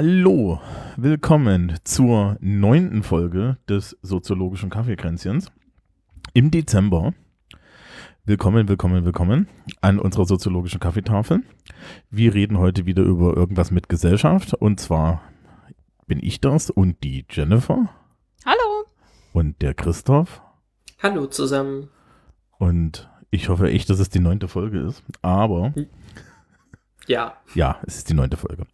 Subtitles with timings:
[0.00, 0.60] hallo,
[0.96, 5.50] willkommen zur neunten Folge des soziologischen Kaffeekränzchens
[6.34, 7.14] im Dezember.
[8.24, 9.48] Willkommen, willkommen, willkommen
[9.80, 11.42] an unserer soziologischen Kaffeetafel.
[12.10, 15.20] Wir reden heute wieder über irgendwas mit Gesellschaft und zwar
[16.06, 17.88] bin ich das und die Jennifer
[18.46, 18.84] Hallo.
[19.32, 20.40] und der Christoph
[21.02, 21.88] Hallo zusammen.
[22.58, 25.74] und ich hoffe echt, dass es die neunte Folge ist, aber
[27.08, 28.64] Ja, Ja, es ist die neunte Folge.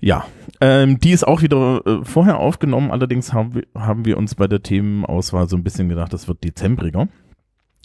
[0.00, 0.26] Ja,
[0.60, 2.90] ähm, die ist auch wieder äh, vorher aufgenommen.
[2.90, 6.44] Allerdings haben wir, haben wir uns bei der Themenauswahl so ein bisschen gedacht, das wird
[6.44, 7.08] dezembriger.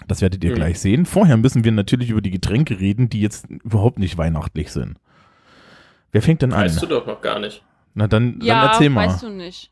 [0.07, 0.55] Das werdet ihr Mhm.
[0.55, 1.05] gleich sehen.
[1.05, 4.97] Vorher müssen wir natürlich über die Getränke reden, die jetzt überhaupt nicht weihnachtlich sind.
[6.11, 6.63] Wer fängt denn an?
[6.65, 7.63] weißt du doch noch gar nicht.
[7.93, 9.07] Na dann, Ja, dann erzähl mal.
[9.07, 9.71] weißt du nicht.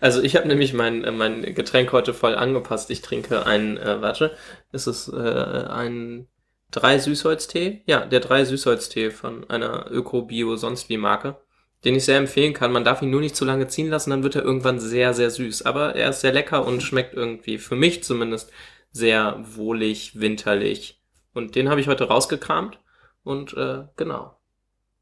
[0.00, 2.90] Also ich habe nämlich mein, äh, mein Getränk heute voll angepasst.
[2.90, 4.34] Ich trinke ein, äh, warte,
[4.72, 6.26] ist es äh, ein
[6.70, 7.82] drei Süßholztee?
[7.86, 11.36] Ja, der drei Süßholztee von einer Öko-Bio sonst wie Marke,
[11.84, 12.72] den ich sehr empfehlen kann.
[12.72, 15.30] Man darf ihn nur nicht zu lange ziehen lassen, dann wird er irgendwann sehr, sehr
[15.30, 15.62] süß.
[15.62, 18.52] Aber er ist sehr lecker und schmeckt irgendwie, für mich zumindest,
[18.92, 21.00] sehr wohlig, winterlich.
[21.32, 22.78] Und den habe ich heute rausgekramt
[23.24, 24.36] und äh, genau.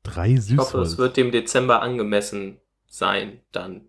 [0.03, 0.89] Drei Ich hoffe, Süßholz.
[0.93, 3.89] es wird dem Dezember angemessen sein, dann.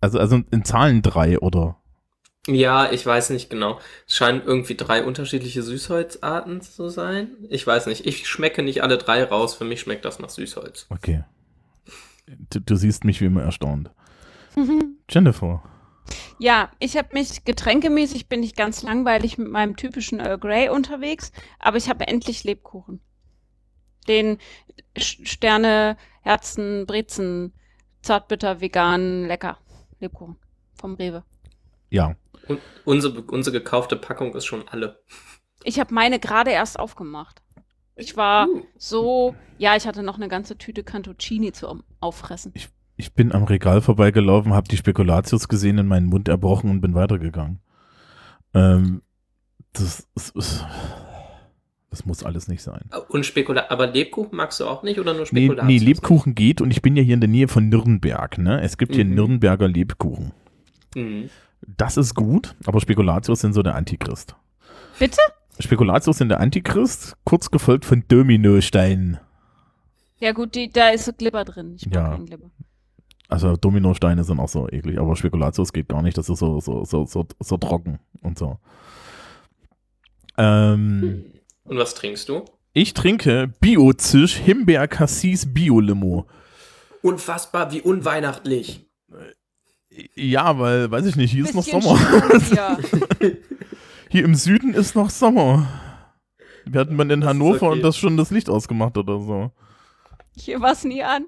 [0.00, 1.80] Also, also in Zahlen drei, oder?
[2.46, 3.80] Ja, ich weiß nicht genau.
[4.06, 7.30] Es scheinen irgendwie drei unterschiedliche Süßholzarten zu sein.
[7.48, 8.06] Ich weiß nicht.
[8.06, 9.54] Ich schmecke nicht alle drei raus.
[9.54, 10.86] Für mich schmeckt das nach Süßholz.
[10.90, 11.24] Okay.
[12.50, 13.90] Du, du siehst mich wie immer erstaunt.
[15.10, 15.62] Jennifer.
[16.38, 21.32] Ja, ich habe mich getränkemäßig bin ich ganz langweilig mit meinem typischen Earl Grey unterwegs,
[21.58, 23.00] aber ich habe endlich Lebkuchen.
[24.06, 24.38] Den
[24.98, 27.54] Sterne, Herzen, Brezen,
[28.02, 29.58] zartbitter, vegan, lecker.
[30.00, 30.36] Lebkuchen
[30.74, 31.24] vom Rewe.
[31.88, 32.16] Ja.
[32.48, 35.00] Und unsere, unsere gekaufte Packung ist schon alle.
[35.62, 37.40] Ich habe meine gerade erst aufgemacht.
[37.96, 38.62] Ich war Uh.
[38.76, 42.52] so, ja, ich hatte noch eine ganze Tüte Cantuccini zu Auffressen.
[42.96, 46.94] Ich bin am Regal vorbeigelaufen, habe die Spekulatius gesehen, in meinen Mund erbrochen und bin
[46.94, 47.60] weitergegangen.
[48.52, 49.02] Ähm,
[49.72, 50.64] das, das, ist-
[51.90, 52.90] das muss alles nicht sein.
[53.08, 53.70] Und Spekulat.
[53.70, 55.66] Aber Lebkuchen magst du auch nicht oder nur Nee, Spekulatius?
[55.66, 58.38] nee, Lebkuchen geht und ich bin ja hier in der Nähe von Nürnberg.
[58.38, 58.60] Ne?
[58.62, 59.14] Es gibt hier Mhm.
[59.14, 60.32] Nürnberger Lebkuchen.
[60.96, 61.30] Mhm.
[61.66, 64.34] Das ist gut, aber Spekulatius sind so der Antichrist.
[64.98, 65.18] Bitte?
[65.58, 69.18] Spekulatius sind der Antichrist, kurz gefolgt von Dominosteinen.
[70.18, 71.74] Ja gut, die, da ist Glibber drin.
[71.76, 72.10] Ich mag Ja.
[72.10, 72.50] keinen Glibber.
[73.28, 76.16] Also Dominosteine sind auch so eklig, aber Spekulatius geht gar nicht.
[76.18, 78.58] Das ist so, so, so, so, so trocken und so.
[80.36, 81.24] Ähm,
[81.64, 82.44] Und was trinkst du?
[82.72, 86.26] Ich trinke Bio-Zisch Himbeer Cassis Bio-Limo.
[87.02, 88.86] Unfassbar, wie unweihnachtlich.
[90.14, 91.98] Ja, weil, weiß ich nicht, hier ist noch Sommer.
[92.40, 92.78] Hier.
[94.10, 95.66] Hier im Süden ist noch Sommer.
[96.66, 97.72] Wir hatten mal in Das Hannover okay.
[97.72, 99.50] und das schon das Licht ausgemacht oder so.
[100.36, 101.26] Hier war es nie an.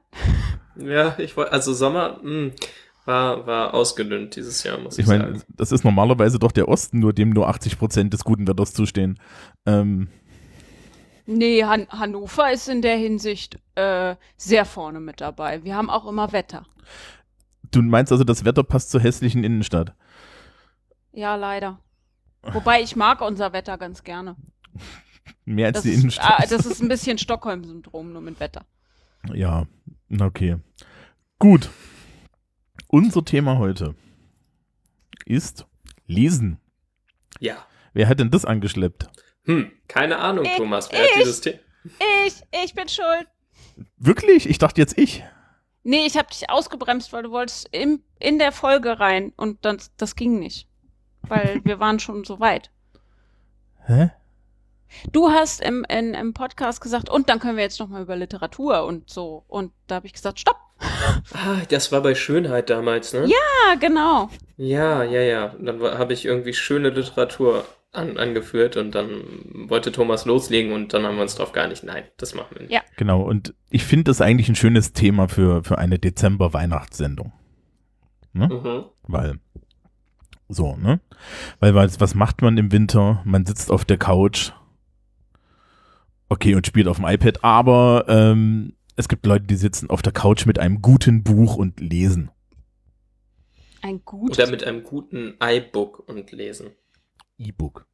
[0.76, 2.52] Ja, ich wollte, also Sommer mh,
[3.04, 5.42] war, war ausgedünnt dieses Jahr, muss ich, Ich meine, sagen.
[5.48, 9.18] das ist normalerweise doch der Osten, nur dem nur 80% des guten Wetters zustehen.
[9.66, 10.08] Ähm,
[11.28, 15.64] Nee, Han Hannover ist in der Hinsicht äh, sehr vorne mit dabei.
[15.64, 16.64] Wir haben auch immer Wetter.
[17.70, 19.94] Du meinst also, das Wetter passt zur hässlichen Innenstadt?
[21.12, 21.80] Ja, leider.
[22.42, 24.36] Wobei ich mag unser Wetter ganz gerne.
[25.44, 26.40] Mehr als Das die ist, Innenstadt?
[26.40, 28.64] ah, das ist ein bisschen Stockholm-Syndrom, nur mit Wetter.
[29.32, 29.66] Ja,
[30.20, 30.58] okay.
[31.38, 31.70] Gut.
[32.88, 33.94] Unser Thema heute
[35.24, 35.66] ist
[36.06, 36.58] Lesen.
[37.40, 37.56] Ja.
[37.92, 39.08] Wer hat denn das angeschleppt?
[39.44, 40.90] Hm, keine Ahnung, Ich- Thomas.
[40.92, 41.18] Wer hat ich.
[41.22, 41.58] dieses Thema?
[42.26, 43.26] Ich, ich bin schuld.
[43.96, 44.48] Wirklich?
[44.48, 45.24] Ich dachte jetzt ich.
[45.88, 49.78] Nee, ich habe dich ausgebremst, weil du wolltest im, in der Folge rein und dann,
[49.98, 50.66] das ging nicht.
[51.22, 52.72] Weil wir waren schon so weit.
[53.86, 54.10] Hä?
[55.12, 58.84] Du hast im, in, im Podcast gesagt, und dann können wir jetzt nochmal über Literatur
[58.84, 59.44] und so.
[59.46, 60.58] Und da habe ich gesagt, stopp.
[60.80, 63.26] Ah, das war bei Schönheit damals, ne?
[63.26, 64.28] Ja, genau.
[64.56, 65.54] Ja, ja, ja.
[65.60, 67.64] Dann habe ich irgendwie schöne Literatur
[67.96, 69.22] an, angeführt und dann
[69.68, 72.72] wollte Thomas loslegen und dann haben wir uns drauf geeinigt, nein, das machen wir nicht.
[72.72, 72.82] Ja.
[72.96, 77.32] Genau, und ich finde das eigentlich ein schönes Thema für, für eine Dezember-Weihnachtssendung.
[78.32, 78.48] Ne?
[78.48, 78.84] Mhm.
[79.04, 79.40] Weil,
[80.48, 81.00] so, ne?
[81.60, 83.22] Weil, was, was macht man im Winter?
[83.24, 84.52] Man sitzt auf der Couch.
[86.28, 90.12] Okay, und spielt auf dem iPad, aber ähm, es gibt Leute, die sitzen auf der
[90.12, 92.30] Couch mit einem guten Buch und lesen.
[93.82, 94.38] Ein gutes.
[94.38, 96.70] Oder mit einem guten iBook und lesen.
[97.38, 97.86] E-Book.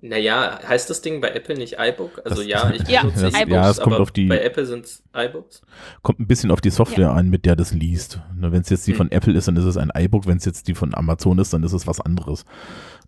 [0.00, 2.20] Naja, heißt das Ding bei Apple nicht iBook?
[2.24, 4.66] Also Das- ja, ich Ja, benutze das- ja, es kommt aber auf die- bei Apple
[4.66, 5.62] sind es iBooks.
[6.02, 8.20] Kommt ein bisschen auf die Software an, mit der das liest.
[8.36, 8.96] Wenn es jetzt die Hm.
[8.98, 10.26] von Apple ist, dann ist es ein iBook.
[10.26, 12.44] Wenn es jetzt die von Amazon ist, dann ist es was anderes.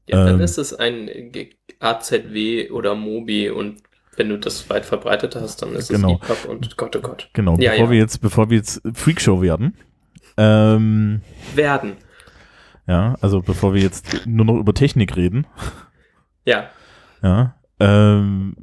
[0.09, 0.41] Ja, dann Ähm.
[0.41, 1.11] ist es ein
[1.81, 3.83] AZW oder Mobi und
[4.17, 6.19] wenn du das weit verbreitet hast, dann ist Genau.
[6.23, 7.29] es EPUB und Gott, oh Gott.
[7.35, 7.91] Genau, Ja, bevor ja.
[7.91, 9.77] wir jetzt, bevor wir jetzt Freakshow werden,
[10.39, 11.21] ähm,
[11.55, 11.97] Werden.
[12.87, 15.47] Ja, also bevor wir jetzt nur noch über Technik reden,
[16.45, 16.71] Ja.
[17.23, 18.57] ja, ähm,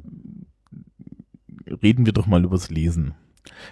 [1.82, 3.14] reden wir doch mal übers Lesen.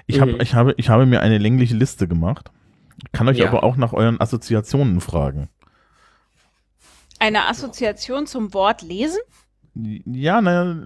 [0.06, 0.40] Ich, hab, Mhm.
[0.40, 2.50] ich, habe, ich habe mir eine längliche Liste gemacht,
[3.12, 3.48] kann euch Ja.
[3.48, 5.48] aber auch nach euren Assoziationen fragen.
[7.18, 9.18] Eine Assoziation zum Wort lesen?
[9.74, 10.76] Ja, na,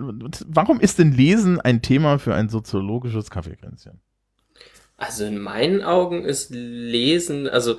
[0.46, 4.00] warum ist denn Lesen ein Thema für ein soziologisches Kaffeekränzchen?
[4.96, 7.78] Also in meinen Augen ist Lesen, also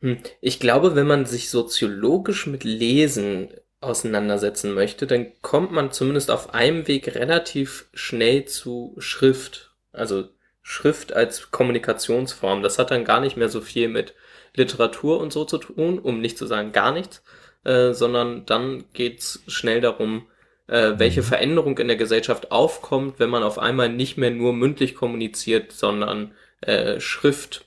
[0.00, 3.48] hm, ich glaube, wenn man sich soziologisch mit Lesen
[3.80, 9.72] auseinandersetzen möchte, dann kommt man zumindest auf einem Weg relativ schnell zu Schrift.
[9.92, 10.28] Also
[10.62, 12.62] Schrift als Kommunikationsform.
[12.62, 14.14] Das hat dann gar nicht mehr so viel mit
[14.54, 17.22] Literatur und so zu tun, um nicht zu sagen gar nichts,
[17.64, 20.26] äh, sondern dann geht's schnell darum,
[20.66, 21.24] äh, welche Mhm.
[21.24, 26.32] Veränderung in der Gesellschaft aufkommt, wenn man auf einmal nicht mehr nur mündlich kommuniziert, sondern
[26.66, 27.64] äh, Schrift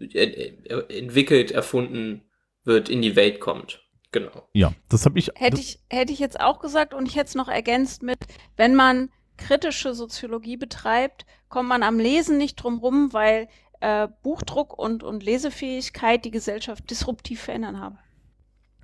[0.00, 2.22] äh, äh, entwickelt, erfunden
[2.64, 3.82] wird, in die Welt kommt.
[4.12, 4.48] Genau.
[4.52, 5.30] Ja, das habe ich.
[5.34, 8.18] Hätte ich, hätte ich jetzt auch gesagt und ich hätte es noch ergänzt mit,
[8.56, 13.48] wenn man kritische Soziologie betreibt, kommt man am Lesen nicht drum rum, weil
[13.80, 17.98] äh, Buchdruck und, und Lesefähigkeit die Gesellschaft disruptiv verändern haben.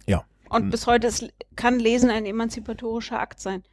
[0.07, 0.25] Ja.
[0.51, 3.65] Und bis heute ist, kann Lesen ein emanzipatorischer Akt sein.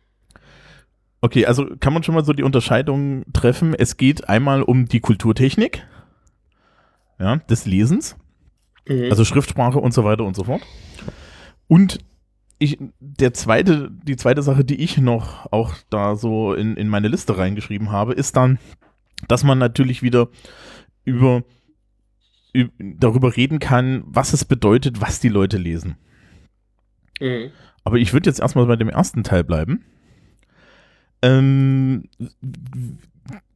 [1.21, 3.74] Okay, also kann man schon mal so die Unterscheidung treffen.
[3.74, 5.86] Es geht einmal um die Kulturtechnik
[7.19, 8.16] ja, des Lesens,
[8.88, 9.10] Mhm.
[9.10, 10.62] also Schriftsprache und so weiter und so fort.
[11.68, 12.00] Und
[12.57, 17.07] ich, der zweite, die zweite Sache, die ich noch auch da so in, in meine
[17.10, 18.57] Liste reingeschrieben habe, ist dann,
[19.27, 20.30] dass man natürlich wieder
[21.04, 21.44] über,
[22.56, 25.98] üb- darüber reden kann, was es bedeutet, was die Leute lesen.
[27.19, 27.51] Mhm.
[27.83, 29.83] Aber ich würde jetzt erstmal bei dem ersten Teil bleiben.
[31.21, 32.10] Ähm,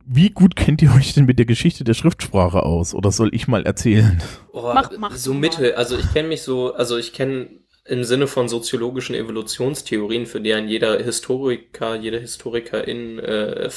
[0.06, 2.94] wie gut kennt ihr euch denn mit der Geschichte der Schriftsprache aus?
[2.94, 4.22] Oder soll ich mal erzählen?
[4.52, 5.74] Oh, Mach- mach so mittel.
[5.76, 7.50] Also ich kenne mich so, also ich kenne
[7.86, 13.70] im Sinne von soziologischen Evolutionstheorien, für die ein jeder Historiker, jede Historikerin äh,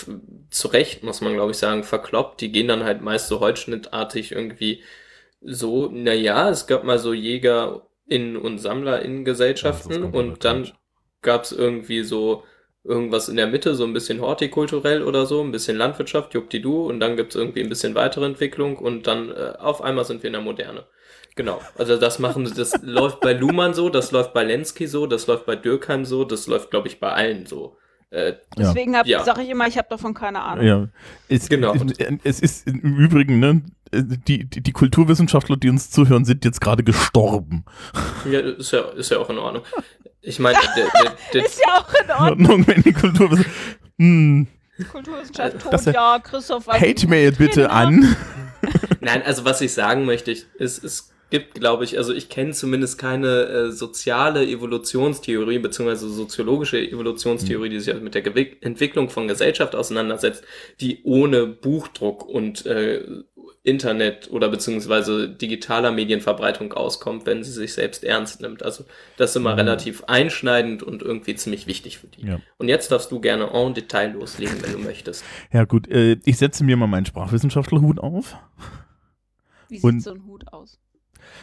[0.51, 2.41] zu Recht, muss man glaube ich sagen, verkloppt.
[2.41, 4.83] Die gehen dann halt meist so holzschnittartig irgendwie
[5.41, 10.71] so, naja, es gab mal so JägerInnen und SammlerInnen-Gesellschaften Ja, und dann
[11.23, 12.45] gab es irgendwie so
[12.87, 17.01] irgendwas in der Mitte, so ein bisschen hortikulturell oder so, ein bisschen Landwirtschaft, juppdidu, und
[17.01, 20.35] dann gibt's irgendwie ein bisschen weitere Entwicklung und dann äh, auf einmal sind wir in
[20.35, 20.85] der Moderne.
[21.35, 25.27] Genau, also das machen, das läuft bei Luhmann so, das läuft bei Lenski so, das
[25.27, 27.77] läuft bei Dürkheim so, das läuft, glaube ich, bei allen so.
[28.11, 28.35] Äh, Ja.
[28.57, 29.25] Deswegen hab- Ja.
[29.25, 30.65] sage ich immer, ich habe davon keine Ahnung.
[30.65, 30.89] Ja,
[31.29, 31.75] es, Genau.
[32.25, 33.63] Es ist im Übrigen, ne,
[33.93, 37.65] die, die, die Kulturwissenschaftler, die uns zuhören, sind jetzt gerade gestorben.
[38.31, 39.63] ja, ist ja, ist ja auch in Ordnung.
[40.23, 42.67] Ich meine, der, der, der, Ist ja auch in Ordnung.
[42.67, 43.57] Wenn die Kulturwissenschaft.
[43.99, 44.47] Hm,
[44.91, 46.67] Kulturwissenschaft tot, Das- ja, Christoph.
[46.67, 48.17] was- Hate-Mail bitte an.
[49.01, 52.53] Nein, also was ich sagen möchte, ich, es, es gibt, glaube ich, also ich kenne
[52.53, 59.09] zumindest keine äh, soziale Evolutionstheorie beziehungsweise soziologische Evolutionstheorie, die sich halt mit der Gewick Entwicklung
[59.11, 60.45] von Gesellschaft auseinandersetzt,
[60.81, 63.05] die ohne Buchdruck und äh,
[63.67, 68.63] Internet oder beziehungsweise digitaler Medienverbreitung auskommt, wenn sie sich selbst ernst nimmt.
[68.63, 68.85] Also
[69.17, 69.59] das ist immer Mhm.
[69.59, 72.27] relativ einschneidend und irgendwie ziemlich wichtig für die.
[72.27, 72.39] Ja.
[72.59, 75.25] Und jetzt darfst du gerne en Detail loslegen, wenn du möchtest.
[75.53, 78.37] Ja, gut, äh, ich setze mir mal meinen Sprachwissenschaftlerhut auf.
[79.69, 80.79] Wie Und- sieht so ein Hut aus?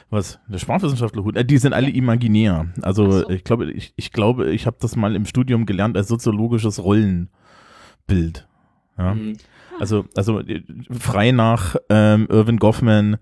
[0.09, 0.39] Was?
[0.47, 1.35] Der Sprachwissenschaftlerhut?
[1.35, 2.67] Äh, die sind alle imaginär.
[2.83, 3.29] Also so.
[3.29, 8.47] ich glaube, ich, ich glaube, ich habe das mal im Studium gelernt als soziologisches Rollenbild.
[8.97, 9.13] Ja.
[9.13, 9.33] Mhm.
[9.83, 10.41] Also, also
[10.91, 13.17] frei nach ähm, Irvin Goffman,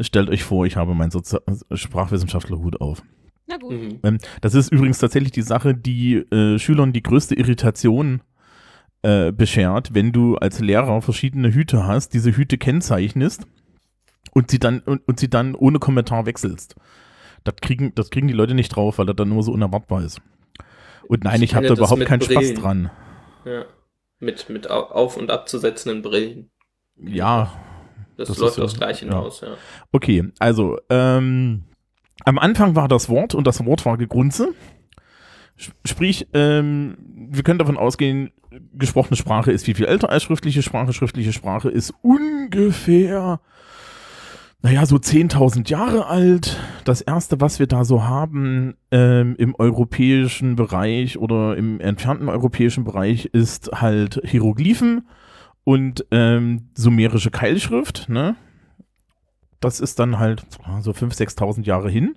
[0.00, 1.36] stellt euch vor, ich habe meinen Sozi
[1.72, 3.02] Sprachwissenschaftlerhut auf.
[3.46, 3.72] Na gut.
[3.72, 3.98] Mhm.
[4.02, 8.22] Ähm, das ist übrigens tatsächlich die Sache, die äh, Schülern die größte Irritation
[9.02, 13.46] äh, beschert, wenn du als Lehrer verschiedene Hüte hast, diese Hüte kennzeichnest
[14.32, 16.74] und sie dann, und, und sie dann ohne Kommentar wechselst.
[17.44, 20.20] Das kriegen, das kriegen die Leute nicht drauf, weil das dann nur so unerwartbar ist.
[21.08, 22.90] Und nein, Ich ich, habe da überhaupt keinen Spaß dran.
[23.44, 23.64] Ja.
[24.26, 26.50] Mit, mit au- auf- und abzusetzenden Brillen.
[26.98, 27.52] Ja,
[28.16, 29.12] Das, Das läuft ist ja- aufs Gleiche ja.
[29.12, 29.54] hinaus, ja.
[29.92, 31.64] Okay, also ähm,
[32.24, 34.54] am Anfang war das Wort und das Wort war Gegrunze.
[35.60, 36.96] Sp- Sprich, ähm,
[37.30, 38.30] wir können davon ausgehen,
[38.74, 40.92] gesprochene Sprache ist viel, viel älter als schriftliche Sprache.
[40.92, 43.40] Schriftliche Sprache ist ungefähr
[44.66, 46.58] naja, so 10.000 Jahre alt.
[46.82, 52.82] Das erste, was wir da so haben ähm, im europäischen Bereich oder im entfernten europäischen
[52.82, 55.06] Bereich, ist halt Hieroglyphen
[55.62, 58.08] und ähm, sumerische Keilschrift.
[58.08, 58.34] Ne?
[59.60, 60.44] Das ist dann halt
[60.80, 62.16] so 5.000, 6.000 Jahre hin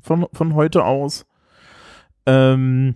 [0.00, 1.26] von, von heute aus.
[2.24, 2.94] Ähm,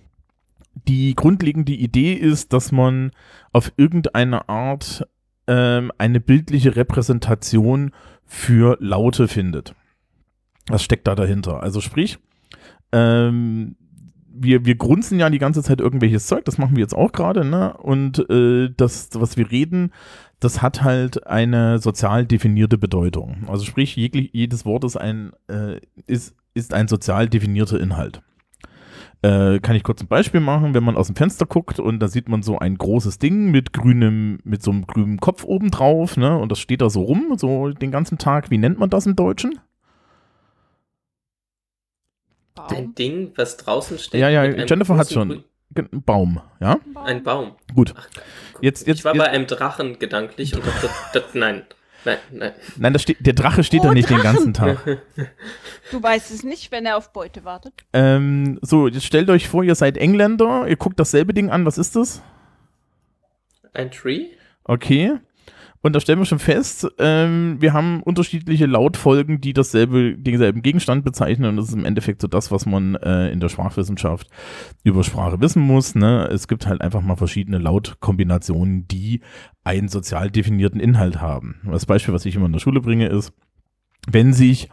[0.89, 3.11] die grundlegende Idee ist, dass man
[3.53, 5.07] auf irgendeine Art
[5.47, 7.93] ähm, eine bildliche Repräsentation
[8.29, 9.75] für Laute findet.
[10.69, 11.63] Was steckt da dahinter?
[11.63, 12.19] Also sprich,
[12.93, 13.75] ähm,
[14.29, 17.45] wir, wir grunzen ja die ganze Zeit irgendwelches Zeug, das machen wir jetzt auch gerade,
[17.45, 17.77] ne?
[17.79, 19.93] Und äh, das, was wir reden,
[20.41, 23.49] das hat halt eine sozial definierte Bedeutung.
[23.49, 28.23] Also sprich, jeglich, jedes Wort ist ein, äh, ist, ist ein sozial definierter Inhalt.
[29.21, 32.07] Äh, kann ich kurz ein Beispiel machen, wenn man aus dem Fenster guckt und da
[32.07, 36.17] sieht man so ein großes Ding mit grünem, mit so einem grünen Kopf oben drauf,
[36.17, 36.39] ne?
[36.39, 38.51] Und das steht da so rum, so den ganzen Tag.
[38.51, 39.59] Wie nennt man das im Deutschen?
[42.69, 44.21] Ein Ding, was draußen steht.
[44.21, 45.45] Ja, ja, Jennifer hat schon.
[45.75, 46.79] Ge- Baum, ja?
[47.05, 47.53] Ein Baum.
[47.75, 47.95] Gut.
[47.97, 48.09] Ach,
[48.61, 51.63] Jetzt, jetzt, ich war jetzt bei einem Drachen gedanklich und dachte, das, nein,
[52.09, 52.53] nein, nein.
[52.77, 54.53] nein, das steht, der Drache steht da Oh, nicht den Drachen!
[54.53, 54.99] ganzen Tag.
[55.91, 57.73] Du weißt es nicht, wenn er auf Beute wartet.
[57.95, 61.79] ähm, so, jetzt stellt euch vor, ihr seid Engländer, ihr guckt dasselbe Ding an, was
[61.79, 62.21] ist das?
[63.73, 64.27] Ein Tree?
[64.65, 65.19] Okay.
[65.81, 71.05] Und da stellen wir schon fest, ähm, wir haben unterschiedliche Lautfolgen, die dasselbe, denselben Gegenstand
[71.05, 71.51] bezeichnen.
[71.51, 74.29] Und das ist im Endeffekt so das, was man äh, in der Sprachwissenschaft
[74.83, 75.95] über Sprache wissen muss.
[75.95, 76.29] Ne?
[76.33, 79.21] Es gibt halt einfach mal verschiedene Lautkombinationen, die
[79.63, 81.61] einen sozial definierten Inhalt haben.
[81.65, 83.33] Das Beispiel, was ich immer in der Schule bringe, ist,
[84.11, 84.69] wenn sich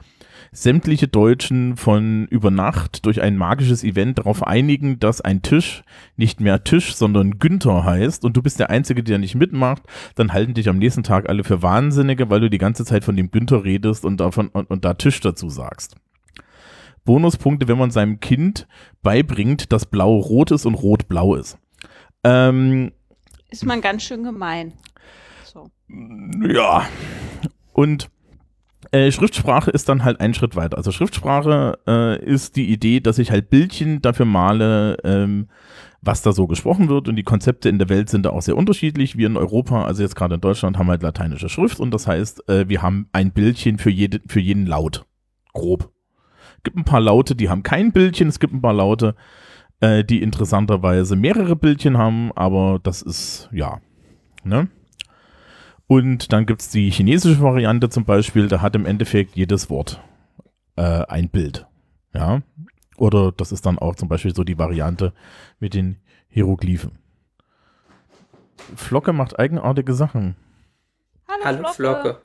[0.55, 5.83] sämtliche Deutschen von über Nacht durch ein magisches Event darauf einigen, dass ein Tisch
[6.15, 9.83] nicht mehr Tisch, sondern Günther heißt und du bist der Einzige, der nicht mitmacht,
[10.15, 13.17] dann halten dich am nächsten Tag alle für Wahnsinnige, weil du die ganze Zeit von
[13.17, 15.95] dem Günther redest und, davon, und, und da Tisch dazu sagst.
[17.03, 18.67] Bonuspunkte, wenn man seinem Kind
[19.03, 21.57] beibringt, dass Blau rot ist und Rot blau ist.
[22.23, 22.93] Ähm,
[23.51, 24.73] Ist man ganz schön gemein.
[25.43, 25.69] So.
[26.47, 26.87] ja.
[27.73, 28.09] Und
[28.91, 30.77] äh, Schriftsprache ist dann halt ein Schritt weiter.
[30.77, 35.47] Also Schriftsprache äh, ist die Idee, dass ich halt Bildchen dafür male, ähm,
[36.01, 37.07] was da so gesprochen wird.
[37.07, 39.17] Und die Konzepte in der Welt sind da auch sehr unterschiedlich.
[39.17, 42.47] Wir in Europa, also jetzt gerade in Deutschland, haben halt lateinische Schrift und das heißt,
[42.49, 45.05] äh, wir haben ein Bildchen für, jede, für jeden Laut.
[45.53, 45.91] Grob.
[46.57, 48.27] Es gibt ein paar Laute, die haben kein Bildchen.
[48.27, 49.15] Es gibt ein paar Laute,
[49.79, 53.79] äh, die interessanterweise mehrere Bildchen haben, aber das ist, ja,
[54.43, 54.67] ne?
[55.87, 60.01] Und dann gibt es die chinesische Variante zum Beispiel, da hat im Endeffekt jedes Wort
[60.75, 61.67] äh, ein Bild.
[62.13, 62.41] Ja.
[62.97, 65.13] Oder das ist dann auch zum Beispiel so die Variante
[65.59, 65.97] mit den
[66.29, 66.97] Hieroglyphen.
[68.75, 70.35] Flocke macht eigenartige Sachen.
[71.27, 72.21] Hallo, Hallo Flocke.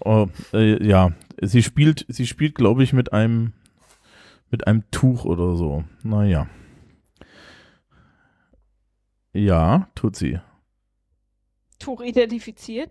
[0.00, 3.52] Oh, äh, ja, sie spielt, sie spielt, glaube ich, mit einem
[4.50, 5.84] mit einem Tuch oder so.
[6.04, 6.46] Naja.
[9.32, 10.38] Ja, tut sie.
[11.84, 12.90] Tuch identifiziert.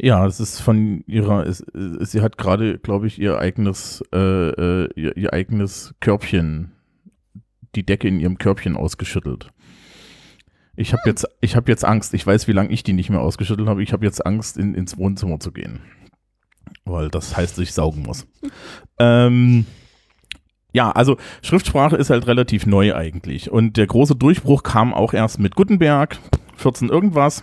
[0.00, 4.18] Ja, es ist von ihrer, es, es, sie hat gerade, glaube ich, ihr eigenes, äh,
[4.50, 6.72] äh, ihr, ihr eigenes Körbchen,
[7.74, 9.50] die Decke in ihrem Körbchen ausgeschüttelt.
[10.76, 12.14] Ich habe jetzt, ich habe jetzt Angst.
[12.14, 13.82] Ich weiß, wie lange ich die nicht mehr ausgeschüttelt habe.
[13.82, 15.80] Ich habe jetzt Angst, in, ins Wohnzimmer zu gehen,
[16.84, 18.28] weil das heißt, dass ich saugen muss.
[19.00, 19.66] ähm,
[20.72, 25.40] ja, also Schriftsprache ist halt relativ neu eigentlich und der große Durchbruch kam auch erst
[25.40, 26.18] mit Gutenberg,
[26.54, 27.42] 14 irgendwas.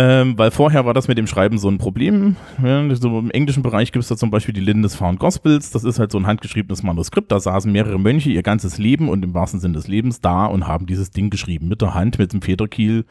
[0.00, 2.36] Ähm, weil vorher war das mit dem Schreiben so ein Problem.
[2.62, 5.72] Ja, so Im englischen Bereich gibt es da zum Beispiel die Lindisfarne Gospels.
[5.72, 7.32] Das ist halt so ein handgeschriebenes Manuskript.
[7.32, 10.68] Da saßen mehrere Mönche ihr ganzes Leben und im wahrsten Sinne des Lebens da und
[10.68, 11.66] haben dieses Ding geschrieben.
[11.66, 13.06] Mit der Hand, mit dem Federkiel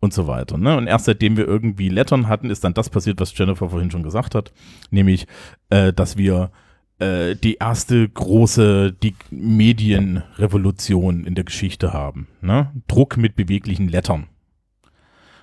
[0.00, 0.56] und so weiter.
[0.56, 0.74] Ne?
[0.74, 4.02] Und erst seitdem wir irgendwie Lettern hatten, ist dann das passiert, was Jennifer vorhin schon
[4.02, 4.54] gesagt hat.
[4.90, 5.26] Nämlich,
[5.68, 6.50] äh, dass wir
[6.98, 12.26] äh, die erste große die Medienrevolution in der Geschichte haben.
[12.40, 12.70] Ne?
[12.88, 14.28] Druck mit beweglichen Lettern.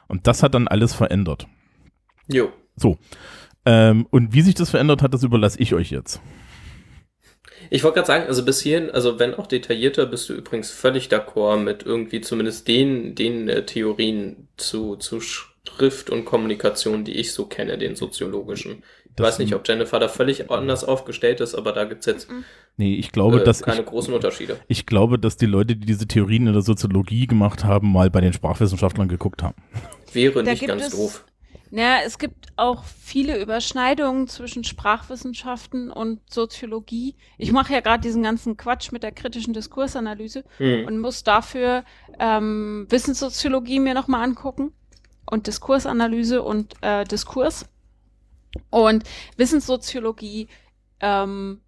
[0.10, 1.48] Und das hat dann alles verändert.
[2.28, 2.51] Jo.
[3.66, 6.20] Ähm, und wie sich das verändert hat, das überlasse ich euch jetzt.
[7.70, 11.08] Ich wollte gerade sagen, also bis hierhin, also wenn auch detaillierter, bist du übrigens völlig
[11.10, 17.34] d'accord mit irgendwie zumindest den, den äh, Theorien zu, zu Schrift und Kommunikation, die ich
[17.34, 18.84] so kenne, den soziologischen.
[19.06, 22.30] Ich Das- weiß nicht, ob Jennifer da völlig anders aufgestellt ist, aber da gibt's jetzt
[22.80, 24.58] Nee, ich glaube, äh, dass keine ich, großen Unterschiede.
[24.70, 28.22] ich glaube, dass die Leute, die diese Theorien in der Soziologie gemacht haben, mal bei
[28.22, 29.56] den Sprachwissenschaftlern geguckt haben.
[30.14, 31.26] Wäre Da nicht ganz es- doof.
[31.72, 37.16] Naja, es gibt auch viele Überschneidungen zwischen Sprachwissenschaften und Soziologie.
[37.38, 40.88] Ich mache ja gerade diesen ganzen Quatsch mit der kritischen Diskursanalyse Hm.
[40.88, 41.84] und muss dafür
[42.18, 44.72] ähm, Wissenssoziologie mir nochmal angucken
[45.30, 47.66] und Diskursanalyse und äh, Diskurs.
[48.72, 49.04] Und
[49.38, 50.48] Wissenssoziologie,
[51.02, 51.60] ähm,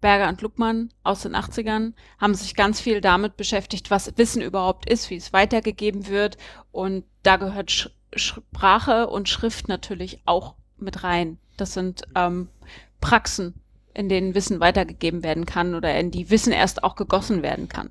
[0.00, 4.88] Berger und Luckmann aus den 80ern haben sich ganz viel damit beschäftigt, was Wissen überhaupt
[4.88, 6.36] ist, wie es weitergegeben wird.
[6.70, 11.38] Und da gehört Sch Sprache und Schrift natürlich auch mit rein.
[11.58, 12.48] Das sind ähm,
[13.02, 13.60] Praxen,
[13.92, 17.90] in denen Wissen weitergegeben werden kann oder in die Wissen erst auch gegossen werden kann.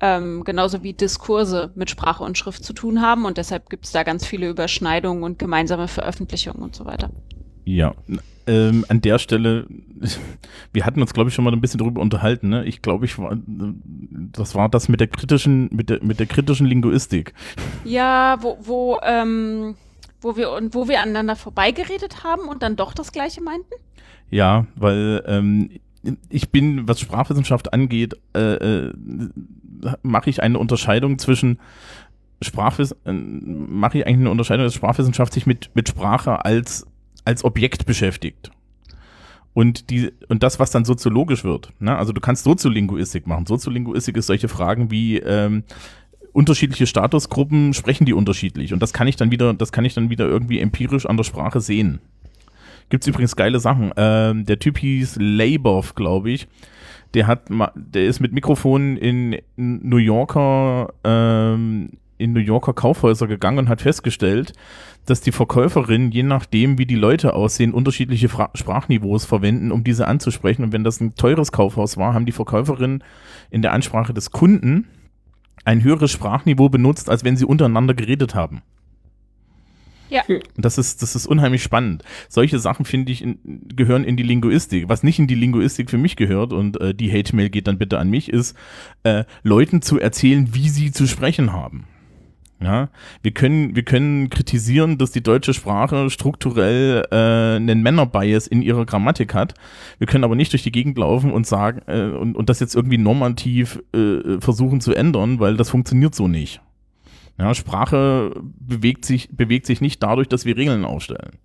[0.00, 3.92] Ähm, genauso wie Diskurse mit Sprache und Schrift zu tun haben und deshalb gibt es
[3.92, 7.10] da ganz viele Überschneidungen und gemeinsame Veröffentlichungen und so weiter.
[7.64, 7.94] Ja,
[8.46, 9.66] ähm, an der Stelle,
[10.72, 12.48] wir hatten uns, glaube ich, schon mal ein bisschen darüber unterhalten.
[12.48, 12.64] Ne?
[12.64, 16.66] Ich glaube, ich war, das war das mit der kritischen, mit der, mit der kritischen
[16.66, 17.34] Linguistik.
[17.84, 19.76] Ja, wo, wo, ähm,
[20.20, 23.74] wo wir wo wir aneinander vorbeigeredet haben und dann doch das Gleiche meinten.
[24.30, 25.70] Ja, weil ähm,
[26.28, 28.92] ich bin, was Sprachwissenschaft angeht, äh, äh,
[30.02, 31.58] mache ich eine Unterscheidung zwischen
[32.42, 36.86] Sprachwiss äh, mache ich eigentlich eine Unterscheidung, dass Sprachwissenschaft sich mit, mit Sprache als
[37.24, 38.50] als Objekt beschäftigt.
[39.52, 41.72] Und, die, und das, was dann soziologisch wird.
[41.78, 41.96] Ne?
[41.96, 43.46] Also du kannst Soziolinguistik machen.
[43.46, 45.62] Soziolinguistik ist solche Fragen wie ähm,
[46.32, 48.72] unterschiedliche Statusgruppen sprechen die unterschiedlich.
[48.72, 51.24] Und das kann ich dann wieder, das kann ich dann wieder irgendwie empirisch an der
[51.24, 52.00] Sprache sehen.
[52.90, 53.92] Gibt's übrigens geile Sachen.
[53.96, 56.48] Ähm, der Typ hieß Labov, glaube ich.
[57.14, 61.90] Der hat, der ist mit Mikrofonen in New Yorker, ähm,
[62.24, 64.52] in New Yorker Kaufhäuser gegangen und hat festgestellt,
[65.06, 70.08] dass die Verkäuferinnen, je nachdem, wie die Leute aussehen, unterschiedliche Fra Sprachniveaus verwenden, um diese
[70.08, 70.64] anzusprechen.
[70.64, 73.04] Und wenn das ein teures Kaufhaus war, haben die Verkäuferinnen
[73.50, 74.88] in der Ansprache des Kunden
[75.64, 78.62] ein höheres Sprachniveau benutzt, als wenn sie untereinander geredet haben.
[80.10, 80.22] Ja.
[80.56, 82.04] Das ist, das ist unheimlich spannend.
[82.28, 83.38] Solche Sachen, finde ich, in,
[83.74, 84.88] gehören in die Linguistik.
[84.88, 87.98] Was nicht in die Linguistik für mich gehört, und äh, die Hate-Mail geht dann bitte
[87.98, 88.56] an mich, ist,
[89.02, 91.86] äh, Leuten zu erzählen, wie sie zu sprechen haben.
[92.64, 92.88] Ja,
[93.20, 98.86] wir können, wir können kritisieren, dass die deutsche Sprache strukturell äh, einen Männerbias in ihrer
[98.86, 99.52] Grammatik hat.
[99.98, 102.74] Wir können aber nicht durch die Gegend laufen und sagen äh, und, und das jetzt
[102.74, 106.62] irgendwie normativ äh, versuchen zu ändern, weil das funktioniert so nicht.
[107.38, 111.38] Ja, Sprache bewegt sich, bewegt sich nicht dadurch, dass wir Regeln aufstellen.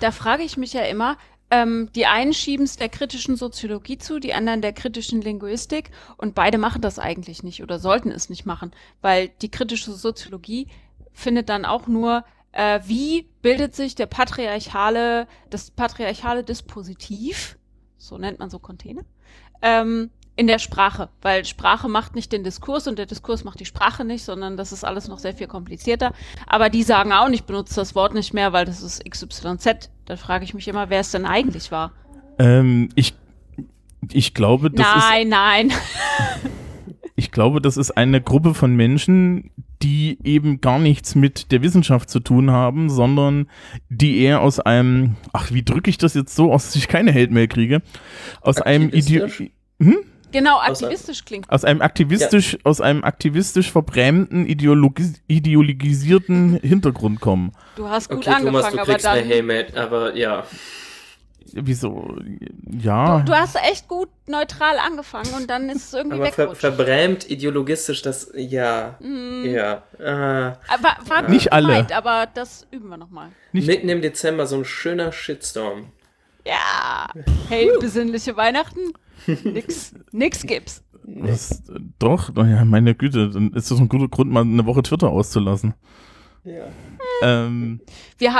[0.00, 1.16] Da frage ich mich ja immer,
[1.50, 5.90] ähm, die einen schieben es der kritischen Soziologie zu, die anderen der kritischen Linguistik.
[6.16, 10.68] Und beide machen das eigentlich nicht oder sollten es nicht machen, weil die kritische Soziologie
[11.12, 17.58] findet dann auch nur, äh, wie bildet sich der patriarchale, das patriarchale Dispositiv,
[17.98, 19.02] so nennt man so Container,
[19.62, 23.66] ähm, in der Sprache, weil Sprache macht nicht den Diskurs und der Diskurs macht die
[23.66, 26.14] Sprache nicht, sondern das ist alles noch sehr viel komplizierter.
[26.46, 29.90] Aber die sagen auch nicht, benutzt das Wort nicht mehr, weil das ist XYZ.
[30.06, 31.92] Da frage ich mich immer, wer es denn eigentlich war.
[32.38, 33.12] Ähm, ich,
[34.10, 35.28] ich glaube, das nein, ist.
[35.28, 35.78] Nein, nein.
[37.16, 39.50] ich glaube, das ist eine Gruppe von Menschen,
[39.82, 43.46] die eben gar nichts mit der Wissenschaft zu tun haben, sondern
[43.90, 47.12] die eher aus einem, ach, wie drücke ich das jetzt so aus, dass ich keine
[47.12, 47.82] Hate kriege,
[48.40, 49.28] aus einem Ideo
[49.82, 49.98] hm?
[50.32, 51.50] Genau, aktivistisch klingt.
[51.50, 52.58] Aus einem aktivistisch, ja.
[52.64, 57.52] aus einem aktivistisch verbrämten, ideologis ideologisierten Hintergrund kommen.
[57.76, 59.18] Du hast gut okay, angefangen, Thomas, du aber dann.
[59.18, 60.44] Eine Helmet, aber ja.
[61.52, 62.16] Wieso?
[62.70, 63.20] Ja.
[63.20, 67.28] Du, du, hast echt gut neutral angefangen und dann ist es irgendwie aber ver verbrämt
[67.28, 68.96] ideologistisch, das ja.
[69.00, 69.44] Mm.
[69.46, 69.82] Ja.
[69.98, 71.68] Äh, war, war nicht alle.
[71.68, 73.30] Weit, aber das üben wir nochmal.
[73.52, 75.86] Mitten im Dezember so ein schöner Shitstorm.
[76.46, 77.08] Ja.
[77.48, 78.92] Hey, besinnliche Weihnachten.
[79.26, 80.84] Nix, nix gibt's.
[81.04, 81.62] Was,
[81.98, 85.74] doch, ja, meine Güte, dann ist das ein guter Grund, mal eine Woche Twitter auszulassen.
[86.44, 86.66] Ja.
[87.22, 87.80] Ähm,
[88.18, 88.34] wir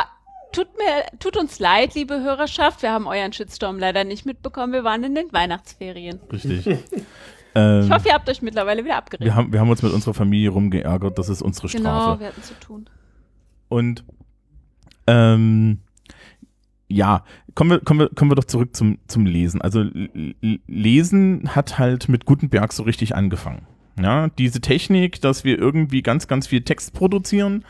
[0.52, 4.72] tut mir, tut uns leid, liebe Hörerschaft, wir haben euren Shitstorm leider nicht mitbekommen.
[4.72, 6.20] Wir waren in den Weihnachtsferien.
[6.32, 6.66] Richtig.
[7.54, 9.24] ähm, ich hoffe, ihr habt euch mittlerweile wieder abgeregt.
[9.24, 12.06] Wir haben, wir haben uns mit unserer Familie rumgeärgert, das ist unsere genau, Strafe.
[12.06, 12.90] Genau, wir hatten zu tun.
[13.68, 14.04] Und
[15.06, 15.80] ähm,
[16.90, 17.24] ja,
[17.54, 19.62] kommen wir, kommen wir, kommen wir doch zurück zum, zum Lesen.
[19.62, 19.84] Also
[20.66, 23.66] Lesen hat halt mit Gutenberg so richtig angefangen.
[24.00, 27.64] Ja, diese Technik, dass wir irgendwie ganz, ganz viel Text produzieren,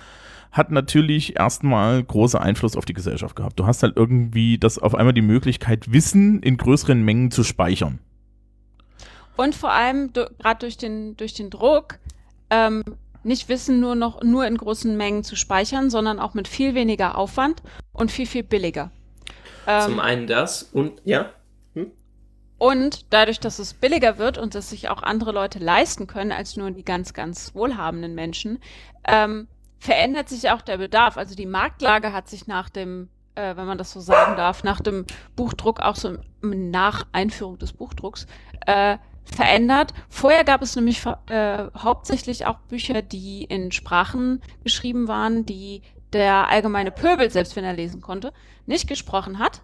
[0.52, 3.58] hat natürlich erstmal große Einfluss auf die Gesellschaft gehabt.
[3.58, 7.98] Du hast halt irgendwie das auf einmal die Möglichkeit, Wissen in größeren Mengen zu speichern.
[9.36, 11.98] Und vor allem gerade durch den, durch den Druck,
[12.50, 12.82] ähm,
[13.22, 17.18] nicht Wissen nur noch nur in großen Mengen zu speichern, sondern auch mit viel weniger
[17.18, 18.90] Aufwand und viel, viel billiger.
[19.70, 21.30] Ähm, Zum einen das und ja.
[21.74, 21.92] Hm?
[22.58, 26.56] Und dadurch, dass es billiger wird und dass sich auch andere Leute leisten können als
[26.56, 28.58] nur die ganz, ganz wohlhabenden Menschen,
[29.06, 29.46] ähm,
[29.78, 31.16] verändert sich auch der Bedarf.
[31.16, 34.80] Also die Marktlage hat sich nach dem, äh, wenn man das so sagen darf, nach
[34.80, 35.06] dem
[35.36, 38.26] Buchdruck, auch so nach Einführung des Buchdrucks,
[38.66, 39.94] äh, verändert.
[40.08, 46.48] Vorher gab es nämlich äh, hauptsächlich auch Bücher, die in Sprachen geschrieben waren, die der
[46.48, 48.32] allgemeine Pöbel, selbst wenn er lesen konnte,
[48.66, 49.62] nicht gesprochen hat.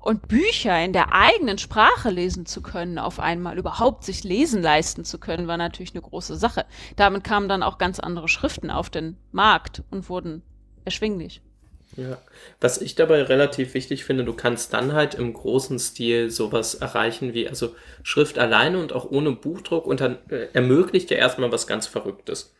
[0.00, 5.04] Und Bücher in der eigenen Sprache lesen zu können, auf einmal überhaupt sich lesen leisten
[5.04, 6.66] zu können, war natürlich eine große Sache.
[6.96, 10.42] Damit kamen dann auch ganz andere Schriften auf den Markt und wurden
[10.84, 11.42] erschwinglich.
[11.96, 12.18] Ja.
[12.60, 17.34] Was ich dabei relativ wichtig finde, du kannst dann halt im großen Stil sowas erreichen
[17.34, 21.66] wie, also Schrift alleine und auch ohne Buchdruck und dann äh, ermöglicht ja erstmal was
[21.66, 22.54] ganz Verrücktes.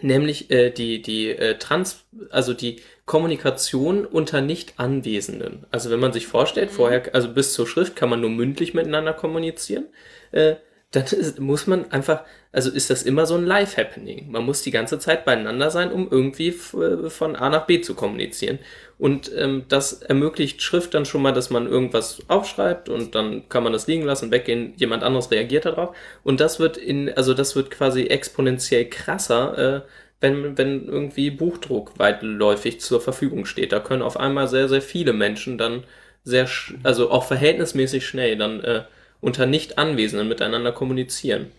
[0.00, 5.64] Nämlich äh, die, die äh, Trans, also die Kommunikation unter Nicht-Anwesenden.
[5.70, 9.14] Also wenn man sich vorstellt, vorher, also bis zur Schrift kann man nur mündlich miteinander
[9.14, 9.86] kommunizieren.
[10.32, 10.56] Äh,
[10.90, 12.24] dann ist, muss man einfach,
[12.56, 14.30] also ist das immer so ein Live-Happening.
[14.30, 16.74] Man muss die ganze Zeit beieinander sein, um irgendwie f-
[17.08, 18.58] von A nach B zu kommunizieren.
[18.98, 23.62] Und ähm, das ermöglicht Schrift dann schon mal, dass man irgendwas aufschreibt und dann kann
[23.62, 25.94] man das liegen lassen, weggehen, jemand anderes reagiert darauf.
[26.24, 29.80] Und das wird in, also das wird quasi exponentiell krasser, äh,
[30.22, 33.72] wenn, wenn irgendwie Buchdruck weitläufig zur Verfügung steht.
[33.72, 35.84] Da können auf einmal sehr, sehr viele Menschen dann
[36.24, 36.48] sehr,
[36.84, 38.84] also auch verhältnismäßig schnell dann äh,
[39.20, 41.52] unter Nicht-Anwesenden miteinander kommunizieren.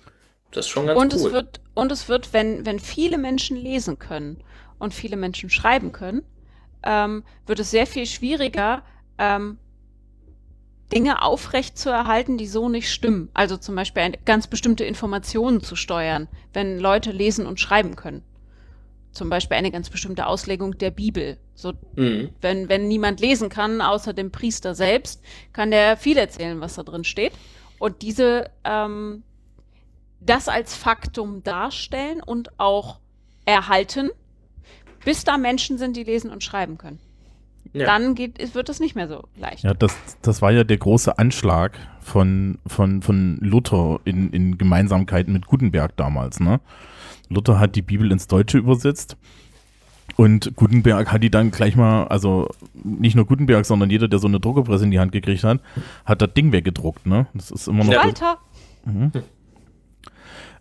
[0.52, 1.20] Das ist schon ganz Und cool.
[1.28, 4.38] es wird, und es wird, wenn, wenn viele Menschen lesen können
[4.80, 6.24] und viele Menschen schreiben können,
[6.84, 8.84] ähm, wird es sehr viel schwieriger,
[9.18, 9.58] ähm,
[10.94, 13.30] Dinge aufrecht zu erhalten, die so nicht stimmen.
[13.34, 18.24] Also zum Beispiel eine, ganz bestimmte Informationen zu steuern, wenn Leute lesen und schreiben können.
[19.12, 21.38] Zum Beispiel eine ganz bestimmte Auslegung der Bibel.
[21.56, 22.30] So, Mhm.
[22.40, 26.84] wenn, wenn niemand lesen kann, außer dem Priester selbst, kann der viel erzählen, was da
[26.84, 27.34] drin steht.
[27.80, 29.24] Und diese, ähm,
[30.20, 33.00] das als Faktum darstellen und auch
[33.46, 34.10] erhalten,
[35.06, 37.00] bis da Menschen sind, die lesen und schreiben können.
[37.74, 37.86] Ja.
[37.86, 39.64] Dann geht, es- wird es nicht mehr so leicht.
[39.64, 45.34] Ja, das, das war ja der große Anschlag von, von, von Luther in, in Gemeinsamkeiten
[45.34, 46.40] mit Gutenberg damals.
[46.40, 46.60] Ne?
[47.30, 49.18] Luther hat die Bibel ins Deutsche übersetzt
[50.16, 54.28] und Gutenberg hat die dann gleich mal, also nicht nur Gutenberg, sondern jeder, der so
[54.28, 55.60] eine Druckerpresse in die Hand gekriegt hat,
[56.06, 57.06] hat das Ding weggedruckt.
[57.06, 57.28] Ne?
[57.34, 57.92] Das ist immer noch.
[57.94, 58.06] Ja.
[58.06, 58.38] Weiter.
[58.86, 59.12] Mhm.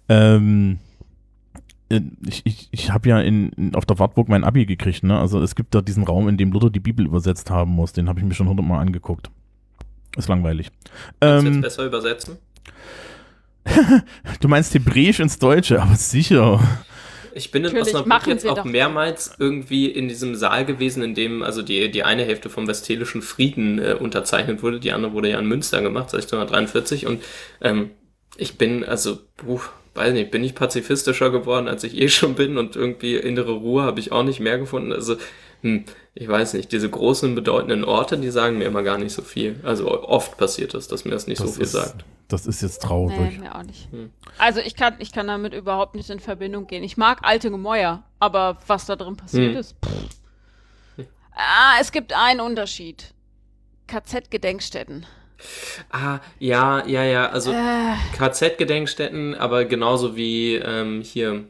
[0.09, 0.79] Ähm,
[1.89, 5.19] äh, ich ich, ich habe ja in, in, auf der Wartburg mein Abi gekriegt, ne?
[5.19, 7.93] Also es gibt da diesen Raum, in dem Luther die Bibel übersetzt haben muss.
[7.93, 9.31] Den habe ich mir schon hundertmal angeguckt.
[10.17, 10.71] Ist langweilig.
[11.21, 12.37] Kannst du jetzt Ähm, besser übersetzen?
[14.41, 16.61] du meinst Hebräisch ins Deutsche, aber sicher.
[17.35, 21.43] Ich bin in Natürlich, Osnabrück jetzt auch mehrmals irgendwie in diesem Saal gewesen, in dem
[21.43, 25.39] also die, die eine Hälfte vom Westfälischen Frieden äh, unterzeichnet wurde, die andere wurde ja
[25.39, 27.23] in Münster gemacht, 1643 und
[27.61, 27.91] ähm,
[28.39, 29.61] ich bin, also, puh,
[29.97, 33.83] weiß nicht, bin ich pazifistischer geworden, als ich eh schon bin und irgendwie innere Ruhe
[33.83, 34.93] habe ich auch nicht mehr gefunden.
[34.93, 35.17] Also,
[35.63, 39.23] hm, ich weiß nicht, diese großen, bedeutenden Orte, die sagen mir immer gar nicht so
[39.23, 39.59] viel.
[39.63, 42.05] Also oft passiert das, dass mir das nicht so viel ist, sagt.
[42.29, 43.19] das ist jetzt traurig.
[43.19, 43.91] Nee, mir auch nicht.
[43.91, 44.11] Hm.
[44.39, 46.85] Also ich kann, ich kann damit überhaupt nicht in Verbindung gehen.
[46.85, 49.57] Ich mag alte Gemäuer, aber was da drin passiert Hm.
[49.61, 49.77] ist.
[49.85, 51.07] Pff.
[51.39, 53.13] Ah, es gibt einen Unterschied.
[53.89, 55.05] KZ-Gedenkstätten.
[55.91, 61.45] Ah, ja, ja, ja, also Äh, KZ-Gedenkstätten, aber genauso wie ähm, hier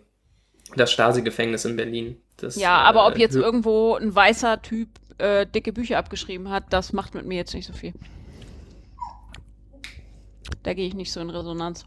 [0.74, 2.16] das Stasi-Gefängnis in Berlin.
[2.36, 6.50] Das, ja, aber ob äh, jetzt hö- irgendwo ein weißer Typ äh, dicke Bücher abgeschrieben
[6.50, 7.94] hat, das macht mit mir jetzt nicht so viel.
[10.62, 11.86] Da gehe ich nicht so in Resonanz.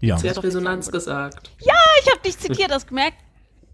[0.00, 0.18] Ja.
[0.18, 1.50] Sie hat jetzt Resonanz gesagt.
[1.58, 3.16] Ich habe dich zitiert, hast gemerkt?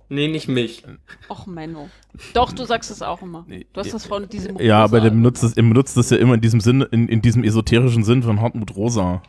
[0.09, 0.83] Nee, nicht mich.
[1.29, 1.91] Och, Menno.
[2.35, 3.45] Doch, du sagst es auch immer.
[3.73, 6.17] Du hast das von diesem Ja, aber der Rosa- benutzt das, er benutzt das ja
[6.17, 9.23] immer in diesem Sinn, in, in diesem esoterischen Sinn von Hartmut Rosa.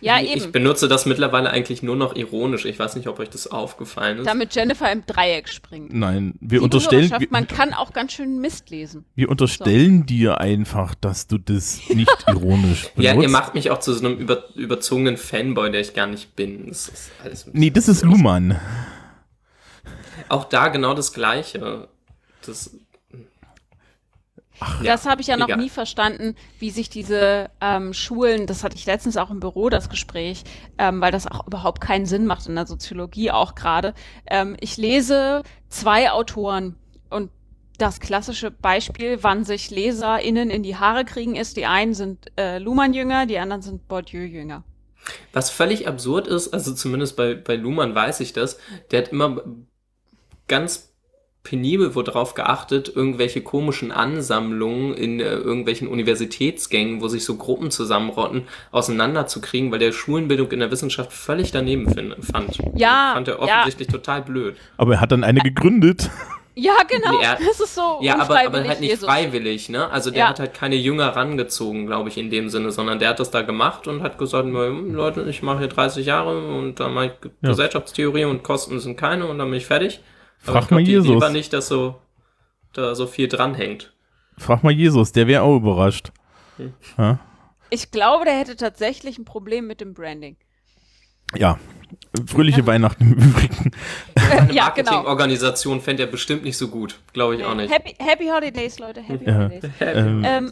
[0.00, 0.52] Ja, ich eben.
[0.52, 2.64] benutze das mittlerweile eigentlich nur noch ironisch.
[2.66, 4.26] Ich weiß nicht, ob euch das aufgefallen ist.
[4.26, 5.94] Damit Jennifer im Dreieck springt.
[5.94, 9.04] Nein, wir Liebe unterstellen, wir, man kann auch ganz schön Mist lesen.
[9.14, 12.98] wir unterstellen dir einfach, dass du das nicht ironisch benutzt.
[12.98, 16.34] ja, ihr macht mich auch zu so einem über, überzogenen Fanboy, der ich gar nicht
[16.36, 16.66] bin.
[16.68, 18.58] Das ist alles Nee, das ist Luhmann.
[20.28, 21.88] Auch da genau das Gleiche.
[22.44, 22.76] Das,
[24.82, 25.58] das habe ich ja noch egal.
[25.58, 29.88] nie verstanden, wie sich diese ähm, Schulen, das hatte ich letztens auch im Büro, das
[29.88, 30.44] Gespräch,
[30.78, 33.94] ähm, weil das auch überhaupt keinen Sinn macht in der Soziologie auch gerade.
[34.26, 36.76] Ähm, ich lese zwei Autoren
[37.10, 37.30] und
[37.78, 42.58] das klassische Beispiel, wann sich LeserInnen in die Haare kriegen, ist, die einen sind äh,
[42.58, 44.62] Luhmann-Jünger, die anderen sind Bourdieu-Jünger.
[45.32, 48.58] Was völlig absurd ist, also zumindest bei, bei Luhmann weiß ich das,
[48.90, 49.42] der hat immer
[50.48, 50.90] ganz
[51.42, 57.70] penibel wohl darauf geachtet, irgendwelche komischen Ansammlungen in äh, irgendwelchen Universitätsgängen, wo sich so Gruppen
[57.70, 62.56] zusammenrotten, auseinanderzukriegen, weil der Schulenbildung in der Wissenschaft völlig daneben fin- fand.
[62.74, 63.40] Ja, Fand er ja.
[63.42, 64.56] offensichtlich total blöd.
[64.78, 66.10] Aber er hat dann eine gegründet.
[66.56, 67.18] Ja, genau.
[67.18, 69.06] Nee, er- das ist so Ja, aber, aber halt nicht Jesus.
[69.08, 69.90] freiwillig, ne?
[69.90, 70.28] Also der Ja.
[70.28, 73.42] hat halt keine Jünger rangezogen, glaube ich, in dem Sinne, sondern der hat das da
[73.42, 77.12] gemacht und hat gesagt, "Hm, Leute, ich mache hier 30 Jahre und dann mache ich
[77.42, 77.48] Ja.
[77.48, 79.98] Gesellschaftstheorie und Kosten sind keine und dann bin ich fertig.
[80.44, 81.20] Frag ich glaub, mal die Idee Jesus.
[81.22, 81.96] war nicht, dass so,
[82.72, 83.92] da so viel dranhängt.
[84.38, 86.10] Frag mal Jesus, der wäre auch überrascht.
[86.56, 86.72] Hm.
[86.98, 87.18] Ja?
[87.70, 90.36] Ich glaube, der hätte tatsächlich ein Problem mit dem Branding.
[91.36, 91.58] ja.
[92.26, 93.70] Fröhliche Weihnachten im Übrigen.
[94.16, 94.90] Eine ja, genau.
[94.92, 96.98] Marketingorganisation fände er bestimmt nicht so gut.
[97.12, 97.72] Glaube ich auch nicht.
[97.72, 99.00] Happy, Happy Holidays, Leute.
[99.00, 99.34] Happy Ja.
[99.48, 99.70] Holidays.
[99.80, 100.50] Ähm, Ähm,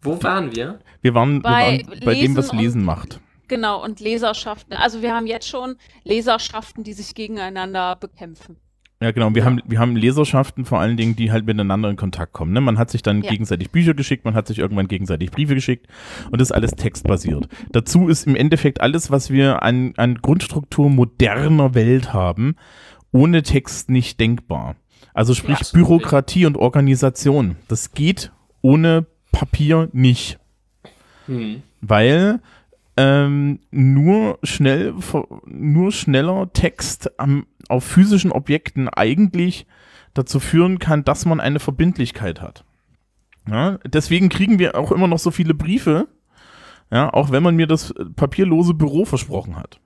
[0.00, 0.78] Wo waren wir?
[1.02, 3.20] Wir waren Bei wir waren bei dem, was Lesen Lesen und- macht.
[3.48, 4.74] genau, und Leserschaften.
[4.74, 8.56] Also wir haben jetzt schon Leserschaften, die sich gegeneinander bekämpfen.
[9.02, 9.34] Ja, genau.
[9.34, 12.52] Wir, haben, wir haben Leserschaften vor allen Dingen, die halt miteinander in Kontakt kommen.
[12.52, 12.60] Ne?
[12.60, 13.30] Man hat sich dann Ja.
[13.30, 15.86] gegenseitig Bücher geschickt, man hat sich irgendwann gegenseitig Briefe geschickt
[16.30, 17.48] und das ist alles textbasiert.
[17.72, 22.56] Dazu ist im Endeffekt alles, was wir an, an Grundstruktur moderner Welt haben,
[23.10, 24.76] ohne Text nicht denkbar.
[25.14, 25.66] Also sprich Ja.
[25.72, 27.56] Bürokratie und Organisation.
[27.68, 30.38] Das geht ohne Papier nicht.
[31.26, 31.62] Hm.
[31.80, 32.40] weil
[33.00, 34.94] ähm, nur schnell
[35.46, 39.66] nur schneller Text am, auf physischen Objekten eigentlich
[40.12, 42.64] dazu führen kann, dass man eine Verbindlichkeit hat.
[43.48, 46.08] Ja, deswegen kriegen wir auch immer noch so viele Briefe,
[46.90, 49.80] ja, auch wenn man mir das papierlose Büro versprochen hat.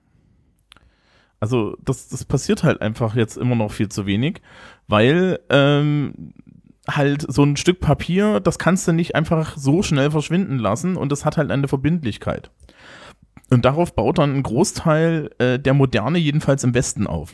[1.39, 4.41] Also das, das passiert halt einfach jetzt immer noch viel zu wenig,
[4.87, 6.33] weil ähm,
[6.89, 11.13] halt so ein Stück Papier, das kannst du nicht einfach so schnell verschwinden lassen und
[11.13, 12.51] das hat halt eine Verbindlichkeit.
[13.49, 17.31] Und darauf baut dann ein Großteil äh, der Moderne jedenfalls im Westen auf.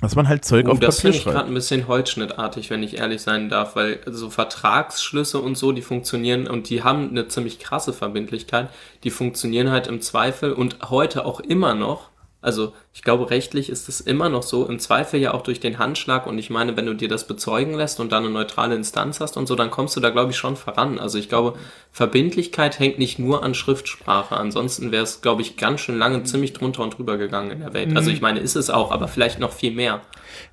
[0.00, 1.48] Dass man halt Zeug Oh, auf das Papier finde ich gerade schreibt.
[1.48, 6.48] ein bisschen holzschnittartig, wenn ich ehrlich sein darf, weil so Vertragsschlüsse und so, die funktionieren
[6.48, 8.68] und die haben eine ziemlich krasse Verbindlichkeit.
[9.04, 12.10] Die funktionieren halt im Zweifel und heute auch immer noch.
[12.42, 15.78] Also ich glaube, rechtlich ist es immer noch so, im Zweifel ja auch durch den
[15.78, 19.20] Handschlag und ich meine, wenn du dir das bezeugen lässt und dann eine neutrale Instanz
[19.20, 20.98] hast und so, dann kommst du da, glaube ich, schon voran.
[20.98, 21.54] Also ich glaube,
[21.92, 26.52] Verbindlichkeit hängt nicht nur an Schriftsprache, ansonsten wäre es, glaube ich, ganz schön lange ziemlich
[26.52, 27.96] drunter und drüber gegangen in der Welt.
[27.96, 30.00] Also ich meine, ist es auch, aber vielleicht noch viel mehr.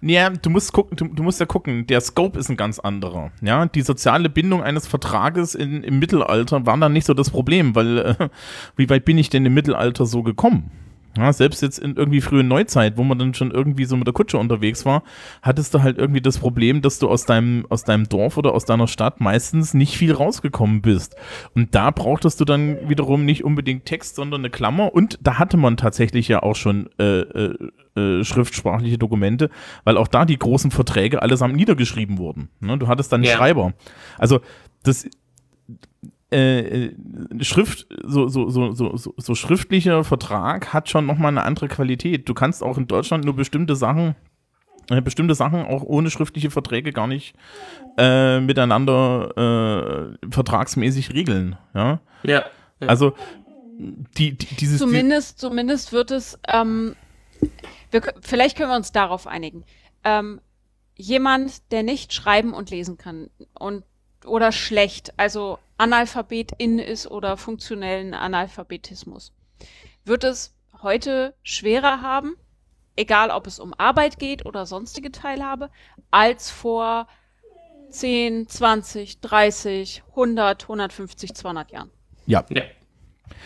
[0.02, 3.32] Ja, du musst gucken, du, du musst ja gucken, der Scope ist ein ganz anderer.
[3.42, 7.74] Ja, die soziale Bindung eines Vertrages in, im Mittelalter war dann nicht so das Problem,
[7.74, 8.30] weil äh,
[8.76, 10.72] wie weit bin ich denn im Mittelalter so gekommen?
[11.18, 14.14] Ja, selbst jetzt in irgendwie frühen Neuzeit, wo man dann schon irgendwie so mit der
[14.14, 15.04] Kutsche unterwegs war,
[15.42, 18.66] hattest du halt irgendwie das Problem, dass du aus deinem, aus deinem Dorf oder aus
[18.66, 21.16] deiner Stadt meistens nicht viel rausgekommen bist.
[21.56, 24.94] Und da brauchtest du dann wiederum nicht unbedingt Text, sondern eine Klammer.
[24.94, 27.56] Und da hatte man tatsächlich ja auch schon äh, äh,
[27.96, 29.50] äh, schriftsprachliche Dokumente,
[29.84, 32.50] weil auch da die großen Verträge allesamt niedergeschrieben wurden.
[32.60, 32.78] Ne?
[32.78, 33.36] Du hattest dann einen Ja.
[33.36, 33.74] Schreiber.
[34.18, 34.42] Also
[34.84, 35.08] das
[36.32, 36.96] äh, äh,
[37.42, 42.30] Schrift, so, so, so, so, so, so schriftlicher Vertrag hat schon nochmal eine andere Qualität.
[42.30, 44.16] Du kannst auch in Deutschland nur bestimmte Sachen,
[44.90, 47.36] äh, bestimmte Sachen auch ohne schriftliche Verträge gar nicht
[47.98, 51.58] äh, miteinander äh, vertragsmäßig regeln.
[51.74, 52.00] Ja?
[52.24, 52.46] Ja.
[52.80, 52.88] ja.
[52.88, 53.14] Also
[53.80, 56.96] die, die, dieses die, Zumindest, zumindest wird es, ähm,
[57.92, 59.64] wir, vielleicht können wir uns darauf einigen.
[60.04, 60.42] Ähm,
[60.96, 63.84] jemand, der nicht schreiben und lesen kann und
[64.26, 69.34] oder schlecht, also Analphabetin ist oder funktionellen Analphabetismus,
[70.04, 72.36] wird es heute schwerer haben,
[72.96, 75.70] egal ob es um Arbeit geht oder sonstige Teilhabe,
[76.12, 77.08] als vor
[77.90, 81.92] 10, 20, 30, 100, 150, 200 Jahren.
[82.26, 82.64] ja, ja.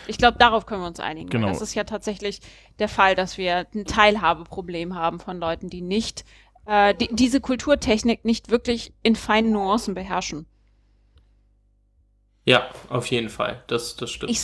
[0.06, 1.28] Ich glaube, darauf können wir uns einigen.
[1.28, 1.48] Genau.
[1.48, 2.40] Das ist ja tatsächlich
[2.78, 6.24] der Fall, dass wir ein Teilhabeproblem haben von Leuten, die nicht
[6.66, 10.46] äh, die, diese Kulturtechnik nicht wirklich in feinen Nuancen beherrschen.
[12.44, 13.62] Ja, auf jeden Fall.
[13.66, 14.32] Das, das stimmt.
[14.32, 14.40] Ich,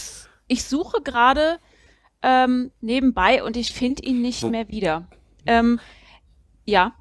[0.48, 1.58] ich suche gerade
[2.22, 5.06] ähm, nebenbei und ich finde ihn nicht Wo- mehr wieder.
[5.46, 5.80] Ähm,
[6.66, 6.94] ja,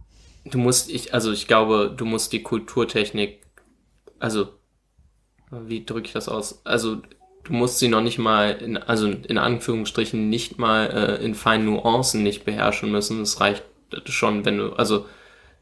[0.45, 3.41] Du musst, ich, also ich glaube, du musst die Kulturtechnik,
[4.19, 4.49] also,
[5.51, 6.61] wie drücke ich das aus?
[6.65, 6.97] Also,
[7.43, 10.87] du musst sie noch nicht mal, in, also in Anführungsstrichen, nicht mal
[11.19, 13.21] äh, in feinen Nuancen nicht beherrschen müssen.
[13.21, 13.63] Es reicht
[14.05, 15.05] schon, wenn du, also,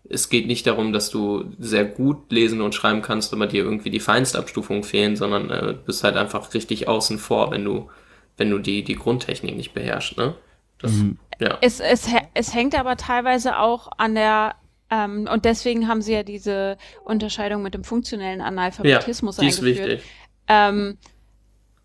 [0.09, 3.89] es geht nicht darum, dass du sehr gut lesen und schreiben kannst, aber dir irgendwie
[3.89, 7.89] die Feinstabstufungen fehlen, sondern äh, du bist halt einfach richtig außen vor, wenn du,
[8.37, 10.35] wenn du die, die Grundtechnik nicht beherrschst, ne?
[10.79, 11.17] Das, Mhm.
[11.39, 11.57] ja.
[11.61, 14.55] es, es, es hängt aber teilweise auch an der
[14.89, 19.89] ähm, und deswegen haben sie ja diese Unterscheidung mit dem funktionellen Analphabetismus die ist eingeführt.
[19.89, 20.05] wichtig.
[20.47, 20.97] Ähm,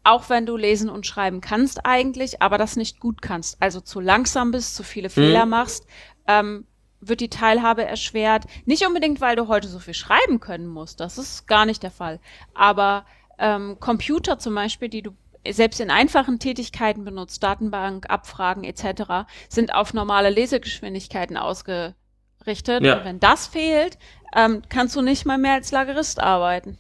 [0.04, 4.00] auch wenn du lesen und schreiben kannst eigentlich, aber das nicht gut kannst, also zu
[4.00, 5.87] langsam bist, zu viele Fehler machst,
[6.26, 6.66] ähm,
[7.03, 8.45] wird die Teilhabe erschwert.
[8.65, 11.91] Nicht unbedingt, weil du heute so viel schreiben können musst, das ist gar nicht der
[11.91, 12.21] Fall.
[12.55, 13.05] Aber
[13.38, 15.11] ähm, Computer zum Beispiel, die du
[15.51, 22.83] selbst in einfachen Tätigkeiten benutzt, Datenbank, Abfragen etc., sind auf normale Lesegeschwindigkeiten ausgerichtet.
[22.83, 22.99] Ja.
[22.99, 23.99] Und wenn das fehlt,
[24.37, 26.79] ähm, kannst du nicht mal mehr als Lagerist arbeiten,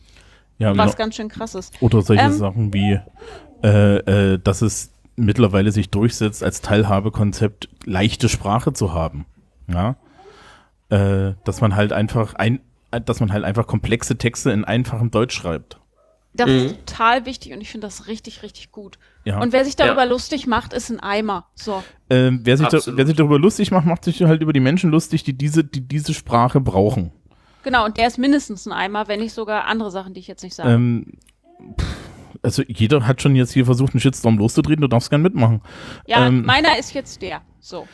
[0.58, 1.74] ja, was ganz schön krass ist.
[1.82, 3.00] Oder solche Ähm, Sachen wie,
[3.64, 9.26] äh, äh, dass es mittlerweile sich durchsetzt, als Teilhabekonzept leichte Sprache zu haben.
[9.66, 9.96] Ja.
[10.92, 12.60] Äh, dass man halt einfach ein,
[13.06, 15.78] dass man halt einfach komplexe Texte in einfachem Deutsch schreibt.
[16.34, 16.56] Das Mhm.
[16.56, 18.98] ist total wichtig und ich finde das richtig, richtig gut.
[19.24, 19.40] Ja.
[19.40, 20.08] Und wer sich darüber Ja.
[20.10, 21.46] lustig macht, ist ein Eimer.
[21.54, 21.82] So.
[22.10, 24.90] Ähm, wer, sich da, wer sich darüber lustig macht, macht sich halt über die Menschen
[24.90, 27.10] lustig, die diese, die diese Sprache brauchen.
[27.62, 30.42] Genau, und der ist mindestens ein Eimer, wenn nicht sogar andere Sachen, die ich jetzt
[30.42, 30.70] nicht sage.
[30.72, 31.12] Ähm,
[31.80, 31.86] pff,
[32.42, 35.62] also jeder hat schon jetzt hier versucht, einen Shitstorm loszudrehen, du darfst gern mitmachen.
[36.06, 37.40] ja, ähm, meiner ist jetzt der.
[37.60, 37.86] So.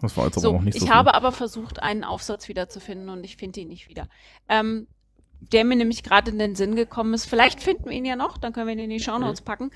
[0.00, 0.90] Das war jetzt aber So, auch nicht ich so.
[0.90, 4.08] habe aber versucht, einen Aufsatz wiederzufinden und ich finde ihn nicht wieder.
[4.48, 4.86] Ähm,
[5.40, 7.26] der mir nämlich gerade in den Sinn gekommen ist.
[7.26, 9.70] Vielleicht finden wir ihn ja noch, dann können wir ihn in die Shownotes packen.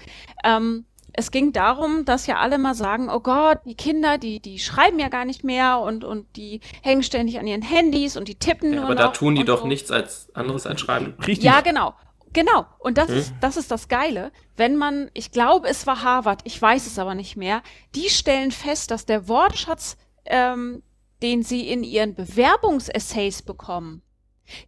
[0.44, 4.58] Ähm, es ging darum, dass ja alle mal sagen, oh Gott, die Kinder, die, die
[4.58, 8.34] schreiben ja gar nicht mehr und, und die hängen ständig an ihren Handys und die
[8.34, 9.66] tippen Ja, nur aber noch da tun die doch so.
[9.66, 11.14] nichts als anderes als schreiben.
[11.26, 11.44] Richtig.
[11.44, 11.94] Ja, genau.
[12.32, 12.64] Genau.
[12.78, 13.18] Und das Hm?
[13.18, 14.32] ist, das ist das Geile.
[14.56, 17.62] Wenn man, ich glaube, es war Harvard, ich weiß es aber nicht mehr,
[17.94, 20.82] die stellen fest, dass der Wortschatz, ähm,
[21.22, 24.02] den sie in ihren Bewerbungsessays bekommen,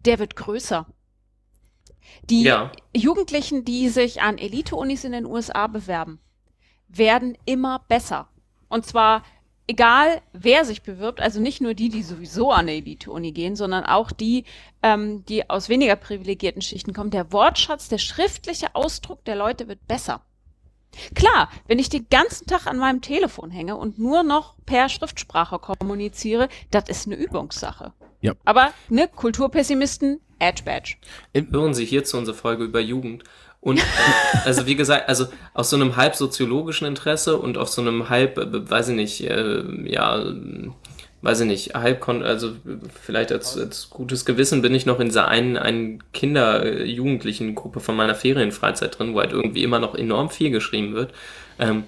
[0.04, 0.86] der wird größer.
[2.30, 2.70] Die Ja.
[2.94, 6.20] Jugendlichen, die sich an Elite-Unis in den USA bewerben,
[6.88, 8.28] werden immer besser.
[8.68, 9.22] Und zwar
[9.66, 13.84] egal, wer sich bewirbt, also nicht nur die, die sowieso an eine Elite-Uni gehen, sondern
[13.84, 14.44] auch die,
[14.82, 17.10] ähm, die aus weniger privilegierten Schichten kommen.
[17.10, 20.22] Der Wortschatz, der schriftliche Ausdruck der Leute wird besser.
[21.14, 25.58] Klar, wenn ich den ganzen Tag an meinem Telefon hänge und nur noch per Schriftsprache
[25.58, 27.92] kommuniziere, das ist eine Übungssache.
[28.20, 28.32] Ja.
[28.44, 30.96] Aber, ne, Kulturpessimisten, Edge Badge.
[31.34, 33.24] Hören Sie hierzu unsere Folge über Jugend.
[33.60, 33.82] Und äh,
[34.44, 38.38] also wie gesagt, also aus so einem halb soziologischen Interesse und auf so einem halb,
[38.38, 40.70] äh, weiß ich nicht, äh, ja, äh,
[41.24, 45.08] weiß ich nicht, halb, also äh, vielleicht als, als gutes Gewissen bin ich noch in
[45.08, 50.50] dieser einen, einen Kinder-Jugendlichen-Gruppe von meiner Ferienfreizeit drin, wo halt irgendwie immer noch enorm viel
[50.50, 51.12] geschrieben wird.
[51.58, 51.84] Ähm,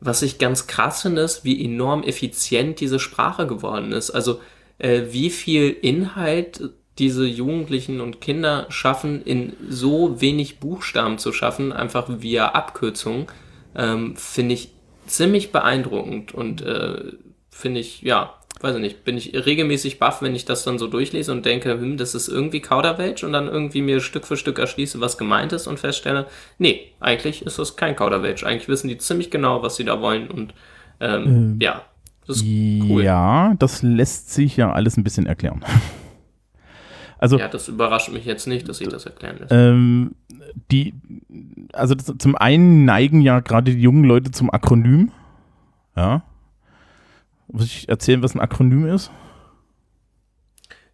[0.00, 4.10] was ich ganz krass finde, ist, wie enorm effizient diese Sprache geworden ist.
[4.10, 4.40] Also
[4.78, 6.60] äh, wie viel Inhalt
[6.98, 13.32] diese Jugendlichen und Kinder schaffen, in so wenig Buchstaben zu schaffen, einfach via Abkürzung,
[13.74, 14.68] ähm, finde ich
[15.06, 17.12] ziemlich beeindruckend und äh,
[17.50, 20.88] finde ich, ja, weiß ich nicht, bin ich regelmäßig baff, wenn ich das dann so
[20.88, 24.58] durchlese und denke, hm, das ist irgendwie Kauderwelsch und dann irgendwie mir Stück für Stück
[24.58, 26.26] erschließe, was gemeint ist und feststelle,
[26.58, 28.42] nee, eigentlich ist das kein Kauderwelsch.
[28.42, 30.54] Eigentlich wissen die ziemlich genau, was sie da wollen und
[31.00, 31.82] ähm, ja,
[32.26, 32.44] das ist
[32.88, 33.04] cool.
[33.04, 35.64] Ja, das lässt sich ja alles ein bisschen erklären.
[37.16, 39.50] Also, Ja, das überrascht mich jetzt nicht, dass ich das erklären lässt.
[39.50, 40.10] ähm,
[40.70, 40.92] die,
[41.72, 45.10] also das, zum einen neigen ja gerade die jungen Leute zum Akronym.
[45.96, 46.22] Ja.
[47.48, 49.10] Muss ich erzählen, was ein Akronym ist?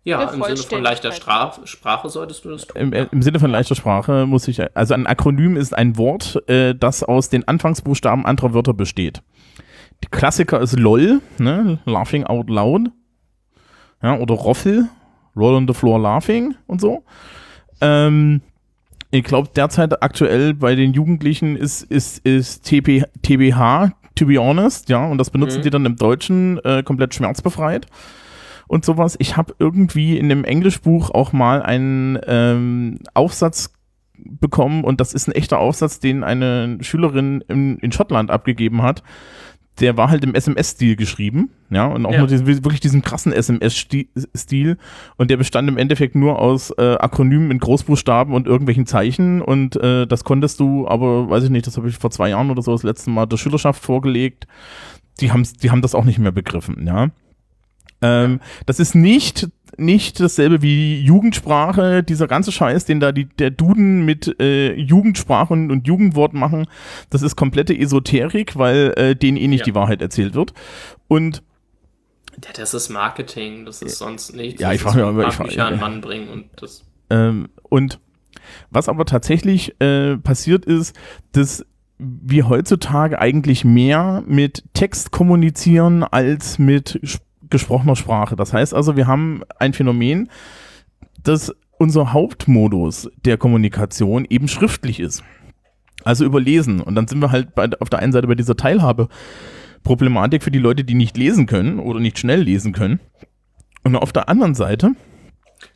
[0.03, 2.93] Ja, im Sinne von leichter Straf Sprache solltest du das tun.
[2.93, 6.75] Im, Im Sinne von leichter Sprache muss ich, also ein Akronym ist ein Wort, äh,
[6.75, 9.23] das aus den Anfangsbuchstaben anderer Wörter besteht.
[10.03, 12.91] Die Klassiker ist LOL, ne, Laughing Out Loud,
[14.03, 14.89] ja, oder Roffel,
[15.37, 17.05] Roll on the Floor Laughing und so.
[17.83, 18.41] Ähm,
[19.11, 24.89] ich glaube, derzeit aktuell bei den Jugendlichen ist, ist, ist TP, TBH, to be honest,
[24.89, 25.63] ja, und das benutzen Mhm.
[25.63, 27.87] die dann im Deutschen äh, komplett schmerzbefreit
[28.69, 29.17] und sowas.
[29.19, 33.73] Ich habe irgendwie in dem Englischbuch auch mal einen ähm, Aufsatz
[34.17, 39.03] bekommen und das ist ein echter Aufsatz, den eine Schülerin in, in Schottland abgegeben hat.
[39.81, 42.19] Der war halt im SMS-Stil geschrieben, ja, und auch Ja.
[42.19, 44.77] nur diesen, wirklich diesen krassen SMS-Stil
[45.17, 49.77] und der bestand im Endeffekt nur aus äh, Akronymen in Großbuchstaben und irgendwelchen Zeichen und
[49.77, 52.63] äh, das konntest du, aber weiß ich nicht, das habe ich vor zwei Jahren oder
[52.63, 54.47] so das letzte Mal der Schülerschaft vorgelegt.
[55.21, 57.09] Die, haben's, die haben das auch nicht mehr begriffen, ja.
[58.03, 63.51] Ähm, das ist nicht, nicht dasselbe wie Jugendsprache, dieser ganze Scheiß, den da die, der
[63.51, 66.67] Duden mit äh, Jugendsprache und, und Jugendwort machen,
[67.11, 69.65] das ist komplette Esoterik, weil äh, denen eh nicht Ja.
[69.67, 70.53] die Wahrheit erzählt wird.
[71.09, 71.43] Und
[72.45, 74.61] Ja, das ist Marketing, das ist sonst nichts.
[74.61, 76.85] Ja, ich ist frag mich aber- ich frag- Bücher an Mann bringen und das.
[77.11, 77.99] Ähm, und
[78.71, 80.97] was aber tatsächlich äh, passiert ist,
[81.33, 81.65] dass
[81.99, 87.21] wir heutzutage eigentlich mehr mit Text kommunizieren als mit sch-
[87.51, 88.37] gesprochener Sprache.
[88.37, 90.31] Das heißt also, wir haben ein Phänomen,
[91.23, 95.23] dass unser Hauptmodus der Kommunikation eben schriftlich ist.
[96.05, 96.81] Also überlesen.
[96.81, 100.59] Und dann sind wir halt bei, auf der einen Seite bei dieser Teilhabe-Problematik für die
[100.59, 103.01] Leute, die nicht lesen können oder nicht schnell lesen können.
[103.83, 104.93] Und auf der anderen Seite,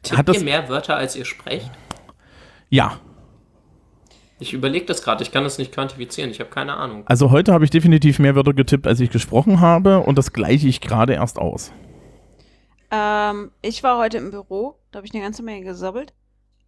[0.03, 1.71] Tippt Hat das- ihr mehr Wörter, als ihr sprecht?
[2.71, 2.99] ja,
[4.41, 7.05] Ich überlege das gerade, ich kann das nicht quantifizieren, ich habe keine Ahnung.
[7.07, 10.67] Also heute habe ich definitiv mehr Wörter getippt, als ich gesprochen habe und das gleiche
[10.67, 11.73] ich gerade erst aus.
[12.91, 16.13] Ähm, ich war heute im Büro, da habe ich eine ganze Menge gesabbelt.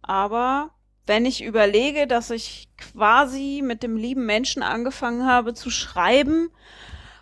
[0.01, 0.71] Aber
[1.05, 6.49] wenn ich überlege, dass ich quasi mit dem lieben Menschen angefangen habe zu schreiben,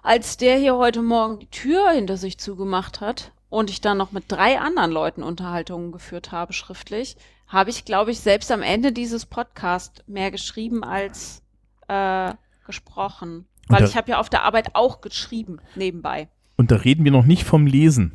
[0.04, 4.12] als der hier heute Morgen die Tür hinter sich zugemacht hat und ich dann noch
[4.12, 7.18] mit drei anderen Leuten Unterhaltungen geführt habe, schriftlich,
[7.48, 11.42] habe ich, glaube ich, selbst am Ende dieses Podcasts mehr geschrieben als
[11.88, 12.34] äh,
[12.66, 13.46] gesprochen.
[13.68, 16.28] Weil da- ich habe ja auf der Arbeit auch geschrieben, nebenbei.
[16.58, 18.14] Und da reden wir noch nicht vom Lesen.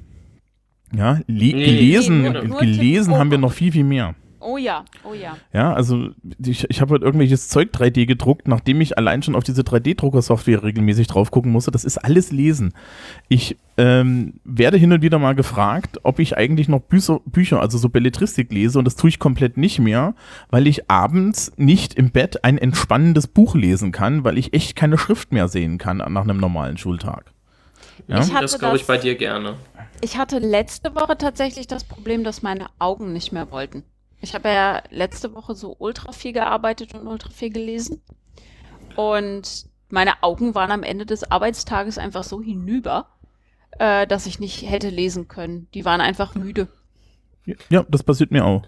[0.93, 4.15] Ja, le Nee, gelesen, nee, gelesen haben wir noch viel, viel mehr.
[4.41, 5.37] Oh ja, oh ja.
[5.53, 6.11] Ja, also
[6.45, 10.63] ich, ich habe halt irgendwelches Zeug 3D gedruckt, nachdem ich allein schon auf diese 3D-Drucker-Software
[10.63, 11.71] regelmäßig drauf gucken musste.
[11.71, 12.73] Das ist alles Lesen.
[13.29, 17.79] Ich ähm, werde hin und wieder mal gefragt, ob ich eigentlich noch Bücher, Bücher, also
[17.79, 20.15] so Belletristik lese und das tue ich komplett nicht mehr,
[20.51, 24.99] weil ich abends nicht im Bett ein entspannendes Buch lesen kann, weil ich echt keine
[24.99, 27.33] Schrift mehr sehen kann nach einem normalen Schultag.
[28.07, 28.21] Ja?
[28.21, 29.55] Ich hatte Das glaube ich bei dir gerne.
[30.01, 33.85] Ich hatte letzte Woche tatsächlich das Problem, dass meine Augen nicht mehr wollten.
[34.21, 38.03] Ich habe ja letzte Woche so ultra viel gearbeitet und ultra viel gelesen.
[38.97, 43.09] Und meine Augen waren am Ende des Arbeitstages einfach so hinüber,
[43.79, 45.69] äh, dass ich nicht hätte lesen können.
[45.75, 46.69] Die waren einfach müde.
[47.69, 48.63] Ja, das passiert mir auch.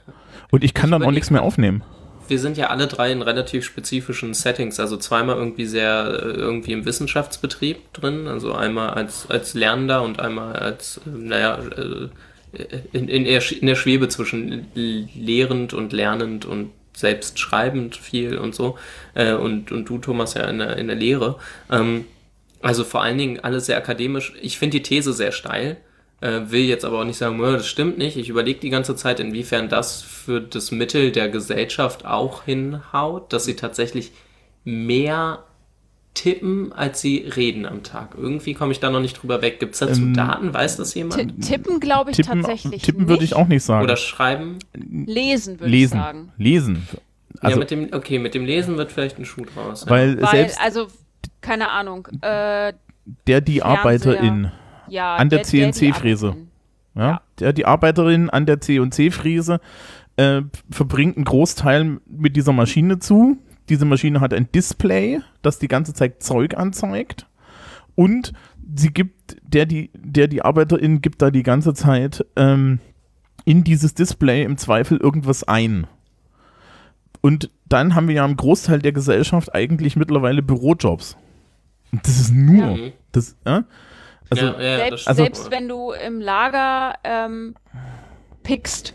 [0.51, 1.85] Und ich kann Ich dann auch nichts mehr aufnehmen.
[2.29, 6.73] Wir sind ja alle drei in relativ spezifischen Settings, also zweimal irgendwie sehr äh, irgendwie
[6.73, 12.09] im Wissenschaftsbetrieb drin, also einmal als, als Lernender und einmal als, äh, naja, äh,
[12.93, 18.77] in, in, in der Schwebe zwischen lehrend und lernend und selbst schreibend viel und so.
[19.15, 21.39] Äh, und, und du, Thomas, ja in der, in der Lehre.
[21.71, 22.05] Ähm,
[22.61, 24.35] also vor allen Dingen alles sehr akademisch.
[24.41, 25.79] Ich finde die These sehr steil,
[26.21, 28.17] äh, will jetzt aber auch nicht sagen, "Mö, das stimmt nicht.
[28.17, 33.45] Ich überlege die ganze Zeit, inwiefern das für das Mittel der Gesellschaft auch hinhaut, dass
[33.45, 34.13] sie tatsächlich
[34.65, 35.45] mehr
[36.15, 38.15] tippen, als sie reden am Tag.
[38.19, 39.61] Irgendwie komme ich da noch nicht drüber weg.
[39.61, 40.53] Gibt es dazu Ähm, Daten?
[40.53, 41.43] Weiß das jemand?
[41.45, 43.85] tippen glaube ich Tippen, tatsächlich tippen würde ich auch nicht sagen.
[43.85, 44.59] Oder schreiben?
[44.75, 45.93] Lesen würde ich lesen.
[45.99, 46.33] sagen.
[46.37, 46.87] Lesen.
[47.41, 49.85] Also, ja, mit dem, okay, mit dem Lesen wird vielleicht ein Schuh draus.
[49.87, 49.91] ja.
[49.91, 50.89] weil Weil, selbst also,
[51.41, 52.07] keine Ahnung.
[52.21, 52.75] Äh,
[53.27, 54.53] der, die Arbeiterin,
[54.89, 56.37] ja, An der der- der die CNC-Fräse.
[56.95, 57.21] ja, Ja.
[57.41, 59.61] der, die Arbeiterin an der C&C-Fräse
[60.17, 63.39] äh, verbringt einen Großteil mit dieser Maschine zu.
[63.73, 67.27] Diese Maschine hat ein Display, das die ganze Zeit Zeug anzeigt.
[67.95, 68.35] Und
[68.77, 72.81] sie gibt, der die, der die Arbeiterin gibt da die ganze Zeit ähm,
[73.47, 75.87] in dieses Display im Zweifel irgendwas ein.
[77.23, 81.17] Und dann haben wir ja im Großteil der Gesellschaft eigentlich mittlerweile Bürojobs.
[81.93, 82.91] Und das ist nur, Ja.
[83.13, 83.63] Das, äh?
[84.29, 85.17] also, ja, ja, Selbst, stimmt.
[85.17, 87.55] selbst wenn du im Lager ähm,
[88.43, 88.93] pickst,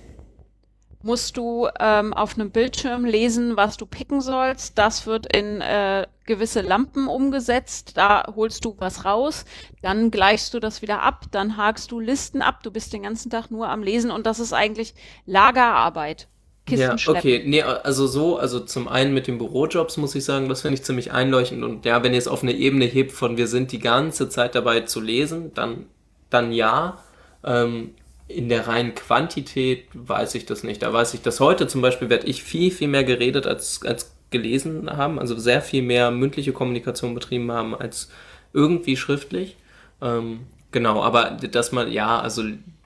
[1.08, 4.78] musst du ähm, auf einem Bildschirm lesen, was du picken sollst.
[4.78, 7.94] Das wird in äh, gewisse Lampen umgesetzt.
[7.96, 9.46] Da holst du was raus,
[9.82, 12.62] dann gleichst du das wieder ab, dann hakst du Listen ab.
[12.62, 14.94] Du bist den ganzen Tag nur am Lesen und das ist eigentlich
[15.26, 16.28] Lagerarbeit.
[16.66, 20.50] Kisten Ja, okay, nee, also so, also zum einen mit den Bürojobs muss ich sagen,
[20.50, 23.38] das finde ich ziemlich einleuchtend und ja, wenn ihr es auf eine Ebene hebt von
[23.38, 25.86] wir sind die ganze Zeit dabei zu lesen, dann,
[26.30, 26.98] dann ja.
[27.46, 27.94] Ähm,
[28.28, 30.82] in der reinen Quantität weiß ich das nicht.
[30.82, 34.16] Da weiß ich, dass heute zum Beispiel werde ich viel, viel mehr geredet als, als
[34.30, 38.10] gelesen haben, also sehr viel mehr mündliche Kommunikation betrieben haben als
[38.54, 39.56] irgendwie schriftlich.
[40.02, 42.44] Ähm, genau, aber dass man, ja, also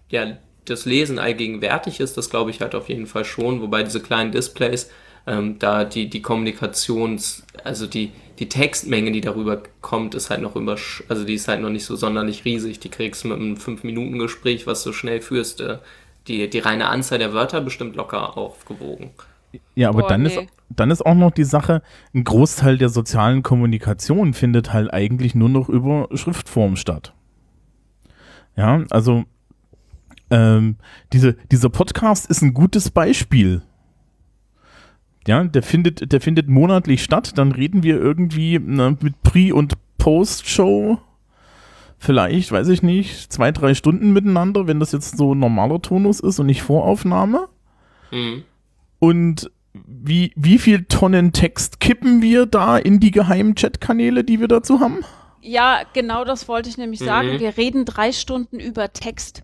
[0.09, 4.01] ja, das Lesen allgegenwärtig ist, das glaube ich halt auf jeden Fall schon, wobei diese
[4.01, 4.91] kleinen Displays,
[5.25, 8.11] ähm, da die, die Kommunikations-, also die,
[8.41, 10.75] die Textmenge, die darüber kommt, ist halt noch über,
[11.07, 12.79] also die ist halt noch nicht so sonderlich riesig.
[12.79, 15.77] Die kriegst du mit einem 5-Minuten-Gespräch, was du schnell führst, äh,
[16.27, 19.11] die, die reine Anzahl der Wörter bestimmt locker aufgewogen.
[19.75, 20.29] Ja, aber Boah, dann, nee.
[20.29, 20.39] ist,
[20.69, 21.83] dann ist auch noch die Sache,
[22.15, 27.13] ein Großteil der sozialen Kommunikation findet halt eigentlich nur noch über Schriftform statt.
[28.57, 29.25] Ja, also
[30.31, 30.77] ähm,
[31.13, 33.61] diese, dieser Podcast ist ein gutes Beispiel.
[35.27, 37.37] Ja, der findet, der findet monatlich statt.
[37.37, 40.99] Dann reden wir irgendwie ne, mit Pre- und Post-Show.
[41.99, 46.19] Vielleicht, weiß ich nicht, zwei, drei Stunden miteinander, wenn das jetzt so ein normaler Tonus
[46.19, 47.47] ist und nicht Voraufnahme.
[48.09, 48.43] Mhm.
[48.97, 54.47] Und wie, wie viel Tonnen Text kippen wir da in die geheimen Chatkanäle, die wir
[54.47, 55.05] dazu haben?
[55.41, 57.33] Ja, genau das wollte ich nämlich sagen.
[57.33, 57.39] Mhm.
[57.39, 59.43] Wir reden drei Stunden über Text.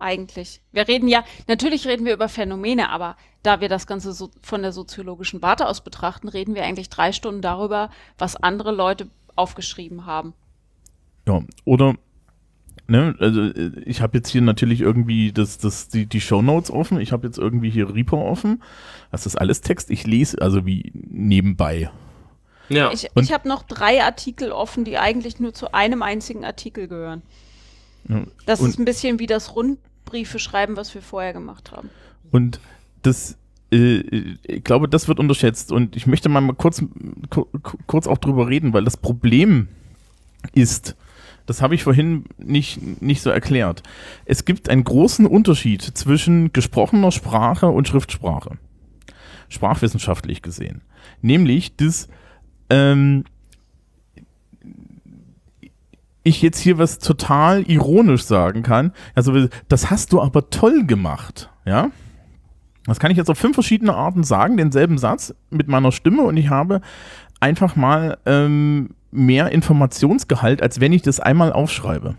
[0.00, 0.60] Eigentlich.
[0.72, 4.62] Wir reden ja, natürlich reden wir über Phänomene, aber da wir das Ganze so von
[4.62, 10.06] der soziologischen Warte aus betrachten, reden wir eigentlich drei Stunden darüber, was andere Leute aufgeschrieben
[10.06, 10.34] haben.
[11.26, 11.94] Ja, oder,
[12.86, 17.00] ne, also äh, ich habe jetzt hier natürlich irgendwie das, das, die, die Shownotes offen,
[17.00, 18.62] ich habe jetzt irgendwie hier Reaper offen.
[19.10, 21.90] Das ist alles Text, ich lese also wie nebenbei.
[22.68, 26.44] Ja, Ich, Und- ich habe noch drei Artikel offen, die eigentlich nur zu einem einzigen
[26.44, 27.22] Artikel gehören.
[28.08, 29.54] Ja, Das und- ist ein bisschen wie das
[30.08, 31.90] Rundbriefe schreiben, was wir vorher gemacht haben.
[32.30, 32.60] Und
[33.02, 33.36] das,
[33.70, 33.98] äh,
[34.42, 35.70] ich glaube, das wird unterschätzt.
[35.72, 36.82] Und ich möchte mal, kurz,
[37.30, 37.46] ku-
[37.86, 39.68] kurz auch drüber reden, weil das Problem
[40.52, 40.96] ist,
[41.46, 43.82] das habe ich vorhin nicht, nicht so erklärt.
[44.24, 48.58] Es gibt einen großen Unterschied zwischen gesprochener Sprache und Schriftsprache.
[49.48, 50.82] Sprachwissenschaftlich gesehen.
[51.22, 52.08] Nämlich, dass
[52.70, 53.24] ähm,
[56.24, 58.92] ich jetzt hier was total ironisch sagen kann.
[59.14, 61.90] Also, das hast du aber toll gemacht, ja?
[62.86, 66.38] Das kann ich jetzt auf fünf verschiedene Arten sagen, denselben Satz mit meiner Stimme und
[66.38, 66.80] ich habe
[67.38, 72.14] einfach mal ähm, mehr Informationsgehalt, als wenn ich das einmal aufschreibe.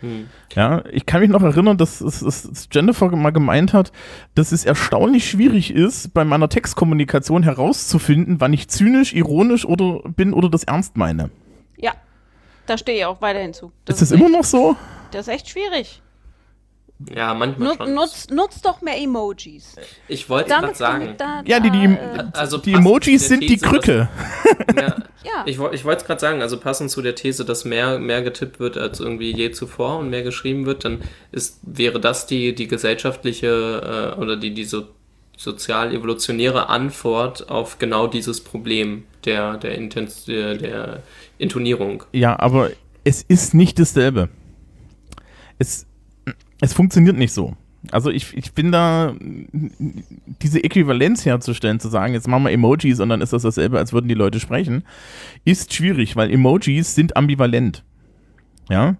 [0.00, 0.26] Hm.
[0.54, 3.92] Ja, ich kann mich noch erinnern, dass, dass, dass Jennifer mal gemeint hat,
[4.34, 10.32] dass es erstaunlich schwierig ist, bei meiner Textkommunikation herauszufinden, wann ich zynisch, ironisch oder bin
[10.32, 11.30] oder das ernst meine.
[12.72, 13.70] Da stehe ich auch weiterhin zu.
[13.86, 14.76] ist das immer echt, noch so?
[15.10, 16.00] Das ist echt schwierig.
[17.14, 17.94] Ja, manchmal Nut, schon.
[17.94, 19.76] nutz, nutz doch mehr Emojis.
[20.08, 23.42] Ich wollte gerade sagen, damit da, Ja, die, die, da, äh, Also die Emojis sind
[23.42, 24.08] die These, dass- Krücke.
[24.76, 24.86] ja,
[25.22, 25.42] ja.
[25.44, 28.58] ich, ich wollte es gerade sagen, also passend zu der These, dass mehr, mehr getippt
[28.58, 32.68] wird als irgendwie je zuvor und mehr geschrieben wird, dann ist, wäre das die, die
[32.68, 34.86] gesellschaftliche äh, oder die, die so,
[35.36, 41.02] sozial-evolutionäre Antwort auf genau dieses Problem der, der, Intens der, der
[41.42, 42.04] Intonierung.
[42.12, 42.70] Ja, aber
[43.04, 44.28] es ist nicht dasselbe.
[45.58, 45.86] Es,
[46.60, 47.56] es funktioniert nicht so.
[47.90, 53.08] Also ich, ich bin da, diese Äquivalenz herzustellen, zu sagen, jetzt machen wir Emojis und
[53.08, 54.84] dann ist das dasselbe, als würden die Leute sprechen,
[55.44, 57.82] ist schwierig, weil Emojis sind ambivalent.
[58.70, 58.96] Ja.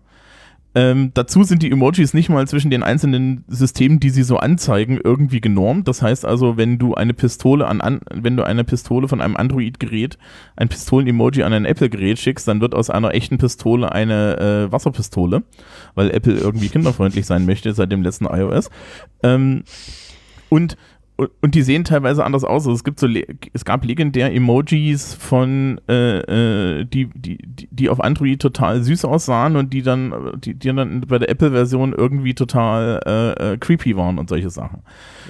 [0.74, 4.98] Ähm, dazu sind die Emojis nicht mal zwischen den einzelnen Systemen, die sie so anzeigen,
[5.02, 5.86] irgendwie genormt.
[5.86, 9.36] Das heißt also, wenn du eine Pistole an, an wenn du eine Pistole von einem
[9.36, 10.16] Android-Gerät,
[10.56, 15.42] ein Pistolen-Emoji an ein Apple-Gerät schickst, dann wird aus einer echten Pistole eine äh, Wasserpistole,
[15.94, 18.70] weil Apple irgendwie kinderfreundlich sein möchte seit dem letzten iOS.
[19.22, 19.64] Ähm,
[20.48, 20.76] und
[21.16, 22.66] und- die sehen teilweise anders aus.
[22.66, 23.06] Also es gibt so,
[23.52, 27.38] es gab legendär Emojis von, äh, äh, die, die,
[27.70, 31.92] die auf Android total süß aussahen und die dann, die, die dann bei der Apple-Version
[31.92, 34.82] irgendwie total äh, äh, creepy waren und solche Sachen.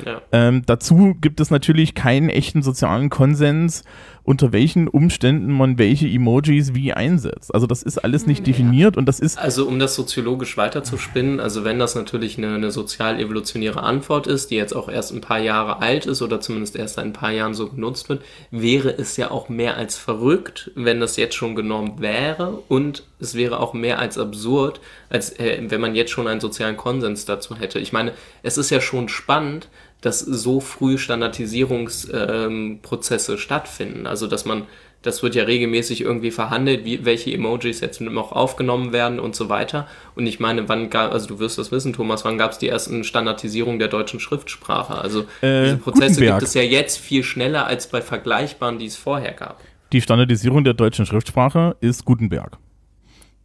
[0.06, 0.22] Ja.
[0.32, 3.84] Ähm, dazu gibt es natürlich keinen echten sozialen Konsens,
[4.24, 7.52] unter welchen Umständen man welche Emojis wie einsetzt.
[7.54, 11.64] Also das ist alles nicht definiert und das ist Also um das soziologisch weiterzuspinnen, also
[11.64, 15.80] wenn das natürlich eine, eine sozial-evolutionäre Antwort ist, die jetzt auch erst ein paar Jahre
[15.80, 19.30] alt ist oder zumindest erst seit ein paar Jahren so genutzt wird, wäre es ja
[19.30, 23.98] auch mehr als verrückt, wenn das jetzt schon genormt wäre und es wäre auch mehr
[23.98, 27.78] als absurd, als äh, wenn man jetzt schon einen sozialen Konsens dazu hätte.
[27.78, 28.12] Ich meine,
[28.42, 29.68] es ist ja schon spannend,
[30.02, 34.06] dass so früh Standardisierungsprozesse ähm, stattfinden.
[34.06, 34.64] Also dass man,
[35.00, 39.48] das wird ja regelmäßig irgendwie verhandelt, wie, welche Emojis jetzt noch aufgenommen werden und so
[39.48, 39.86] weiter.
[40.14, 42.68] Und ich meine, wann gab, also du wirst das wissen, Thomas, wann gab es die
[42.68, 44.96] ersten Standardisierungen der deutschen Schriftsprache?
[44.96, 46.38] Also Äh, diese Prozesse Gutenberg.
[46.40, 49.60] gibt es ja jetzt viel schneller als bei vergleichbaren, die es vorher gab.
[49.92, 52.58] die Standardisierung der deutschen Schriftsprache ist Gutenberg.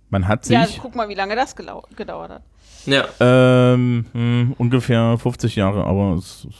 [0.09, 2.41] Man hat sich ja, guck mal, wie lange das gedauert hat.
[2.87, 6.55] Ja, ähm, hm, ungefähr 50 Jahre, aber es, es-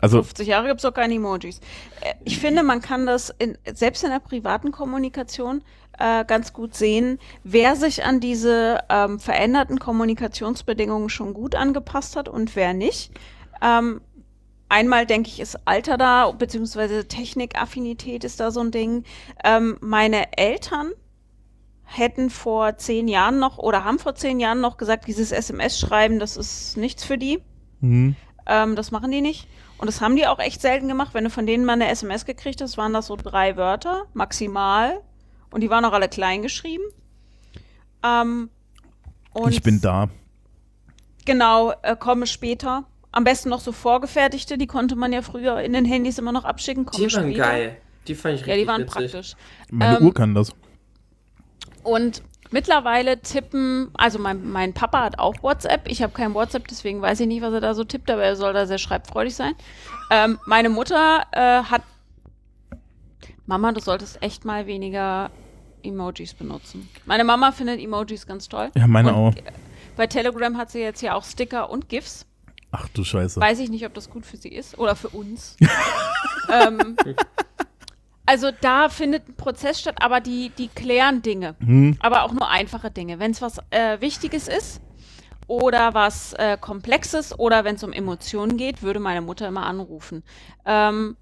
[0.00, 1.58] also 50 Jahre gibt es doch keine Emojis.
[2.02, 5.64] Äh, Ich finde, man kann das in, selbst in der privaten Kommunikation
[5.98, 12.28] äh, ganz gut sehen, wer sich an diese ähm, veränderten Kommunikationsbedingungen schon gut angepasst hat
[12.28, 13.10] und wer nicht.
[13.60, 14.00] Ähm,
[14.68, 19.02] einmal denke ich, ist Alter da, beziehungsweise Technikaffinität ist da so ein Ding.
[19.42, 20.92] Ähm, meine Eltern
[21.90, 26.36] hätten vor zehn Jahren noch oder haben vor zehn Jahren noch gesagt, dieses SMS-Schreiben, das
[26.36, 27.40] ist nichts für die.
[27.80, 28.14] hm,
[28.46, 29.48] Ähm, das machen die nicht.
[29.78, 31.14] Und das haben die auch echt selten gemacht.
[31.14, 35.00] Wenn du von denen mal eine SMS gekriegt hast, waren das so drei Wörter, maximal.
[35.50, 36.82] Und die waren auch alle klein geschrieben.
[38.04, 38.50] Ähm,
[39.32, 40.08] und ich bin da.
[41.24, 42.84] Genau, äh, komme später.
[43.12, 46.44] Am besten noch so vorgefertigte, die konnte man ja früher in den Handys immer noch
[46.44, 46.84] abschicken.
[46.86, 47.38] Komme die waren später.
[47.44, 47.76] geil.
[48.06, 49.12] Die fand ich richtig Ja, die waren witzig.
[49.12, 49.34] praktisch.
[49.70, 50.52] Meine Ähm, Uhr kann das.
[51.88, 55.88] Und mittlerweile tippen, also mein, mein Papa hat auch WhatsApp.
[55.88, 58.36] Ich habe kein WhatsApp, deswegen weiß ich nicht, was er da so tippt, aber er
[58.36, 59.54] soll da sehr schreibfreudig sein.
[60.10, 61.82] Ähm, meine Mutter äh, hat.
[63.46, 65.30] Mama, du solltest echt mal weniger
[65.82, 66.88] Emojis benutzen.
[67.06, 68.70] Meine Mama findet Emojis ganz toll.
[68.74, 69.28] Ja, meine auch.
[69.28, 69.42] Und
[69.96, 72.26] Bei Telegram hat sie jetzt ja auch Sticker und GIFs.
[72.70, 73.40] Ach du Scheiße.
[73.40, 75.56] Weiß ich nicht, ob das gut für sie ist oder für uns.
[76.52, 76.96] ähm,
[78.28, 81.56] also da findet ein Prozess statt, aber die, die klären Dinge.
[81.60, 83.18] Hm, Aber auch nur einfache Dinge.
[83.18, 84.82] Wenn es was äh, Wichtiges ist
[85.46, 90.24] oder was äh, Komplexes oder wenn es um Emotionen geht, würde meine Mutter immer anrufen.
[90.66, 91.16] Ähm,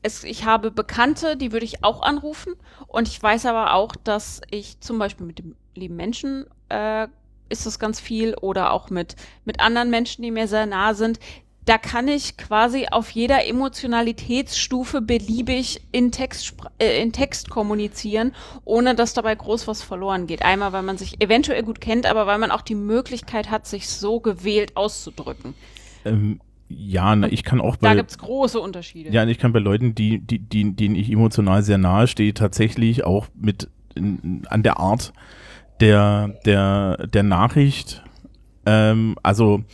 [0.00, 2.54] es, ich habe Bekannte, die würde ich auch anrufen.
[2.86, 7.08] Und ich weiß aber auch, dass ich zum Beispiel mit dem lieben Menschen äh,
[7.50, 11.20] ist das ganz viel oder auch mit, mit anderen Menschen, die mir sehr nah sind.
[11.64, 18.32] Da kann ich quasi auf jeder Emotionalitätsstufe beliebig in Text, äh, in Text kommunizieren,
[18.64, 20.42] ohne dass dabei groß was verloren geht.
[20.42, 23.88] Einmal, weil man sich eventuell gut kennt, aber weil man auch die Möglichkeit hat, sich
[23.88, 25.54] so gewählt auszudrücken.
[26.04, 29.10] Ähm, ja, na, ich kann auch Da bei, gibt's große Unterschiede.
[29.10, 33.04] ja, ich kann bei Leuten, die, die, die, denen ich emotional sehr nahe stehe, tatsächlich
[33.04, 35.12] auch mit in, an der Art
[35.80, 38.02] der, der, der Nachricht,
[38.64, 39.64] ähm, also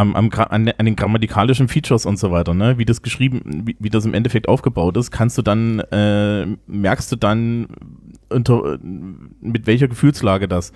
[0.00, 3.62] am, am, an, den- an den grammatikalischen Features und so weiter, ne, wie das geschrieben,
[3.66, 7.68] wie, wie das im Endeffekt aufgebaut ist, kannst du dann, äh, merkst du dann
[8.30, 10.72] unter, mit welcher Gefühlslage das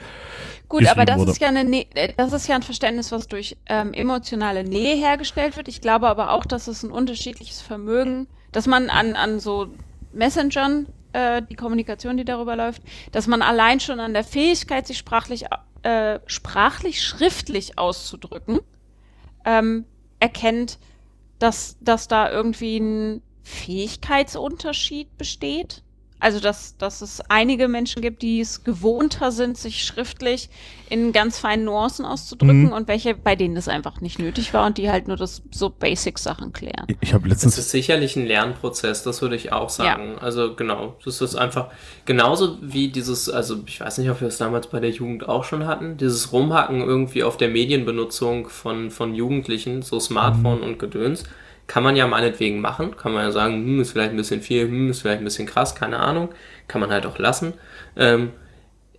[0.69, 1.31] Gut, aber das wurde.
[1.33, 4.97] ist ja eine, Nä- äh, das ist ja ein Verständnis, was durch ähm, emotionale Nähe
[4.97, 5.69] hergestellt wird.
[5.69, 9.69] Ich glaube aber auch, dass es ein unterschiedliches Vermögen, dass man an, an so
[10.13, 14.99] Messengern, äh, die Kommunikation, die darüber läuft, dass man allein schon an der Fähigkeit, sich
[14.99, 15.45] sprachlich,
[15.83, 18.59] äh, sprachlich, schriftlich auszudrücken,
[19.45, 19.85] ähm,
[20.21, 20.79] erkennt,
[21.39, 25.84] dass, dass da irgendwie ein Fähigkeitsunterschied besteht.
[26.25, 30.49] Also, dass, dass es einige Menschen gibt, die es gewohnter sind, sich schriftlich
[30.89, 32.73] in ganz feinen Nuancen auszudrücken Mhm.
[32.73, 35.69] und welche, bei denen das einfach nicht nötig war und die halt nur das so
[35.69, 36.87] Basic-Sachen klären.
[37.03, 40.17] Ich habe Das letztens ist sicherlich ein Lernprozess, das würde ich auch sagen.
[40.19, 41.69] Also genau, das ist einfach
[42.07, 45.45] genauso wie dieses, also ich weiß nicht, ob wir es damals bei der Jugend auch
[45.45, 51.25] schon hatten, dieses Rumhacken irgendwie auf der Medienbenutzung von, von Jugendlichen, so Smartphone und Gedöns,
[51.67, 54.67] kann man ja meinetwegen machen, kann man ja sagen, hm, ist vielleicht ein bisschen viel,
[54.67, 56.29] hm, ist vielleicht ein bisschen krass, keine Ahnung,
[56.69, 57.55] kann man halt auch lassen.
[57.97, 58.31] Ähm,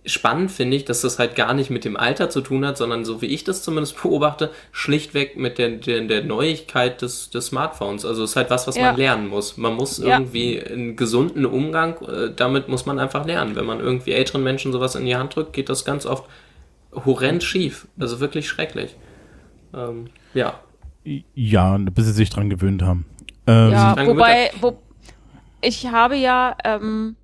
[0.04, 3.04] spannend finde ich, dass das halt gar nicht mit dem Alter zu tun hat, sondern
[3.04, 8.04] so wie ich das zumindest beobachte, schlichtweg mit der, der, der Neuigkeit des, des Smartphones.
[8.04, 8.84] Also es ist halt was, was Ja.
[8.84, 9.56] man lernen muss.
[9.56, 10.18] Man muss Ja.
[10.18, 13.56] irgendwie einen gesunden Umgang, äh, damit muss man einfach lernen.
[13.56, 16.24] Wenn man irgendwie älteren Menschen sowas in die Hand drückt, geht das ganz oft
[17.04, 17.86] horrend schief.
[17.98, 18.96] Also wirklich schrecklich.
[19.74, 20.60] Ähm, ja.
[21.34, 23.06] Ja, bis sie sich dran gewöhnt haben.
[23.46, 24.78] Ähm, Ja, wobei, wo,
[25.60, 27.16] ich habe ja ähm,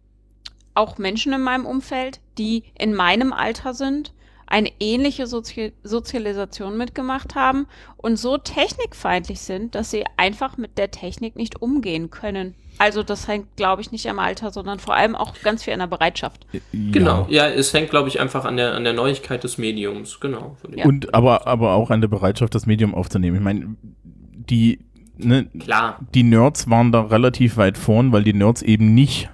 [0.74, 4.12] auch Menschen in meinem Umfeld, die in meinem Alter sind,
[4.46, 7.66] eine ähnliche Sozi Sozialisation mitgemacht haben
[7.96, 12.54] und so technikfeindlich sind, dass sie einfach mit der Technik nicht umgehen können.
[12.78, 15.80] Also das hängt, glaube ich, nicht am Alter, sondern vor allem auch ganz viel an
[15.80, 16.46] der Bereitschaft.
[16.72, 17.26] Genau.
[17.28, 20.20] Ja, es hängt, glaube ich, einfach an der, an der Neuigkeit des Mediums.
[20.20, 20.56] Genau.
[20.74, 20.86] Ja.
[20.86, 23.36] Und aber, aber auch an der Bereitschaft, das Medium aufzunehmen.
[23.36, 24.80] Ich meine, die,
[25.16, 26.00] ne, Klar.
[26.14, 29.28] die Nerds waren da relativ weit vorn, weil die Nerds eben nicht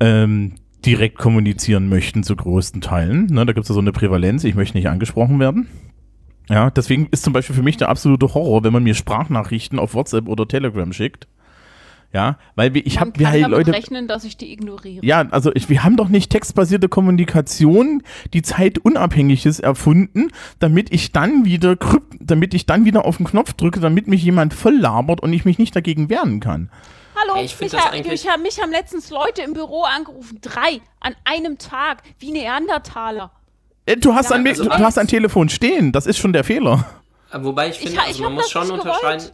[0.00, 0.54] ähm,
[0.86, 3.26] direkt kommunizieren möchten zu größten Teilen.
[3.26, 5.68] Ne, da gibt es ja so eine Prävalenz, ich möchte nicht angesprochen werden.
[6.48, 9.94] Ja, deswegen ist zum Beispiel für mich der absolute Horror, wenn man mir Sprachnachrichten auf
[9.94, 11.26] WhatsApp oder Telegram schickt.
[12.12, 13.72] Ja, weil wir, ich habe wir halt Leute.
[13.72, 15.04] rechnen, dass ich die ignoriere.
[15.04, 20.28] Ja, also ich, wir haben doch nicht textbasierte Kommunikation, die zeitunabhängig ist, erfunden,
[20.60, 24.22] damit ich dann wieder krypt, damit ich dann wieder auf den Knopf drücke, damit mich
[24.22, 26.70] jemand voll labert und ich mich nicht dagegen wehren kann.
[27.20, 30.38] Hallo, ich mich, das ha- eigentlich- mich, haben- mich haben letztens Leute im Büro angerufen,
[30.42, 33.30] drei an einem Tag, wie Neandertaler.
[33.86, 36.44] Äh, Du hast, Ja, ein, also du hast ein Telefon stehen, das ist schon der
[36.44, 36.84] Fehler.
[37.30, 39.32] Aber Wobei ich finde, ha- ich also man muss schon unterscheiden gewollt.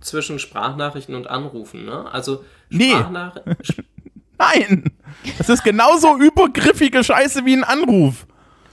[0.00, 1.84] zwischen Sprachnachrichten und Anrufen.
[1.84, 2.06] Ne?
[2.12, 2.90] Also Nee.
[2.90, 3.84] Sprachnachrichten.
[4.38, 4.92] Nein!
[5.38, 8.26] Das ist genauso übergriffige Scheiße wie ein Anruf.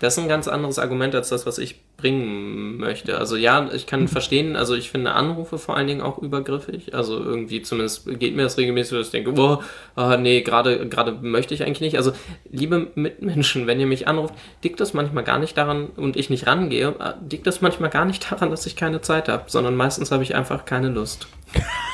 [0.03, 3.17] Das ist ein ganz anderes Argument als das, was ich bringen möchte.
[3.17, 6.93] Also ja, ich kann verstehen, also ich finde Anrufe vor allen Dingen auch übergriffig.
[6.93, 9.63] Also irgendwie zumindest geht mir das regelmäßig, dass ich denke, boah,
[9.95, 11.95] ah, nee, gerade gerade möchte ich eigentlich nicht.
[11.95, 12.11] Also
[12.51, 16.47] liebe Mitmenschen, wenn ihr mich anruft, liegt das manchmal gar nicht daran und ich nicht
[16.47, 20.11] rangehe, äh, liegt das manchmal gar nicht daran, dass ich keine Zeit habe, sondern meistens
[20.11, 21.27] habe ich einfach keine Lust.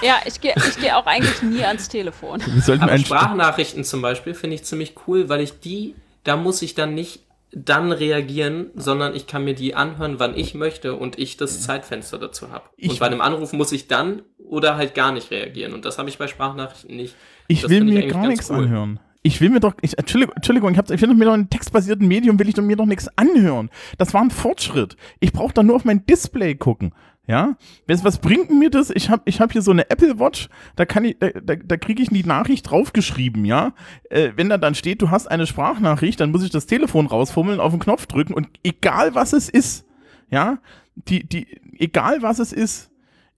[0.01, 2.41] Ja, ich gehe ich geh auch eigentlich nie ans Telefon.
[2.79, 5.93] Aber Sprachnachrichten zum Beispiel finde ich ziemlich cool, weil ich die,
[6.23, 7.19] da muss ich dann nicht
[7.51, 12.17] dann reagieren, sondern ich kann mir die anhören, wann ich möchte und ich das Zeitfenster
[12.19, 12.65] dazu habe.
[12.77, 15.73] Ich- Und bei einem Anruf muss ich dann oder halt gar nicht reagieren.
[15.73, 17.15] Und das habe ich bei Sprachnachrichten nicht.
[17.47, 18.57] Ich Das will ich mir eigentlich gar nichts cool.
[18.57, 18.99] anhören.
[19.21, 22.07] Ich will mir doch, ich, Entschuldigung, Entschuldigung, ich, hab, ich will mir doch ein textbasierten
[22.07, 23.69] Medium, will ich doch mir doch nichts anhören.
[23.97, 24.95] Das war ein Fortschritt.
[25.19, 26.93] Ich brauche da nur auf mein Display gucken.
[27.29, 28.89] Ja, was, was bringt mir das?
[28.89, 31.77] Ich habe ich hab hier so eine Apple Watch, da kann ich, da, da, da
[31.77, 33.73] kriege ich die Nachricht draufgeschrieben, ja.
[34.09, 37.59] Äh, wenn da dann steht, du hast eine Sprachnachricht, dann muss ich das Telefon rausfummeln,
[37.59, 39.85] auf den Knopf drücken und egal was es ist,
[40.31, 40.57] ja,
[40.95, 41.45] die, die,
[41.77, 42.89] egal was es ist,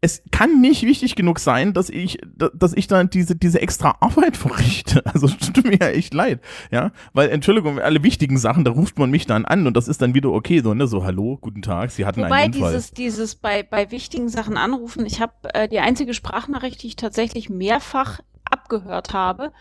[0.03, 3.97] es kann nicht wichtig genug sein, dass ich, da- dass ich dann diese, diese extra
[3.99, 5.05] Arbeit verrichte.
[5.05, 6.41] Also tut mir ja echt leid,
[6.71, 10.01] ja, weil Entschuldigung, alle wichtigen Sachen, da ruft man mich dann an und das ist
[10.01, 12.71] dann wieder okay, so ne, so hallo, guten Tag, Sie hatten Wobei einen Unfall.
[12.73, 16.95] dieses, dieses bei, bei wichtigen Sachen anrufen, ich habe äh, die einzige Sprachnachricht, die ich
[16.95, 19.51] tatsächlich mehrfach abgehört habe,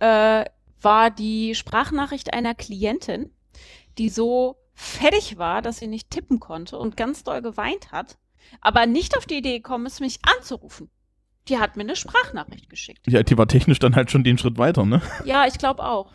[0.00, 0.44] äh,
[0.82, 3.30] war die Sprachnachricht einer Klientin,
[3.96, 8.16] die so fertig war, dass sie nicht tippen konnte und ganz doll geweint hat,
[8.60, 10.90] aber nicht auf die Idee gekommen ist, mich anzurufen.
[11.48, 13.06] Die hat mir eine Sprachnachricht geschickt.
[13.06, 15.00] Ja, die war technisch dann halt schon den Schritt weiter, ne?
[15.24, 16.12] Ja, ich glaube auch.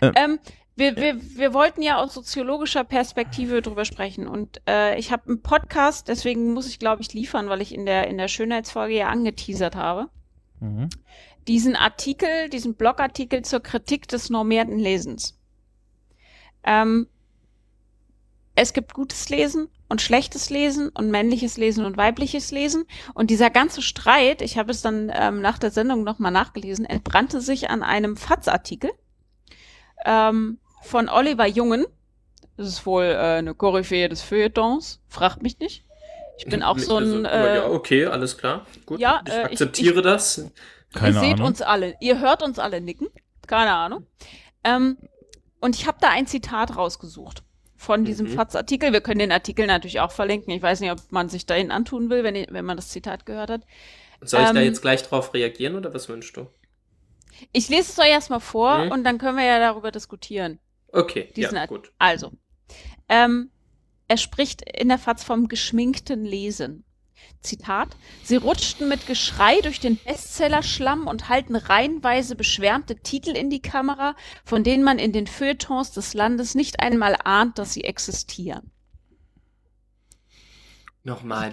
[0.00, 0.12] Äh.
[0.16, 0.38] Ähm,
[0.76, 5.42] wir, wir, wir wollten ja aus soziologischer Perspektive drüber sprechen und äh, ich habe einen
[5.42, 9.08] Podcast, deswegen muss ich, glaube ich, liefern, weil ich in der, in der Schönheitsfolge ja
[9.08, 10.08] angeteasert habe.
[10.58, 10.88] Mhm.
[11.46, 15.38] Diesen Artikel, diesen Blogartikel zur Kritik des normierten Lesens.
[16.64, 17.06] Ähm,
[18.56, 22.84] es gibt gutes Lesen und schlechtes Lesen und männliches Lesen und weibliches Lesen.
[23.14, 27.40] Und dieser ganze Streit, ich habe es dann ähm, nach der Sendung nochmal nachgelesen, entbrannte
[27.40, 28.90] sich an einem FATS-Artikel
[30.04, 31.86] ähm, von Oliver Jungen.
[32.56, 35.00] Das ist wohl äh, eine Koryphäe des Feuilletons.
[35.08, 35.84] Fragt mich nicht.
[36.38, 37.26] Ich bin auch so ein.
[37.26, 38.66] Also, Äh, ja, okay, alles klar.
[38.86, 40.50] Gut, ja, ich äh, ich- akzeptiere das.
[40.92, 41.46] Keine ihr seht Ahnung.
[41.48, 43.08] uns alle, ihr hört uns alle nicken.
[43.46, 44.06] Keine Ahnung.
[44.62, 44.96] Ähm,
[45.60, 47.42] und ich habe da ein Zitat rausgesucht
[47.84, 48.32] von diesem Mhm.
[48.34, 48.92] FATS-Artikel.
[48.92, 50.52] Wir können den Artikel natürlich auch verlinken.
[50.52, 53.50] Ich weiß nicht, ob man sich dahin antun will, wenn, wenn man das Zitat gehört
[53.50, 53.62] hat.
[54.22, 56.46] Soll ich da ähm, jetzt gleich drauf reagieren oder was wünschst du?
[57.52, 58.90] Ich lese es euch erstmal vor Mhm.
[58.92, 60.58] und dann können wir ja darüber diskutieren.
[60.88, 61.92] Okay, Diesen ja, Art- gut.
[61.98, 62.32] Also,
[63.08, 63.50] ähm,
[64.08, 66.83] er spricht in der FAZ vom geschminkten Lesen.
[67.40, 73.62] Zitat: Sie rutschten mit Geschrei durch den Bestsellerschlamm und halten reihenweise beschwärmte Titel in die
[73.62, 78.70] Kamera, von denen man in den Feuilletons des Landes nicht einmal ahnt, dass sie existieren.
[81.06, 81.50] Nochmal.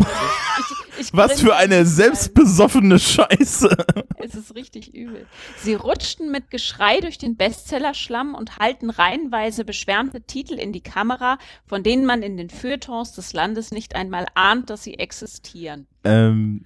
[0.95, 3.75] Ich, ich Was für eine selbstbesoffene Scheiße.
[4.17, 5.25] Es ist richtig übel.
[5.57, 11.37] Sie rutschten mit Geschrei durch den Bestsellerschlamm und halten reihenweise beschwärmte Titel in die Kamera,
[11.65, 15.85] von denen man in den Feuilletons des Landes nicht einmal ahnt, dass sie existieren.
[16.05, 16.63] Ähm,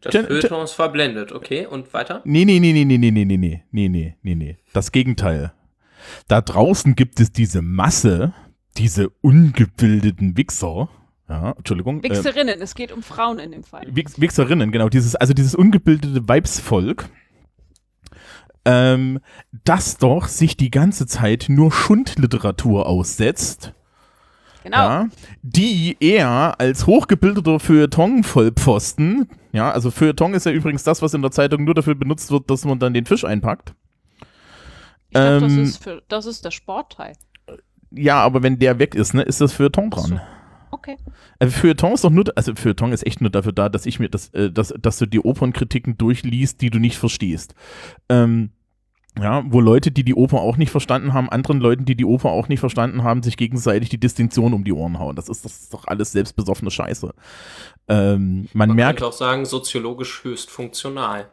[0.00, 1.66] Das Feuilleton ist verblendet, okay?
[1.66, 2.22] Und weiter?
[2.24, 4.58] nee, nee, nee, nee, nee, nee, nee, nee, nee, nee, nee, nee, nee.
[4.72, 5.52] Das Gegenteil.
[6.26, 8.34] Da draußen gibt es diese Masse,
[8.78, 10.88] diese ungebildeten Wichser.
[11.28, 12.02] Ja, Entschuldigung.
[12.02, 13.86] äh, Wichserinnen, es geht um Frauen in dem Fall.
[13.90, 17.08] Wichserinnen, genau, dieses, also dieses ungebildete Weibsvolk,
[18.64, 19.20] ähm,
[19.64, 23.72] das doch sich die ganze Zeit nur Schundliteratur aussetzt,
[24.62, 24.76] Genau.
[24.78, 25.08] ja,
[25.42, 31.30] die eher als hochgebildeter Feuilleton-Vollpfosten, ja, also Feuilleton ist ja übrigens das, was in der
[31.30, 33.74] Zeitung nur dafür benutzt wird, dass man dann den Fisch einpackt.
[35.08, 37.12] Ich dachte, das, ähm, ist für, das ist der Sportteil.
[37.92, 40.20] Ja, aber wenn der weg ist, ne, ist das Feuilleton Ach so.
[40.86, 40.98] Okay.
[41.38, 44.08] Also Feuilleton ist doch nur, also Feuilleton ist echt nur dafür da, dass ich mir
[44.08, 47.54] das, äh, dass, dass du die Opernkritiken durchliest, die du nicht verstehst.
[48.08, 48.50] Ähm,
[49.18, 52.30] ja, wo Leute, die die Oper auch nicht verstanden haben, anderen Leuten, die die Oper
[52.30, 55.16] auch nicht verstanden haben, sich gegenseitig die Distinktion um die Ohren hauen.
[55.16, 57.14] Das ist, das ist doch alles selbstbesoffene Scheiße.
[57.88, 61.30] Ähm, man, Man merkt, könnte auch sagen, soziologisch höchst funktional.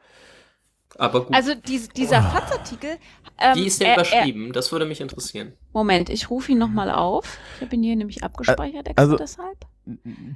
[0.97, 1.33] Aber gut.
[1.35, 2.97] Also dies, dieser FATS-Artikel.
[3.39, 4.53] Ähm, Wie ist der er- überschrieben?
[4.53, 5.49] das würde mich interessieren.
[5.49, 7.37] Er, Moment, ich rufe ihn nochmal auf.
[7.57, 9.65] Ich habe ihn hier nämlich abgespeichert, extra also- deshalb.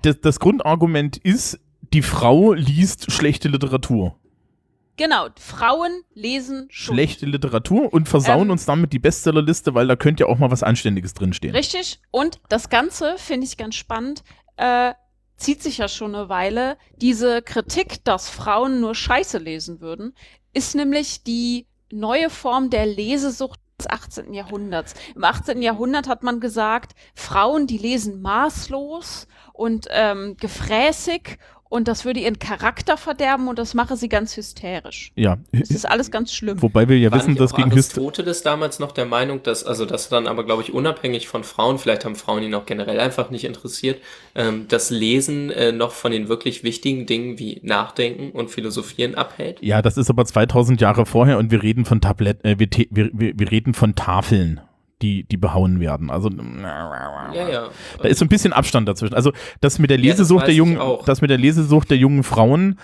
[0.01, 1.59] das, das Grundargument ist,
[1.93, 4.15] die Frau liest schlechte Literatur.
[4.97, 6.95] Genau, Frauen lesen schon.
[6.95, 10.49] Schlechte Literatur und versauen Ähm, uns damit die Bestsellerliste, weil da könnte ja auch mal
[10.49, 11.55] was Anständiges drinstehen.
[11.55, 11.99] Richtig.
[12.09, 14.23] Und das Ganze finde ich ganz spannend.
[14.57, 14.93] Äh,
[15.35, 16.77] zieht sich ja schon eine Weile.
[16.95, 20.15] Diese Kritik, dass Frauen nur Scheiße lesen würden,
[20.57, 24.33] ist nämlich die neue Form der Lesesucht des 18.
[24.33, 24.95] Jahrhunderts.
[25.15, 25.61] Im 18.
[25.61, 31.37] Jahrhundert hat man gesagt, Frauen, die lesen maßlos und ähm, gefräßig
[31.69, 35.11] und das würde ihren Charakter verderben und das mache sie ganz hysterisch.
[35.15, 36.61] Ja, Das ist alles ganz schlimm.
[36.61, 38.05] wobei wir ja War wissen, dass gegen Hysterie.
[38.05, 41.79] Aristoteles damals noch der Meinung, dass, also das dann aber, glaube ich, unabhängig von Frauen,
[41.79, 44.01] vielleicht haben Frauen ihn auch generell einfach nicht interessiert,
[44.35, 49.59] ähm, das Lesen äh, noch von den wirklich wichtigen Dingen wie Nachdenken und Philosophieren abhält.
[49.61, 53.33] Ja, das ist aber 2000 Jahre vorher und wir reden von Tablet, äh, wir, wir,
[53.37, 54.61] wir reden von Tafeln,
[55.01, 56.09] die, die behauen werden.
[56.09, 57.69] Also Ja, ja.
[58.01, 59.13] da ist so ein bisschen Abstand dazwischen.
[59.13, 59.31] Also
[59.61, 62.79] das mit der Ja, Lesesucht weiß der jungen, das mit der Lesesucht der jungen Frauen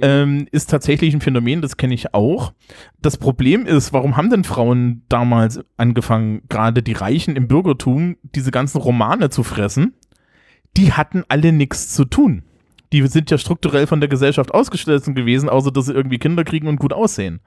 [0.00, 2.52] ähm, ist tatsächlich ein Phänomen, das kenne ich auch.
[3.00, 8.50] Das Problem ist, warum haben denn Frauen damals angefangen, gerade die Reichen im Bürgertum, diese
[8.50, 9.94] ganzen Romane zu fressen?
[10.76, 12.44] Die hatten alle nichts zu tun.
[12.92, 16.68] Die sind ja strukturell von der Gesellschaft ausgeschlossen gewesen, außer dass sie irgendwie Kinder kriegen
[16.68, 17.40] und gut aussehen.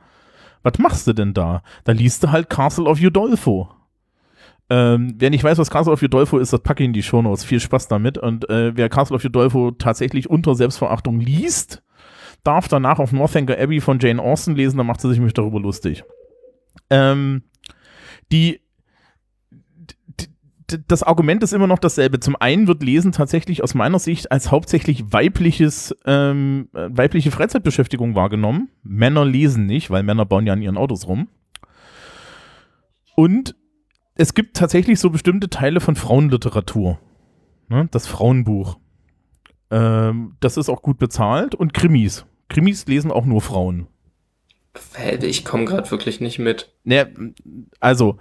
[0.62, 1.62] Was machst du denn da?
[1.84, 3.70] Da liest du halt Castle of Udolpho.
[4.70, 7.44] Ähm, wer nicht weiß, was Castle of Udolpho ist, das packe ich in die Shownotes.
[7.44, 8.18] Viel Spaß damit.
[8.18, 11.84] Und äh, wer Castle of Udolpho tatsächlich unter Selbstverachtung liest,
[12.44, 15.60] darf danach auf Northanger Abbey von Jane Austen lesen, dann macht sie sich mich darüber
[15.60, 16.04] lustig.
[16.90, 17.44] Ähm,
[18.32, 18.62] die
[20.88, 22.20] das Argument ist immer noch dasselbe.
[22.20, 28.16] Zum einen wird Lesen tatsächlich aus meiner Sicht als hauptsächlich weibliches, ähm, äh, weibliche Freizeitbeschäftigung
[28.16, 28.70] wahrgenommen.
[28.82, 31.28] Männer lesen nicht, weil Männer bauen ja an ihren Autos rum.
[33.16, 33.56] Und
[34.16, 37.00] es gibt tatsächlich so bestimmte Teile von Frauenliteratur.
[37.68, 37.88] Ne?
[37.92, 38.78] Das Frauenbuch.
[39.72, 42.26] Ähm, das ist auch gut bezahlt und Krimis.
[42.50, 43.88] Krimis lesen auch nur Frauen.
[45.22, 46.74] Ich komme gerade wirklich nicht mit.
[46.84, 47.34] Ne,
[47.80, 48.18] also,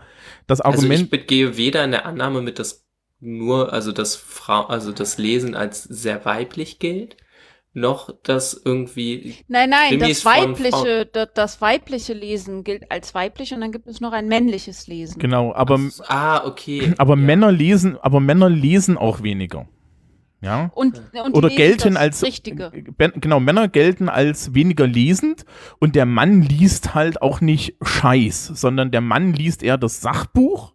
[0.47, 1.13] das Also Argument.
[1.13, 2.85] ich gehe weder in der Annahme mit, dass
[3.21, 7.17] nur, also dass Frau, also das Lesen als sehr weiblich gilt,
[7.75, 13.53] noch dass irgendwie Nein, nein, Krimis das weibliche, das, das weibliche Lesen gilt als weiblich
[13.53, 15.19] und dann gibt es noch ein männliches Lesen.
[15.19, 16.95] genau, aber, Ah, okay.
[16.99, 17.21] aber ja.
[17.21, 19.67] Männer lesen, aber Männer lesen auch weniger.
[20.41, 20.71] Ja.
[20.75, 22.71] Und, und Oder gelten das als Richtige.
[22.99, 25.47] Genau, Männer gelten als weniger lesend
[25.79, 30.75] und der Mann liest halt auch nicht Scheiß, sondern der Mann liest eher das Sachbuch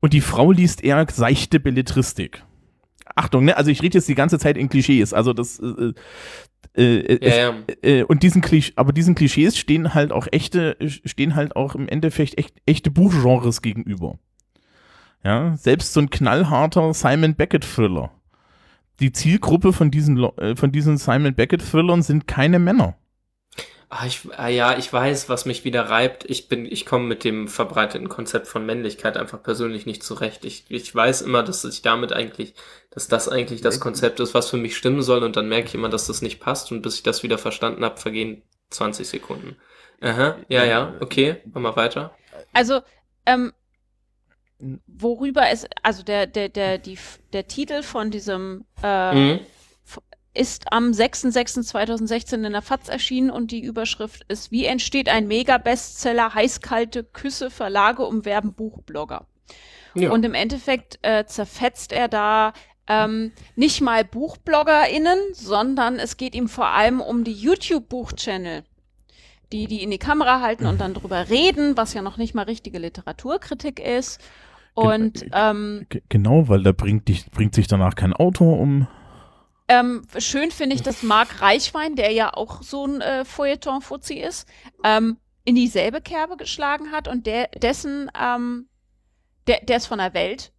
[0.00, 2.44] und die Frau liest eher seichte Belletristik.
[3.16, 3.56] Achtung, ne?
[3.56, 5.92] Also ich rede jetzt die ganze Zeit in Klischees, also das äh,
[6.80, 7.54] äh, es, Ja, ja.
[7.82, 11.88] äh, und diesen Klisch aber diesen Klischees stehen halt auch echte stehen halt auch im
[11.88, 14.18] Endeffekt echt, echte Buchgenres gegenüber.
[15.24, 18.10] Ja, selbst so ein knallharter Simon Beckett Thriller.
[19.00, 22.96] Die Zielgruppe von diesen äh, von diesen Simon Beckett Thrillern sind keine Männer.
[23.88, 26.24] Ah, ich, ah, ja, ich weiß, was mich wieder reibt.
[26.28, 30.44] Ich bin, ich komme mit dem verbreiteten Konzept von Männlichkeit einfach persönlich nicht zurecht.
[30.44, 32.54] Ich, ich weiß immer, dass ich damit eigentlich,
[32.90, 35.74] dass das eigentlich das Konzept ist, was für mich stimmen soll, und dann merke ich
[35.74, 39.56] immer, dass das nicht passt, und bis ich das wieder verstanden habe, vergehen 20 Sekunden.
[40.00, 42.10] Aha, ja, ja, okay, machen wir weiter.
[42.52, 42.80] Also,
[43.24, 43.52] ähm,
[44.86, 46.98] worüber es, also der, der, der, die,
[47.32, 49.40] der Titel von diesem äh, Mhm.
[50.36, 56.34] Ist am 6.6.2016 in der FAZ erschienen und die Überschrift ist, wie entsteht ein Mega-Bestseller,
[56.34, 59.26] heißkalte Küsse, Verlage umwerben Buchblogger.
[59.94, 60.10] Ja.
[60.10, 62.52] Und im Endeffekt äh, zerfetzt er da
[62.86, 68.64] ähm, nicht mal BuchbloggerInnen, sondern es geht ihm vor allem um die YouTube-Buchchannel,
[69.52, 72.42] die die in die Kamera halten und dann drüber reden, was ja noch nicht mal
[72.42, 74.20] richtige Literaturkritik ist.
[74.74, 78.86] Und ähm, G genau, weil da bringt, dich, bringt sich danach kein Autor um.
[79.68, 84.48] Ähm, schön finde ich, dass Marc Reichwein, der ja auch so ein äh, Feuilleton-Fuzzi ist,
[84.84, 88.68] ähm, in dieselbe Kerbe geschlagen hat und der, dessen, ähm,
[89.46, 90.52] der, der ist von der Welt,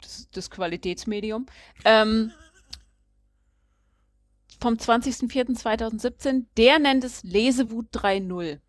[0.00, 1.46] das, das Qualitätsmedium,
[1.84, 2.32] ähm,
[4.60, 8.60] vom 20.04.2017, der nennt es Lesewut 3.0.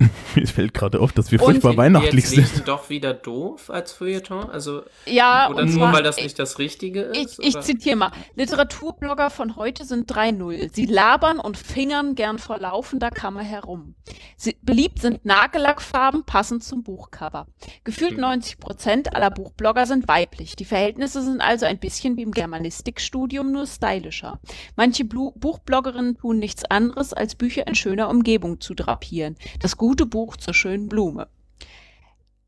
[0.34, 2.38] Mir fällt gerade auf, dass wir Und furchtbar wir weihnachtlich jetzt sind.
[2.40, 4.48] Lesen doch wieder doof als Feuilleton?
[4.50, 7.38] Also, Ja, oder und nur, zwar, weil das nicht das Richtige Ich, ist?
[7.40, 7.60] ich oder?
[7.62, 8.12] zitiere mal.
[8.34, 10.70] Literaturblogger von heute sind 3.0.
[10.74, 13.94] Sie labern und fingern gern vor laufender Kammer herum.
[14.36, 17.46] Sie, beliebt sind Nagellackfarben passend zum Buchcover.
[17.84, 18.20] Gefühlt Hm.
[18.20, 20.56] 90 Prozent aller Buchblogger sind weiblich.
[20.56, 24.40] Die Verhältnisse sind also ein bisschen wie im Germanistikstudium, nur stylischer.
[24.76, 29.36] Manche Blu Buchbloggerinnen tun nichts anderes, als Bücher in schöner Umgebung zu drapieren.
[29.60, 31.28] Das gute Buch zur schönen Blume.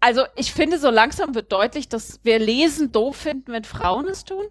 [0.00, 4.24] Also ich finde, so langsam wird deutlich, dass wir Lesen doof finden, wenn Frauen es
[4.24, 4.44] tun.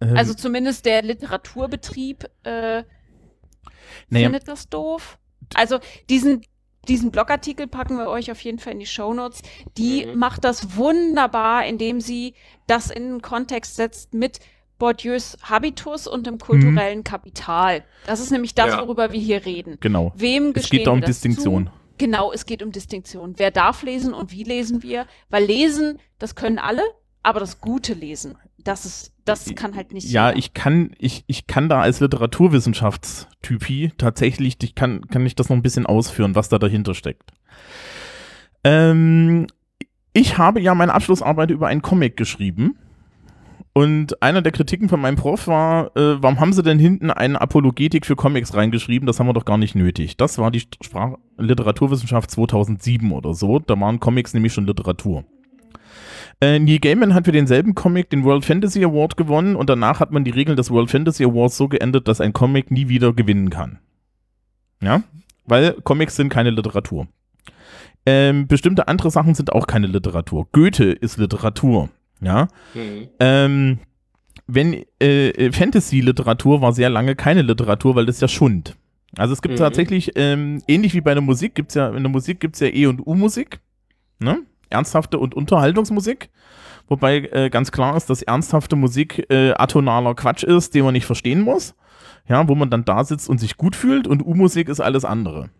[0.00, 2.82] Ähm, Also zumindest der Literaturbetrieb äh,
[4.10, 5.18] naja, findet das doof.
[5.54, 5.78] Also
[6.10, 6.42] diesen,
[6.88, 9.40] diesen Blogartikel packen wir euch auf jeden Fall in die Shownotes.
[9.78, 10.18] Die Mhm.
[10.18, 12.34] macht das wunderbar, indem sie
[12.66, 14.40] das in einen Kontext setzt mit
[14.78, 17.84] Bourdieus Habitus und dem kulturellen Kapital.
[18.04, 18.80] Das ist nämlich das, Ja.
[18.82, 19.78] worüber wir hier reden.
[19.80, 20.12] genau.
[20.16, 21.66] Wem Es geht da um Distinktion.
[21.66, 21.72] Zu?
[22.02, 23.34] Genau, es geht um Distinktion.
[23.36, 25.06] Wer darf lesen und wie lesen wir?
[25.30, 26.82] Weil lesen, das können alle,
[27.22, 30.38] aber das gute Lesen, das ist, das kann halt nicht Ja, jeder.
[30.40, 35.54] ich kann, ich, ich kann da als Literaturwissenschaftstypi tatsächlich, ich kann, kann ich das noch
[35.54, 37.30] ein bisschen ausführen, was da dahinter steckt.
[38.64, 39.46] Ähm,
[40.12, 42.78] ich habe ja meine Abschlussarbeit über einen Comic geschrieben.
[43.74, 47.40] Und einer der Kritiken von meinem Prof war, äh, warum haben sie denn hinten eine
[47.40, 49.06] Apologetik für Comics reingeschrieben?
[49.06, 50.18] Das haben wir doch gar nicht nötig.
[50.18, 53.58] Das war die Sprach Literaturwissenschaft 2007 oder so.
[53.60, 55.24] Da waren Comics nämlich schon Literatur.
[56.42, 60.12] Äh, Neil Gaiman hat für denselben Comic den World Fantasy Award gewonnen und danach hat
[60.12, 63.48] man die Regeln des World Fantasy Awards so geändert, dass ein Comic nie wieder gewinnen
[63.48, 63.78] kann.
[64.82, 65.02] Ja,
[65.46, 67.06] weil Comics sind keine Literatur.
[68.04, 70.48] Ähm, bestimmte andere Sachen sind auch keine Literatur.
[70.52, 71.88] Goethe ist Literatur.
[72.22, 73.08] Ja, Mhm.
[73.20, 73.78] ähm,
[74.46, 78.76] wenn äh, Fantasy-Literatur war sehr lange keine Literatur, weil das ist ja Schund.
[79.16, 79.58] Also es gibt Mhm.
[79.58, 82.68] tatsächlich, ähm, ähnlich wie bei der Musik, gibt's ja, in der Musik gibt es ja
[82.68, 83.60] E- und U-Musik,
[84.18, 84.38] ne?
[84.70, 86.30] Ernsthafte und Unterhaltungsmusik.
[86.88, 91.06] Wobei äh, ganz klar ist, dass ernsthafte Musik äh, atonaler Quatsch ist, den man nicht
[91.06, 91.74] verstehen muss.
[92.28, 95.50] Ja, wo man dann da sitzt und sich gut fühlt und U-Musik ist alles andere.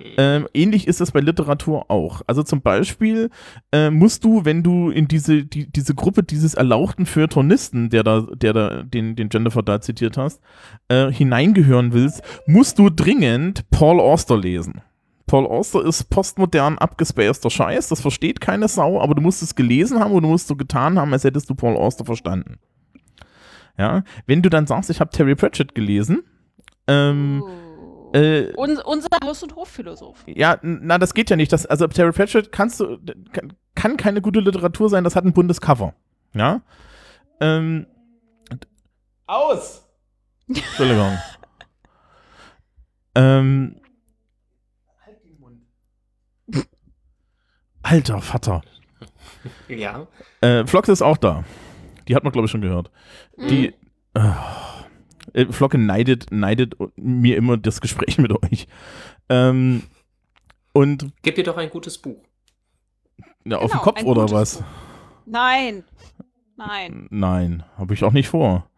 [0.00, 2.22] Ähm, ähnlich ist es bei Literatur auch.
[2.26, 3.30] Also zum Beispiel
[3.72, 8.26] äh, musst du, wenn du in diese, die, diese Gruppe dieses erlauchten Feuilletonisten, der da,
[8.34, 10.40] der da, den, den Jennifer da zitiert hast,
[10.88, 14.80] äh, hineingehören willst, musst du dringend Paul Auster lesen.
[15.26, 19.98] Paul Auster ist postmodern abgespaceter Scheiß, das versteht keine Sau, aber du musst es gelesen
[20.00, 22.58] haben und du musst so getan haben, als hättest du Paul Auster verstanden.
[23.78, 26.24] Ja, wenn du dann sagst, ich habe Terry Pratchett gelesen,
[26.86, 27.61] ähm, Oh.
[28.12, 30.22] Äh, Un unser Haus- und Hofphilosoph.
[30.26, 31.52] ja, na, das geht ja nicht.
[31.52, 32.98] Das, also Terry Pratchett kannst du,
[33.32, 35.94] kann, kann keine gute Literatur sein, das hat ein buntes Cover.
[36.34, 36.62] Ja.
[37.40, 37.86] Ähm,
[39.26, 39.86] aus!
[40.48, 41.18] Entschuldigung.
[43.14, 43.76] ähm,
[47.82, 48.62] Alter Vater.
[49.68, 50.06] Ja.
[50.40, 51.44] Äh, Flox ist auch da.
[52.08, 52.90] Die hat man, glaube ich, schon gehört.
[53.38, 53.74] Die.
[54.14, 54.30] Äh,
[55.50, 58.66] Flocke neidet, neidet mir immer das Gespräch mit euch.
[59.28, 59.82] Ähm,
[60.72, 62.22] und Gib dir doch ein gutes Buch.
[63.44, 64.58] ja, auf dem Genau, Kopf oder was?
[64.58, 64.64] Buch.
[65.26, 65.84] Nein.
[66.56, 67.06] Nein.
[67.10, 68.68] Nein, habe ich auch nicht vor.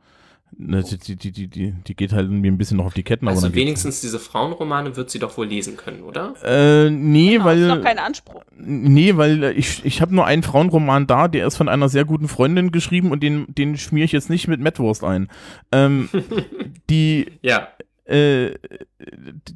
[0.57, 3.27] Ne, Die, die, die, die, geht halt mir ein bisschen noch auf die Ketten.
[3.27, 6.35] aber Also wenigstens diese Frauenromane wird sie doch wohl lesen können, oder?
[6.45, 7.63] Äh, nee, Genau, weil.
[7.63, 8.43] ist noch kein Anspruch.
[8.57, 12.29] Nee, weil ich, ich habe nur einen Frauenroman da, der ist von einer sehr guten
[12.29, 15.29] Freundin geschrieben und den, den schmiere ich jetzt nicht mit Mettwurst ein.
[15.73, 16.09] Ähm,
[16.91, 17.69] die, Ja.
[18.05, 18.53] äh,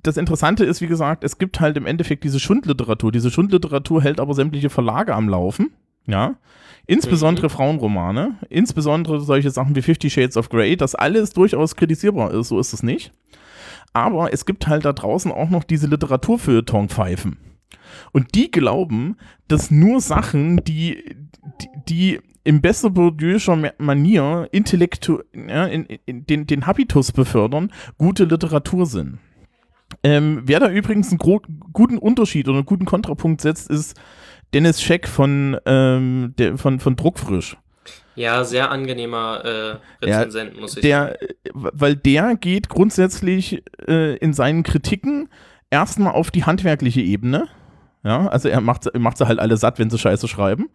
[0.03, 3.12] das Interessante ist, wie gesagt, es gibt halt im Endeffekt diese Schundliteratur.
[3.12, 5.70] Diese Schundliteratur hält aber sämtliche Verlage am Laufen,
[6.09, 6.36] ja.
[6.86, 12.48] Insbesondere Frauenromane, insbesondere solche Sachen wie Fifty Shades of Grey, das alles durchaus kritisierbar ist,
[12.48, 13.12] so ist es nicht.
[13.92, 17.36] Aber es gibt halt da draußen auch noch diese Literaturfeuilleton-Pfeifen.
[18.12, 19.16] Und die glauben,
[19.48, 21.16] dass nur Sachen, die,
[21.61, 28.24] die, die im besser bourdieu'scher Manier intellektu ja, in, in, den, den Habitus befördern, gute
[28.24, 29.18] Literatur sind.
[30.02, 34.00] Ähm, wer da übrigens einen guten Unterschied oder einen guten Kontrapunkt setzt, ist
[34.55, 37.57] Dennis Scheck von, ähm, der, von, von Druckfrisch.
[38.14, 41.14] Ja, sehr angenehmer äh, Rezensent, muss ich sagen.
[41.14, 45.28] Der, äh, weil der geht grundsätzlich äh, in seinen Kritiken
[45.70, 47.46] erstmal auf die handwerkliche Ebene.
[48.03, 50.68] Ja, also er macht, er macht sie halt alle satt, wenn sie Scheiße schreiben.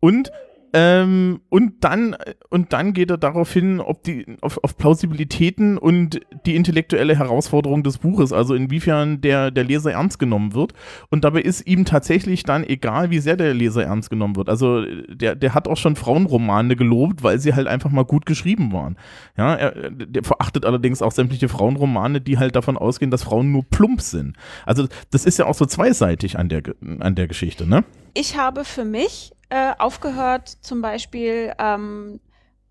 [0.00, 0.32] Und,
[0.74, 2.16] ähm, und, dann,
[2.48, 7.82] und dann geht er darauf hin, ob die, auf, auf Plausibilitäten und die intellektuelle Herausforderung
[7.82, 10.72] des Buches, also inwiefern der, der Leser ernst genommen wird.
[11.10, 14.48] Und dabei ist ihm tatsächlich dann egal, wie sehr der Leser ernst genommen wird.
[14.48, 18.72] Also der, der hat auch schon Frauenromane gelobt, weil sie halt einfach mal gut geschrieben
[18.72, 18.96] waren.
[19.36, 23.64] Ja, er, der verachtet allerdings auch sämtliche Frauenromane, die halt davon ausgehen, dass Frauen nur
[23.64, 24.36] plump sind.
[24.64, 26.62] Also das ist ja auch so zweiseitig an der,
[27.00, 27.84] an der Geschichte, ne?
[28.14, 32.20] Ich habe für mich äh, aufgehört, zum Beispiel ähm,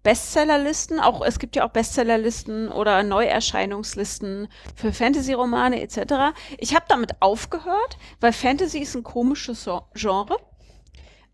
[0.01, 6.33] Bestsellerlisten, auch es gibt ja auch Bestsellerlisten oder Neuerscheinungslisten für Fantasy-Romane etc.
[6.57, 10.37] Ich habe damit aufgehört, weil Fantasy ist ein komisches Genre,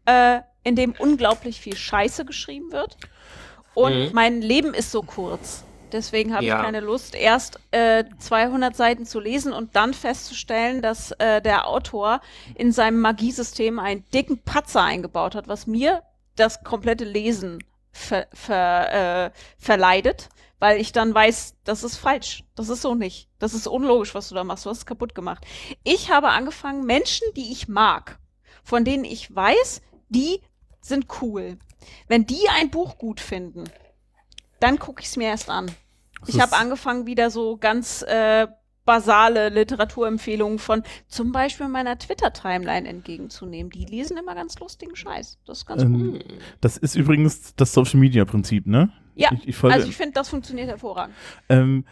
[0.06, 2.98] äh, in dem unglaublich viel Scheiße geschrieben wird.
[3.74, 4.10] Und Mhm.
[4.12, 5.64] mein Leben ist so kurz.
[5.92, 6.58] Deswegen habe Ja.
[6.58, 11.68] ich keine Lust, erst äh, 200 Seiten zu lesen und dann festzustellen, dass äh, der
[11.68, 12.22] Autor
[12.56, 16.04] in seinem Magiesystem einen dicken Patzer eingebaut hat, was mir
[16.36, 20.30] das komplette Lesen ver, ver, äh, verleidet,
[20.60, 22.44] weil ich dann weiß, das ist falsch.
[22.56, 23.30] Das ist so nicht.
[23.40, 24.66] Das ist unlogisch, was du da machst.
[24.66, 25.46] Du hast es kaputt gemacht.
[25.84, 28.20] Ich habe angefangen, Menschen, die ich mag,
[28.64, 30.42] von denen ich weiß, die
[30.82, 31.58] sind cool.
[32.08, 33.66] Wenn die ein Buch gut finden,
[34.60, 35.68] dann gucke ich es mir erst an.
[36.22, 38.48] Das Ich habe angefangen, wieder so ganz äh,
[38.86, 43.70] basale Literaturempfehlungen von zum Beispiel meiner Twitter-Timeline entgegenzunehmen.
[43.70, 45.38] Die lesen immer ganz lustigen Scheiß.
[45.46, 46.20] Das ist ganz Ähm, cool.
[46.62, 48.90] Das ist übrigens das Social Media Prinzip, ne?
[49.16, 51.16] Ja, ich, ich also ich finde, das funktioniert hervorragend.
[51.50, 51.86] ähm,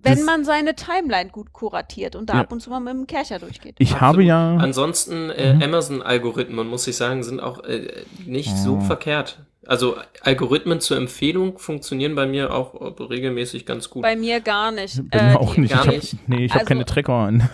[0.00, 2.40] Wenn man seine Timeline gut kuratiert und da Ja.
[2.42, 3.76] ab und zu mal mit dem Kercher durchgeht.
[3.78, 4.56] ich habe ja.
[4.56, 5.62] Ansonsten, äh, Mhm.
[5.62, 8.56] Amazon-Algorithmen, muss ich sagen, sind auch äh, nicht Oh.
[8.64, 9.40] so verkehrt.
[9.66, 14.02] Also Algorithmen zur Empfehlung funktionieren bei mir auch äh, regelmäßig ganz gut.
[14.02, 15.00] Bei mir gar nicht.
[15.10, 15.72] Bei mir Äh, auch nicht.
[15.72, 16.28] gar ich hab, nicht.
[16.28, 17.48] Nee, ich habe Also- keine Tracker an.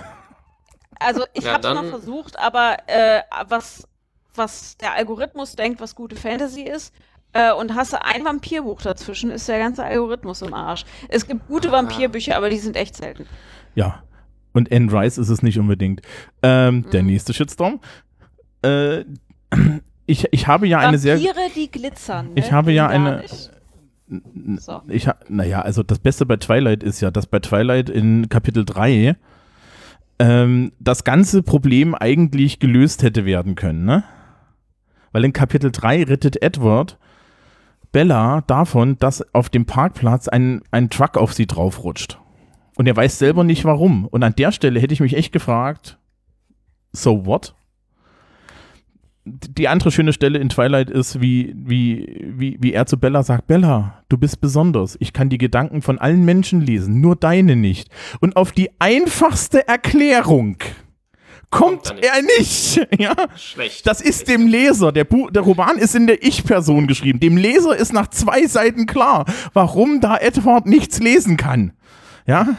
[1.00, 3.88] Also ich Ja, habe es mal versucht, aber äh, was,
[4.34, 6.94] was der Algorithmus denkt, was gute Fantasy ist,
[7.32, 10.84] äh, und hasse ein Vampirbuch dazwischen, ist der ganze Algorithmus im Arsch.
[11.08, 13.26] Es gibt gute Vampirbücher, aber die sind echt selten.
[13.74, 14.02] Ja.
[14.52, 16.02] Und Anne Rice ist es nicht unbedingt.
[16.42, 17.08] Ähm, Der Mhm.
[17.08, 17.80] nächste Shitstorm.
[18.62, 19.04] Äh,
[20.07, 21.16] ich, ich habe ja eine sehr.
[21.16, 22.26] Vampire, die glitzern.
[22.26, 22.32] Ne?
[22.36, 23.22] Ich habe ja eine-
[24.59, 24.82] So.
[24.88, 29.16] Ich naja, also das Beste bei Twilight ist ja, dass bei Twilight in Kapitel 3
[30.18, 34.05] ähm, das ganze Problem eigentlich gelöst hätte werden können, ne?
[35.12, 36.98] Weil in Kapitel 3 rettet Edward
[37.92, 42.18] Bella davon, dass auf dem Parkplatz ein, ein Truck auf sie draufrutscht.
[42.76, 44.07] Und er weiß selber nicht warum.
[44.07, 45.98] Und an der Stelle hätte ich mich echt gefragt,
[46.92, 47.55] so what?
[49.24, 53.46] Die andere schöne Stelle in Twilight ist, wie, wie, wie, wie er zu Bella sagt,
[53.46, 54.96] Bella, du bist besonders.
[54.98, 57.88] Ich kann die Gedanken von allen Menschen lesen, nur deine nicht.
[58.20, 60.56] Und auf die einfachste Erklärung
[61.50, 62.04] kommt nicht.
[62.04, 62.88] er nicht.
[62.98, 63.86] Ja, Schlecht.
[63.86, 67.20] das ist dem Leser, der, Bu der Roman ist in der Ich-Person geschrieben.
[67.20, 71.72] Dem Leser ist nach zwei Seiten klar, warum da Edward nichts lesen kann.
[72.26, 72.56] Ja,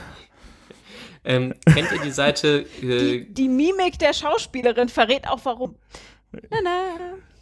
[1.26, 5.76] Ähm, kennt ihr die Seite, äh, Die, die Mimik der Schauspielerin verrät auch warum.
[6.50, 6.96] Na, na.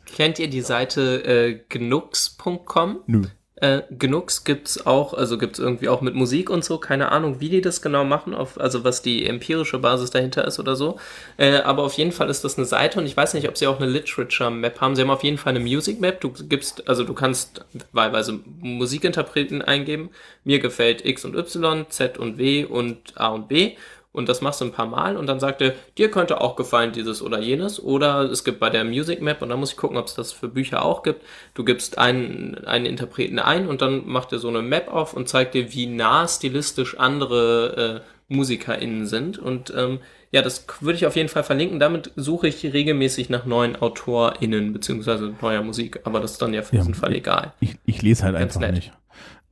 [0.06, 3.02] kennt ihr die Seite äh, gnux.com?
[3.08, 3.22] nö.
[3.62, 7.50] Äh, Gnux gibt's auch, also gibt's irgendwie auch mit Musik und so, keine Ahnung, wie
[7.50, 10.98] die das genau machen, auf, also was die empirische Basis dahinter ist oder so.
[11.38, 13.68] Äh, aber auf jeden Fall ist das eine Seite und ich weiß nicht, ob sie
[13.68, 14.96] auch eine Literature Map haben.
[14.96, 16.22] Sie haben auf jeden Fall eine Music Map.
[16.22, 20.10] Du gibst, also du kannst wahlweise Musikinterpreten eingeben.
[20.44, 23.76] Mir gefällt X und Y, Z und W und A und B.
[24.14, 26.92] Und das machst du ein paar Mal und dann sagt er, dir könnte auch gefallen
[26.92, 27.82] dieses oder jenes.
[27.82, 30.34] Oder es gibt bei der Music Map und dann muss ich gucken, ob es das
[30.34, 31.22] für Bücher auch gibt.
[31.54, 35.30] Du gibst einen, einen Interpreten ein und dann macht er so eine Map auf und
[35.30, 39.40] zeigt dir, wie nah stilistisch andere äh, MusikerInnen sind.
[39.40, 40.00] Und ähm,
[40.32, 41.80] ja, das würde ich auf jeden Fall verlinken.
[41.80, 46.02] Damit suche ich regelmäßig nach neuen AutorInnen beziehungsweise neuer Musik.
[46.04, 46.82] Aber das ist dann ja für Ja.
[46.82, 47.54] diesen Fall egal.
[47.62, 48.76] Ich, ich lese halt Ganz einfach nett.
[48.76, 48.92] nicht.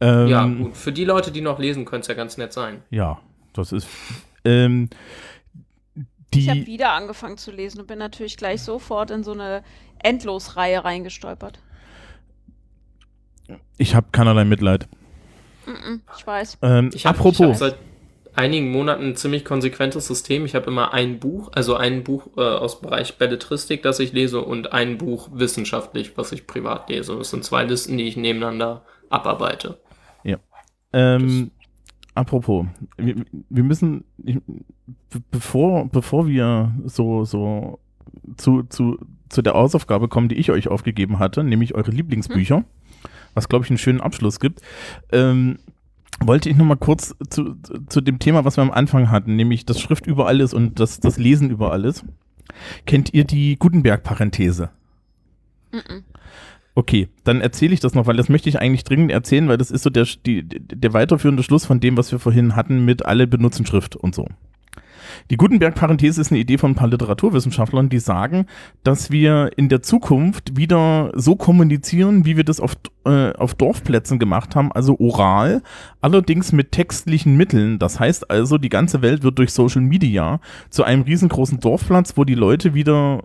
[0.01, 0.75] Ähm, ja, gut.
[0.75, 2.83] Für die Leute, die noch lesen, könnte es ja ganz nett sein.
[2.89, 3.19] Ja,
[3.53, 3.87] das ist.
[4.45, 4.89] Ähm,
[6.33, 9.63] die, Ich habe wieder angefangen zu lesen und bin natürlich gleich sofort in so eine
[9.99, 11.59] Endlosreihe reingestolpert.
[13.77, 14.87] ich habe keinerlei Mitleid.
[16.17, 16.59] Ich weiß.
[16.61, 17.77] Ähm, Ich habe hab apropos, seit
[18.35, 20.45] einigen Monaten ein ziemlich konsequentes System.
[20.45, 24.13] Ich habe immer ein Buch, also ein Buch äh, aus dem Bereich Belletristik, das ich
[24.13, 27.15] lese, und ein Buch wissenschaftlich, was ich privat lese.
[27.17, 29.79] Das sind zwei Listen, die ich nebeneinander abarbeite.
[30.91, 31.51] ähm,
[32.19, 32.65] apropos,
[32.97, 33.15] wir,
[33.49, 34.35] wir müssen, ich,
[35.09, 37.79] be- bevor, bevor wir so, so
[38.37, 38.97] zu, zu,
[39.29, 42.63] zu der Hausaufgabe kommen, die ich euch aufgegeben hatte, nämlich eure Lieblingsbücher,
[43.33, 44.61] was glaube ich einen schönen Abschluss gibt,
[45.11, 45.57] ähm,
[46.21, 47.55] wollte ich noch mal kurz zu,
[47.87, 50.99] zu- dem Thema, was wir am Anfang hatten, nämlich das Schrift über alles und das,
[50.99, 52.03] das Lesen über alles.
[52.85, 54.69] Kennt ihr die Gutenberg-Parenthese?
[55.71, 56.03] Mm-mm.
[56.75, 59.71] Okay, dann erzähle ich das noch, weil das möchte ich eigentlich dringend erzählen, weil das
[59.71, 63.27] ist so der, die, der weiterführende Schluss von dem, was wir vorhin hatten mit alle
[63.27, 64.27] benutzen Schrift und so.
[65.29, 68.45] Die Gutenberg-Parenthese ist eine Idee von ein paar Literaturwissenschaftlern, die sagen,
[68.83, 74.19] dass wir in der Zukunft wieder so kommunizieren, wie wir das auf, äh, auf Dorfplätzen
[74.19, 75.61] gemacht haben, also oral,
[76.01, 77.79] allerdings mit textlichen Mitteln.
[77.79, 80.39] Das heißt also, die ganze Welt wird durch Social Media
[80.69, 83.23] zu einem riesengroßen Dorfplatz, wo die Leute wieder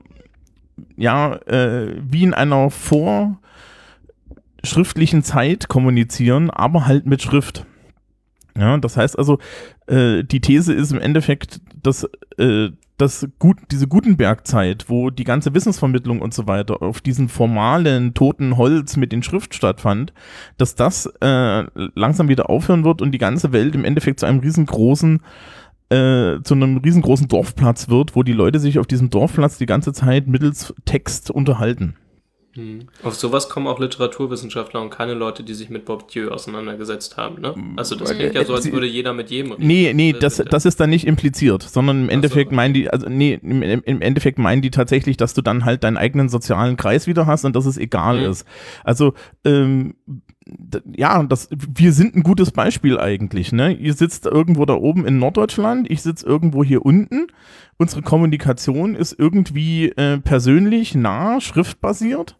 [0.96, 7.66] ja, äh, wie in einer vorschriftlichen Zeit kommunizieren, aber halt mit Schrift.
[8.56, 9.38] Ja, das heißt also,
[9.88, 12.68] äh, die These ist im Endeffekt, dass, äh,
[12.98, 18.56] dass gut, diese Gutenberg-Zeit, wo die ganze Wissensvermittlung und so weiter auf diesen formalen toten
[18.56, 20.12] Holz mit den Schrift stattfand,
[20.56, 21.64] dass das äh,
[21.96, 25.20] langsam wieder aufhören wird und die ganze Welt im Endeffekt zu einem riesengroßen
[25.94, 29.92] äh, zu einem riesengroßen Dorfplatz wird, wo die Leute sich auf diesem Dorfplatz die ganze
[29.92, 31.96] Zeit mittels Text unterhalten.
[32.56, 32.86] Hm.
[33.02, 37.40] Auf sowas kommen auch Literaturwissenschaftler und keine Leute, die sich mit Bob Dieu auseinandergesetzt haben.
[37.40, 37.52] Ne?
[37.76, 39.66] Also das klingt ja so, als würde jeder mit jedem reden.
[39.66, 42.56] Nee, nee, Äh, das, das ist dann nicht impliziert, sondern im Endeffekt so.
[42.56, 45.96] meinen die, also nee, im, im Endeffekt meinen die tatsächlich, dass du dann halt deinen
[45.96, 48.30] eigenen sozialen Kreis wieder hast und dass es egal Mhm.
[48.30, 48.46] ist.
[48.84, 49.14] Also,
[49.44, 49.96] ähm,
[50.94, 53.72] ja, das, wir sind ein gutes Beispiel eigentlich, ne?
[53.72, 57.28] Ihr sitzt irgendwo da oben in Norddeutschland, ich sitze irgendwo hier unten.
[57.78, 62.38] Unsere Kommunikation ist irgendwie äh, persönlich, nah, schriftbasiert,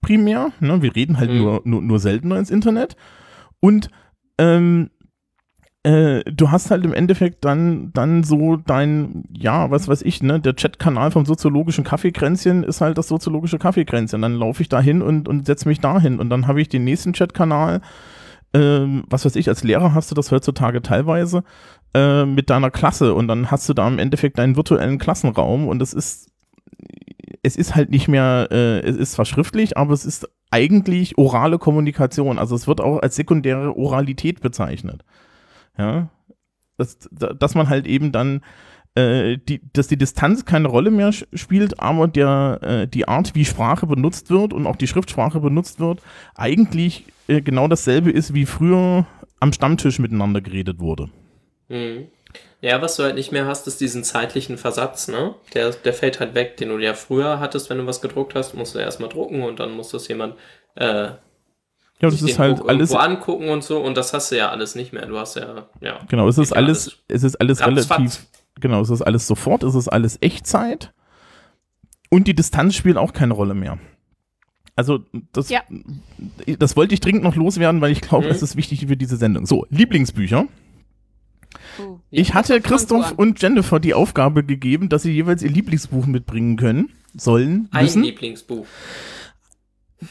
[0.00, 0.52] primär.
[0.60, 0.80] Ne?
[0.82, 1.38] Wir reden halt Mhm.
[1.38, 2.96] nur, nur, nur seltener ins Internet.
[3.58, 3.90] Und
[4.38, 4.90] ähm,
[5.82, 10.38] äh, du hast halt im Endeffekt dann, dann so dein, ja, was weiß ich, ne,
[10.38, 14.20] der Chatkanal vom soziologischen Kaffeekränzchen ist halt das soziologische Kaffeekränzchen.
[14.20, 16.68] Dann laufe ich da hin und, und setze mich da hin und dann habe ich
[16.68, 17.80] den nächsten Chatkanal,
[18.52, 21.44] ähm, was weiß ich, als Lehrer hast du das heutzutage teilweise,
[21.94, 25.80] äh, mit deiner Klasse und dann hast du da im Endeffekt deinen virtuellen Klassenraum und
[25.80, 26.30] es ist,
[27.42, 31.58] es ist halt nicht mehr, äh, es ist zwar schriftlich, aber es ist eigentlich orale
[31.58, 32.38] Kommunikation.
[32.38, 35.04] Also es wird auch als sekundäre Oralität bezeichnet.
[35.80, 36.10] Ja,
[36.76, 38.42] dass, dass man halt eben dann,
[38.94, 43.46] äh, die, dass die Distanz keine Rolle mehr spielt, aber der, äh, die Art, wie
[43.46, 46.00] Sprache benutzt wird und auch die Schriftsprache benutzt wird,
[46.34, 49.06] eigentlich äh, genau dasselbe ist, wie früher
[49.40, 51.08] am Stammtisch miteinander geredet wurde.
[51.68, 52.08] Mhm.
[52.60, 55.34] Ja, was du halt nicht mehr hast, ist diesen zeitlichen Versatz, ne?
[55.54, 58.54] Der, der fällt halt weg, den du ja früher hattest, wenn du was gedruckt hast,
[58.54, 60.34] musst du erstmal drucken und dann muss das jemand
[60.74, 61.12] äh,
[62.02, 64.74] Ja, das ist halt Druck alles, angucken und so und das hast du ja alles
[64.74, 65.06] nicht mehr.
[65.06, 66.00] Du hast ja, ja.
[66.08, 68.26] genau, es ist alles, das- es ist alles relativ,
[68.58, 70.92] genau, es ist alles sofort, es ist alles Echtzeit
[72.08, 73.78] und die Distanz spielt auch keine Rolle mehr.
[74.76, 75.00] Also
[75.32, 75.60] das, Ja.
[76.58, 78.30] das wollte ich dringend noch loswerden, weil ich glaube, Mhm.
[78.32, 79.44] es ist wichtig für diese Sendung.
[79.44, 80.46] So, Lieblingsbücher.
[81.78, 86.56] Uh, Ich hatte Christoph und Jennifer die Aufgabe gegeben, dass sie jeweils ihr Lieblingsbuch mitbringen
[86.56, 88.02] können, sollen, Ein müssen.
[88.04, 88.66] Lieblingsbuch.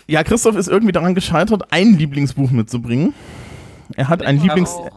[0.08, 3.14] Ja, Christoph ist irgendwie daran gescheitert, ein Lieblingsbuch mitzubringen.
[3.96, 4.70] Er hat ein Ich Lieblings...
[4.72, 4.92] auch.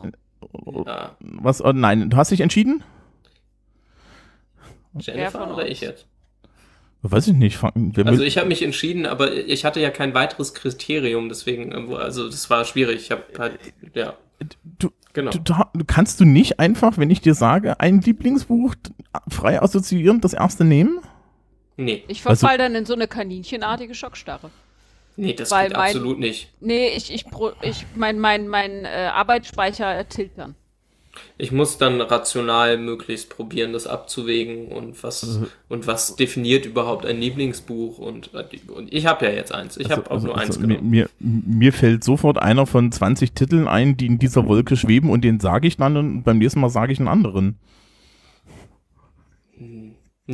[1.20, 1.64] Was?
[1.64, 2.82] Oh, nein, du hast dich entschieden?
[4.98, 6.06] Jennifer oder ich jetzt?
[7.02, 7.58] Weiß ich nicht.
[8.04, 12.28] Also ich habe mich entschieden, aber ich hatte ja kein weiteres Kriterium, deswegen, äh, also
[12.28, 12.96] das war schwierig.
[13.02, 13.58] Ich habe halt,
[13.94, 14.14] ja,
[14.78, 15.32] du, genau.
[15.32, 15.54] du,
[15.86, 18.76] kannst du nicht einfach, wenn ich dir sage, ein Lieblingsbuch
[19.28, 21.00] frei assoziieren, das erste nehmen?
[21.76, 24.50] Nee, Ich Also- verfall dann in so eine kaninchenartige Schockstarre.
[25.16, 26.50] Nee, das Weil geht mein- absolut nicht.
[26.60, 27.24] Nee, ich, ich,
[27.62, 30.54] ich mein, mein, mein äh, Arbeitsspeicher tilt dann.
[31.36, 37.04] Ich muss dann rational möglichst probieren, das abzuwägen und was Also- und was definiert überhaupt
[37.04, 38.30] ein Lieblingsbuch und,
[38.68, 39.76] und ich habe ja jetzt eins.
[39.76, 40.88] Ich habe auch nur eins Also, mir, genommen.
[40.90, 45.22] mir, mir fällt sofort einer von 20 Titeln ein, die in dieser Wolke schweben und
[45.22, 47.58] den sage ich dann und beim nächsten Mal sage ich einen anderen.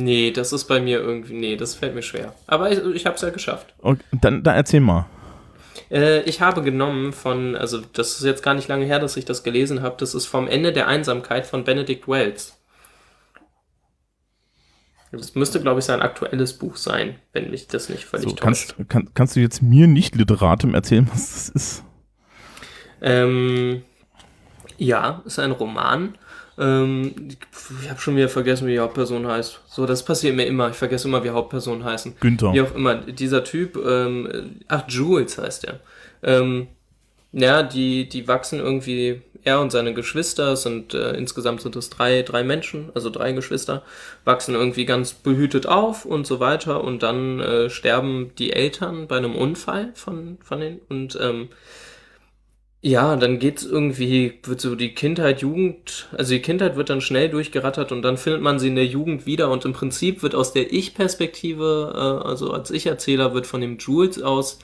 [0.01, 2.33] Nee, das ist bei mir irgendwie, nee, das fällt mir schwer.
[2.47, 3.73] Aber ich, ich habe es ja geschafft.
[3.79, 5.07] Und dann, dann erzähl mal.
[5.91, 9.25] Äh, ich habe genommen von, also das ist jetzt gar nicht lange her, dass ich
[9.25, 12.55] das gelesen habe, das ist vom Ende der Einsamkeit von Benedict Wells.
[15.11, 18.75] Das müsste, glaube ich, sein aktuelles Buch sein, wenn mich das nicht völlig So, täuscht.
[18.75, 21.83] kannst, kann, kannst du jetzt mir nicht Literatem erzählen, was das ist?
[23.01, 23.81] Ähm,
[24.77, 26.15] ja, ist ein Roman.
[26.59, 27.13] Ähm,
[27.81, 29.61] ich habe schon wieder vergessen, wie die Hauptperson heißt.
[29.67, 30.69] So, das passiert mir immer.
[30.69, 32.15] Ich vergesse immer, wie Hauptpersonen heißen.
[32.19, 32.53] Günther.
[32.53, 35.79] Wie auch immer, dieser Typ, ähm, ach, Jules heißt er.
[36.21, 36.67] Ähm,
[37.31, 41.89] ja, die, die wachsen irgendwie, er und seine Geschwister, es sind äh, insgesamt sind es
[41.89, 43.83] drei, drei Menschen, also drei Geschwister,
[44.25, 49.17] wachsen irgendwie ganz behütet auf und so weiter und dann äh, sterben die Eltern bei
[49.17, 51.49] einem Unfall von, von den und ähm,
[52.81, 57.29] ja, dann geht's irgendwie, wird so die Kindheit, Jugend, also die Kindheit wird dann schnell
[57.29, 60.53] durchgerattert und dann findet man sie in der Jugend wieder und im Prinzip wird aus
[60.53, 64.59] der Ich-Perspektive, äh, also als Ich-Erzähler wird von dem Jules aus,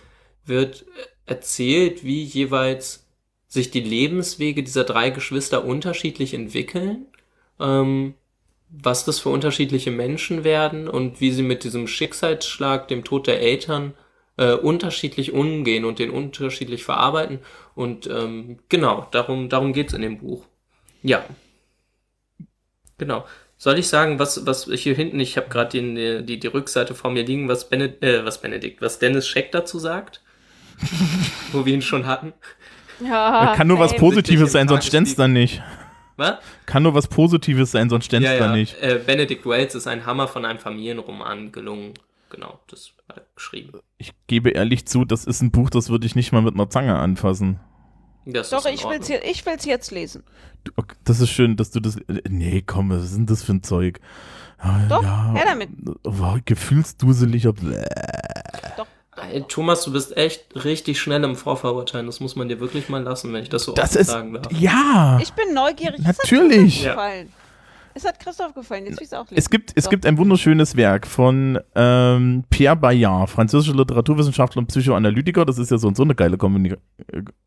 [0.46, 0.86] wird
[1.26, 3.06] erzählt, wie jeweils
[3.48, 7.08] sich die Lebenswege dieser drei Geschwister unterschiedlich entwickeln,
[7.60, 8.14] ähm,
[8.70, 13.42] was das für unterschiedliche Menschen werden und wie sie mit diesem Schicksalsschlag, dem Tod der
[13.42, 13.94] Eltern,
[14.38, 17.40] äh, unterschiedlich umgehen und den unterschiedlich verarbeiten.
[17.74, 20.46] Und ähm, genau, darum, darum geht's in dem Buch.
[21.04, 21.26] Ja.
[22.98, 23.26] Genau.
[23.58, 27.12] Soll ich sagen, was, was hier hinten, ich habe gerade die, die, die Rückseite vor
[27.12, 30.22] mir liegen, was, Bened äh, was Benedikt, was Dennis Scheck dazu sagt?
[31.54, 32.34] Wo wir ihn schon hatten.
[33.00, 33.96] Ja, Kann nur was.
[33.96, 35.62] Positives sein, sonst ständ's dann nicht.
[36.18, 36.38] Was?
[36.66, 38.56] Kann nur was Positives sein, sonst ständ's Ja, dann ja.
[38.56, 38.82] nicht.
[38.82, 41.94] Äh, Benedict Wells ist ein Hammer von einem Familienroman gelungen.
[42.36, 43.80] Genau, das hat er geschrieben.
[43.98, 46.70] Ich gebe ehrlich zu, das ist ein Buch, das würde ich nicht mal mit einer
[46.70, 47.60] Zange anfassen.
[48.26, 49.22] Das Doch, ich will's, Ordnung.
[49.24, 50.24] je- ich will's jetzt lesen.
[50.64, 51.98] Du- ok, Das ist schön, dass du das.
[52.28, 54.00] Nee, komm, was ist denn das für ein Zeug?
[54.58, 55.70] Ah, Doch, ja, her damit.
[56.04, 57.54] Oh, gefühlsduseliger.
[58.78, 58.88] Doch.
[59.32, 62.06] Ey, Thomas, du bist echt richtig schnell im Vorverurteilen.
[62.08, 64.08] Das muss man dir wirklich mal lassen, wenn ich das so Das offen ist.
[64.08, 64.52] sagen darf.
[64.52, 65.20] Ja!
[65.22, 66.02] Ich bin neugierig.
[66.02, 66.82] Natürlich.
[66.82, 67.34] Es hat Christoph gefallen.
[67.98, 68.86] Es hat Christoph gefallen.
[68.86, 69.38] Jetzt will ich's auch lesen.
[69.38, 69.90] Es gibt, es So.
[69.90, 75.46] gibt ein wunderschönes Werk von ähm, Pierre Bayard, französischer Literaturwissenschaftler und Psychoanalytiker.
[75.46, 76.76] Das ist ja so und so eine geile Kombini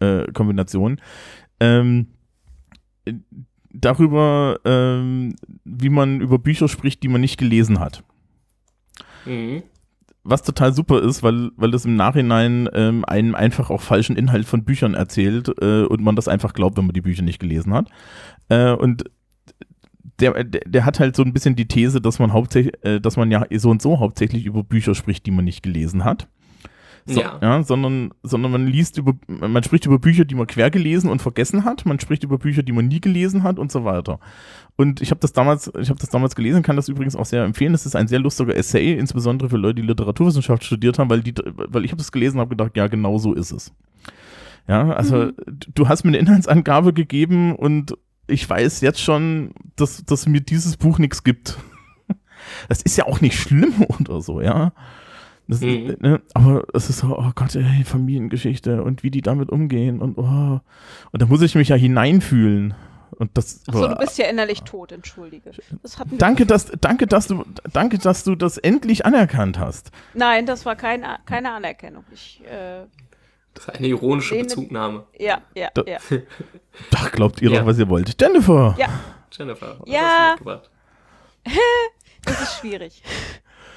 [0.00, 1.02] äh, Kombination.
[1.60, 2.06] Ähm,
[3.04, 3.12] äh,
[3.74, 8.02] darüber, ähm, wie man über Bücher spricht, die man nicht gelesen hat.
[9.26, 9.62] Mhm.
[10.24, 14.46] Was total super ist, weil, weil es im Nachhinein ähm, einem einfach auch falschen Inhalt
[14.46, 17.74] von Büchern erzählt äh, und man das einfach glaubt, wenn man die Bücher nicht gelesen
[17.74, 17.88] hat.
[18.48, 19.04] Äh, und
[20.20, 23.16] der, der, der hat halt so ein bisschen die These, dass man hauptsächlich, äh, dass
[23.16, 26.28] man ja so und so hauptsächlich über Bücher spricht, die man nicht gelesen hat.
[27.06, 27.38] So, Ja.
[27.40, 27.62] ja.
[27.62, 31.64] sondern, sondern man liest über, man spricht über Bücher, die man quer gelesen und vergessen
[31.64, 34.20] hat, man spricht über Bücher, die man nie gelesen hat und so weiter.
[34.76, 37.44] Und ich habe das damals, ich habe das damals gelesen, kann das übrigens auch sehr
[37.44, 37.72] empfehlen.
[37.72, 41.34] Das ist ein sehr lustiger Essay, insbesondere für Leute, die Literaturwissenschaft studiert haben, weil die,
[41.44, 43.72] weil ich habe das gelesen und habe gedacht, ja, genau so ist es.
[44.68, 45.30] Ja, also
[45.74, 47.94] du hast mir eine Inhaltsangabe gegeben und
[48.28, 51.58] ich weiß jetzt schon, dass, dass mir dieses Buch nichts gibt.
[52.68, 54.72] Das ist ja auch nicht schlimm oder so, ja.
[55.48, 55.96] Das, Mhm.
[56.00, 60.16] ne, aber es ist so, oh Gott, ey, Familiengeschichte und wie die damit umgehen und
[60.18, 60.60] oh.
[61.10, 62.74] Und da muss ich mich ja hineinfühlen.
[63.10, 63.62] Und das.
[63.66, 65.50] Achso, du bist ja innerlich tot, entschuldige.
[65.82, 69.90] Das danke, dass, danke, dass du, danke, dass du das endlich anerkannt hast.
[70.14, 72.04] Nein, das war kein, keine Anerkennung.
[72.12, 72.84] Ich, äh,
[73.58, 75.04] Das ist eine ironische Lehne- Bezugnahme.
[75.18, 75.98] ja, ja, Da- ja.
[76.94, 77.60] Ach, glaubt ihr Ja.
[77.60, 78.20] doch, was ihr wollt.
[78.20, 78.74] Jennifer!
[78.78, 78.88] Ja,
[79.32, 80.36] Jennifer, Ja.
[82.24, 83.02] das ist schwierig.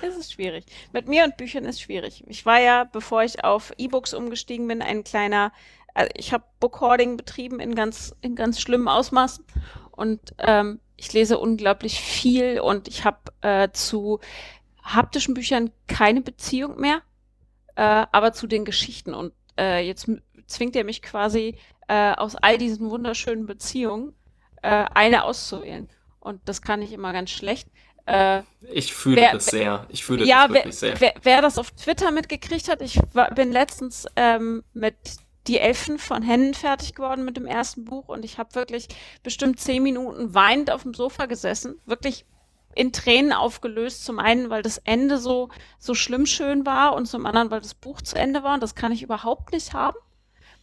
[0.02, 0.66] Es ist schwierig.
[0.94, 2.24] Mit mir und Büchern ist schwierig.
[2.28, 5.52] Ich war ja, bevor ich auf E-Books umgestiegen bin, ein kleiner
[5.94, 9.44] also ich habe Bookhoarding betrieben in ganz, in ganz schlimmen Ausmaßen.
[9.91, 14.22] Und ähm, ich lese unglaublich viel und ich habe äh, zu
[14.82, 17.02] haptischen Büchern keine Beziehung mehr,
[17.76, 19.14] äh, aber zu den Geschichten.
[19.14, 20.10] Und äh, jetzt
[20.48, 21.56] zwingt er mich quasi
[21.88, 24.14] äh, aus all diesen wunderschönen Beziehungen
[24.61, 25.90] äh, eine auszuwählen.
[26.19, 27.68] Und das kann ich immer ganz schlecht.
[28.06, 28.41] Äh,
[28.72, 29.86] Ich fühle Wer- das sehr.
[29.90, 30.99] Ich fühle ja, das wer, wirklich sehr.
[31.02, 34.95] wer, wer das auf Twitter mitgekriegt hat, ich war, bin letztens ähm, mit
[35.48, 38.88] Die Elfen von Hennen fertig geworden mit dem ersten Buch und ich habe wirklich
[39.23, 42.26] bestimmt zehn Minuten weinend auf dem Sofa gesessen, wirklich
[42.76, 44.03] in Tränen aufgelöst.
[44.03, 45.49] Zum einen, weil das Ende so,
[45.80, 48.76] so schlimm schön war und zum anderen, weil das Buch zu Ende war und das
[48.76, 49.98] kann ich überhaupt nicht haben.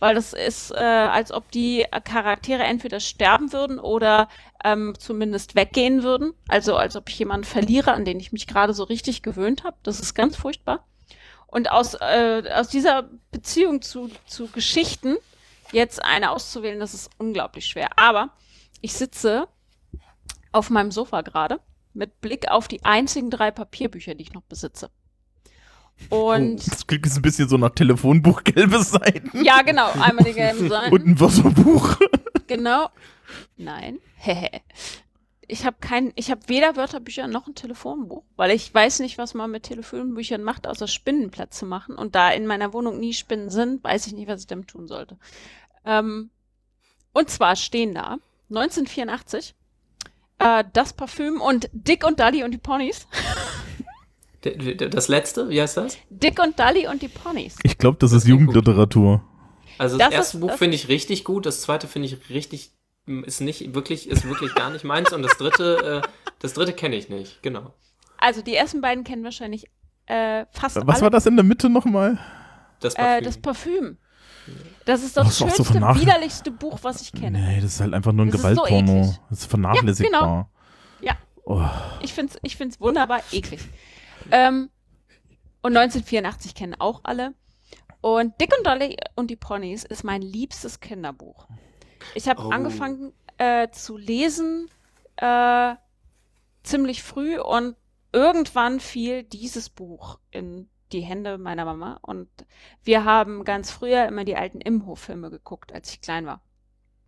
[0.01, 4.29] Weil das ist, äh, als ob die Charaktere entweder sterben würden oder
[4.65, 6.35] ähm, zumindest weggehen würden.
[6.47, 9.77] Also als ob ich jemanden verliere, an den ich mich gerade so richtig gewöhnt habe.
[9.83, 10.85] Das ist ganz furchtbar.
[11.49, 15.17] Und aus, äh, aus dieser Beziehung zu, zu Geschichten
[15.73, 17.99] jetzt eine auszuwählen, das ist unglaublich schwer.
[17.99, 18.31] Aber
[18.81, 19.49] ich sitze
[20.53, 21.59] auf meinem Sofa gerade
[21.99, 24.91] mit Blick auf die einzigen drei Papierbücher, die ich noch besitze.
[26.11, 29.45] Und Das klingt jetzt ein bisschen so nach Telefonbuch gelbe Seiten.
[29.45, 30.93] ja, genau, einmal die gelben Seiten.
[30.93, 31.99] Und ein Wörterbuch.
[32.47, 32.89] Genau.
[33.57, 33.99] Nein.
[35.51, 39.33] Ich habe kein, ich habe weder Wörterbücher noch ein Telefonbuch, weil ich weiß nicht, was
[39.33, 41.95] man mit Telefonbüchern macht, außer Spinnenplätze machen.
[41.97, 44.87] Und da in meiner Wohnung nie Spinnen sind, weiß ich nicht, was ich damit tun
[44.87, 45.17] sollte.
[45.87, 46.29] Ähm,
[47.15, 48.19] und zwar stehen da
[48.51, 49.55] 1984
[50.39, 53.07] äh, das Parfüm und Dick und Dully und die Ponys.
[54.41, 55.99] Das letzte, wie heißt das?
[56.11, 57.57] Dick und Dully und die Ponys.
[57.65, 58.31] Ich glaube, das ist gut.
[58.31, 59.23] Jugendliteratur.
[59.79, 62.73] Also das, Das erste ist- Buch finde ich richtig gut, das zweite finde ich richtig
[63.07, 66.09] ist nicht wirklich ist wirklich gar nicht meins und das dritte äh,
[66.41, 67.43] das dritte kenne ich nicht.
[67.43, 67.73] Genau.
[68.19, 69.67] Also die ersten beiden kennen wahrscheinlich
[70.07, 71.01] äh, fast Was alle.
[71.03, 72.19] war das in der Mitte nochmal?
[72.81, 73.25] Das Äh, Parfüm.
[73.25, 73.99] das Parfüm.
[74.89, 77.39] Das ist das so schönste, vernach- widerlichste Buch, was ich kenne.
[77.39, 79.01] Nee, das ist halt einfach nur ein Das ist so Gewaltporno.
[79.03, 79.21] eklig.
[79.29, 80.51] das ist vernachlässigbar.
[81.01, 81.13] Ja.
[81.45, 81.63] Oh.
[82.01, 83.61] Ich finde es ich find's wunderbar eklig.
[84.31, 84.71] Ähm,
[85.63, 87.35] und 1984 kennen auch alle.
[88.01, 91.47] Und Dick und Dolly und die Ponys ist mein liebstes Kinderbuch.
[92.15, 92.51] Ich habe Oh.
[92.51, 94.69] angefangen äh, zu lesen
[95.17, 95.75] äh,
[96.63, 97.77] ziemlich früh und
[98.13, 102.29] irgendwann fiel dieses Buch in die Hände meiner Mama und
[102.85, 106.43] wir haben ganz früher immer die alten Imhof-Filme geguckt, als ich klein war.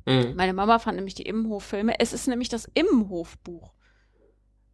[0.06, 0.34] Mhm.
[0.36, 1.98] Meine Mama fand nämlich die Immenhof-Filme.
[2.00, 3.72] Es ist nämlich das Immenhof-Buch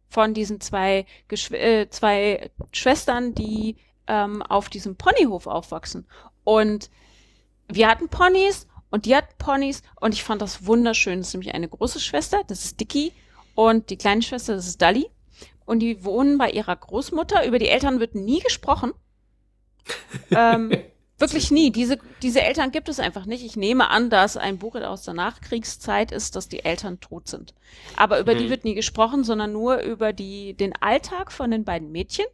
[0.09, 3.77] von diesen zwei, Geschw äh, zwei Schwestern, die
[4.07, 6.07] ähm, auf diesem Ponyhof aufwachsen.
[6.43, 6.89] Und
[7.67, 11.19] wir hatten Ponys und die hatten Ponys und ich fand das wunderschön.
[11.19, 13.11] Das ist nämlich eine große Schwester, das ist Dicky,
[13.53, 15.09] und die kleine Schwester, das ist Dully.
[15.67, 17.45] Und die wohnen bei ihrer Großmutter.
[17.45, 18.93] Über die Eltern wird nie gesprochen.
[20.31, 20.71] ähm,
[21.19, 21.71] Wirklich nie.
[21.71, 23.43] Diese, diese Eltern gibt es einfach nicht.
[23.43, 27.55] Ich nehme an, dass ein Buch aus der Nachkriegszeit ist, dass die Eltern tot sind.
[27.95, 28.49] Aber über die Mhm.
[28.49, 32.25] wird nie gesprochen, sondern nur über die, den Alltag von den beiden Mädchen,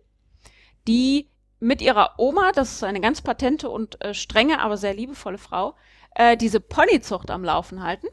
[0.88, 1.30] die
[1.62, 5.76] mit ihrer Oma, das ist eine ganz patente und äh, strenge, aber sehr liebevolle Frau,
[6.16, 8.08] äh, diese Ponyzucht am Laufen halten.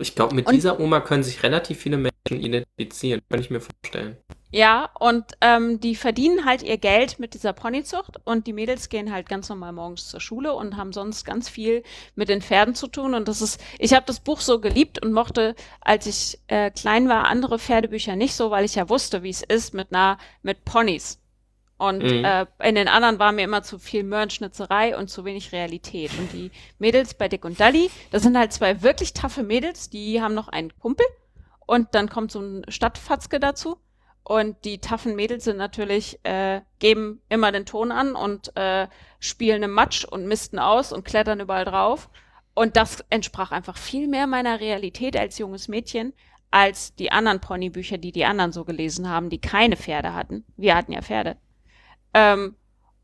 [0.00, 3.60] Ich glaube, mit Und- dieser Oma können sich relativ viele Menschen identifizieren, kann ich mir
[3.60, 4.16] vorstellen.
[4.52, 9.12] Ja, und ähm, die verdienen halt ihr Geld mit dieser Ponyzucht und die Mädels gehen
[9.12, 11.84] halt ganz normal morgens zur Schule und haben sonst ganz viel
[12.16, 13.14] mit den Pferden zu tun.
[13.14, 17.08] Und das ist, ich habe das Buch so geliebt und mochte, als ich äh, klein
[17.08, 20.64] war, andere Pferdebücher nicht so, weil ich ja wusste, wie es ist mit einer, mit
[20.64, 21.19] Ponys.
[21.80, 22.24] Und Mhm.
[22.26, 26.10] äh, in den anderen war mir immer zu viel Möhrenschnitzerei und zu wenig Realität.
[26.18, 30.20] Und die Mädels bei Dick und Dully, das sind halt zwei wirklich taffe Mädels, die
[30.20, 31.06] haben noch einen Kumpel
[31.64, 33.78] und dann kommt so ein Stadtfatzke dazu.
[34.24, 38.86] Und die taffen Mädels sind natürlich, äh, geben immer den Ton an und äh,
[39.18, 42.10] spielen im Matsch und misten aus und klettern überall drauf.
[42.52, 46.12] Und das entsprach einfach viel mehr meiner Realität als junges Mädchen,
[46.50, 50.44] als die anderen Ponybücher, die die anderen so gelesen haben, die keine Pferde hatten.
[50.58, 51.38] Wir hatten ja Pferde.
[52.14, 52.54] Ähm,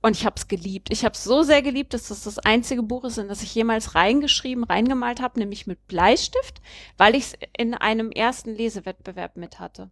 [0.03, 0.89] und ich habe es geliebt.
[0.93, 3.55] Ich habe es so sehr geliebt, dass das das einzige Buch ist, in das ich
[3.55, 6.61] jemals reingeschrieben, reingemalt habe, nämlich mit Bleistift,
[6.97, 9.91] weil ich es in einem ersten Lesewettbewerb mit hatte.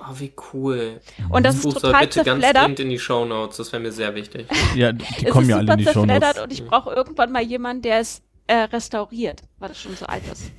[0.00, 1.00] Oh, wie cool.
[1.30, 3.92] Und das Das ist Buch total bitte ganz dringend in die Shownotes, das wäre mir
[3.92, 4.46] sehr wichtig.
[4.74, 6.42] Ja, die kommen ist ja alle super in die Show zerfleddert Notes.
[6.42, 10.24] und ich brauche irgendwann mal jemanden, der es äh, restauriert, weil es schon so alt
[10.30, 10.50] ist.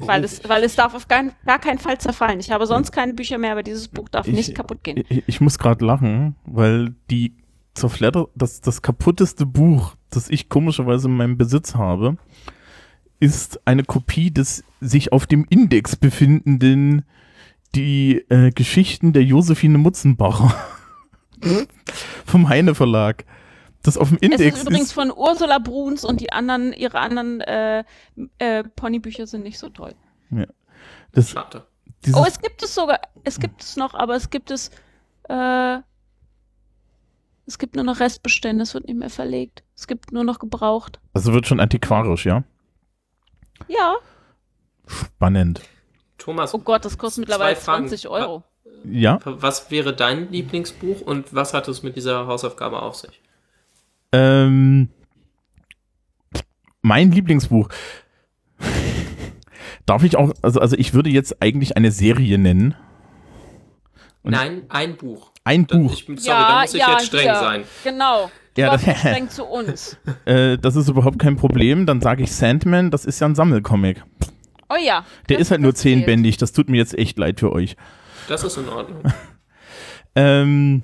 [0.00, 2.40] Weil es, weil es darf auf gar, gar keinen Fall zerfallen.
[2.40, 5.04] Ich habe sonst keine Bücher mehr, aber dieses Buch darf Ich- nicht kaputt gehen.
[5.08, 7.34] Ich, ich muss gerade lachen, weil die
[7.74, 12.16] zerfleddert, das, das kaputteste Buch, das ich komischerweise in meinem Besitz habe,
[13.20, 17.04] ist eine Kopie des sich auf dem Index befindenden
[17.74, 20.54] die äh, Geschichten der Josephine Mutzenbacher
[22.24, 23.24] vom Heine Verlag.
[23.82, 27.40] Das auf dem Es Index ist übrigens von Ursula Bruns und die anderen, ihre anderen
[27.40, 27.84] äh,
[28.38, 29.94] äh, Ponybücher sind nicht so toll.
[31.12, 31.66] das, Schade.
[32.04, 34.70] dieses, Oh, es gibt es sogar, es gibt es noch, aber es gibt es,
[35.28, 35.78] äh,
[37.46, 39.62] es gibt nur noch Restbestände, es wird nicht mehr verlegt.
[39.76, 41.00] Es gibt nur noch gebraucht.
[41.14, 42.44] also wird schon antiquarisch, ja?
[43.68, 43.94] Ja.
[44.86, 45.62] Spannend.
[46.18, 47.88] Thomas, Oh Gott, das kostet mittlerweile Zwei Fragen.
[47.88, 48.44] 20 Euro.
[48.84, 53.20] Ja, was wäre dein Lieblingsbuch und was hat es mit dieser Hausaufgabe auf sich?
[54.12, 54.88] Ähm,
[56.82, 57.68] mein Lieblingsbuch.
[59.86, 62.74] Darf ich auch, also, also ich würde jetzt eigentlich eine Serie nennen.
[64.22, 65.30] Und- Nein, ein Buch.
[65.44, 65.92] Ein Da- Buch.
[65.92, 67.34] Ich, sorry, da muss ich jetzt streng hier.
[67.36, 67.64] sein.
[67.84, 68.30] Genau.
[68.56, 69.96] Ja, Ja, das- streng zu uns.
[70.26, 71.86] Äh, das ist überhaupt kein Problem.
[71.86, 74.04] Dann sage ich Sandman, das ist ja ein Sammelcomic.
[74.68, 75.04] Oh ja.
[75.28, 76.36] Der ist halt nur zehnbändig.
[76.36, 77.76] Das tut mir jetzt echt leid für euch.
[78.28, 79.02] Das ist in Ordnung.
[80.16, 80.82] Ähm,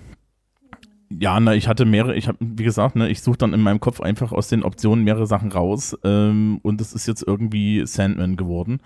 [1.11, 3.81] ja, na, ich hatte mehrere, ich habe, wie gesagt, ne, ich suche dann in meinem
[3.81, 8.37] Kopf einfach aus den Optionen mehrere Sachen raus ähm, und es ist jetzt irgendwie Sandman
[8.37, 8.81] geworden.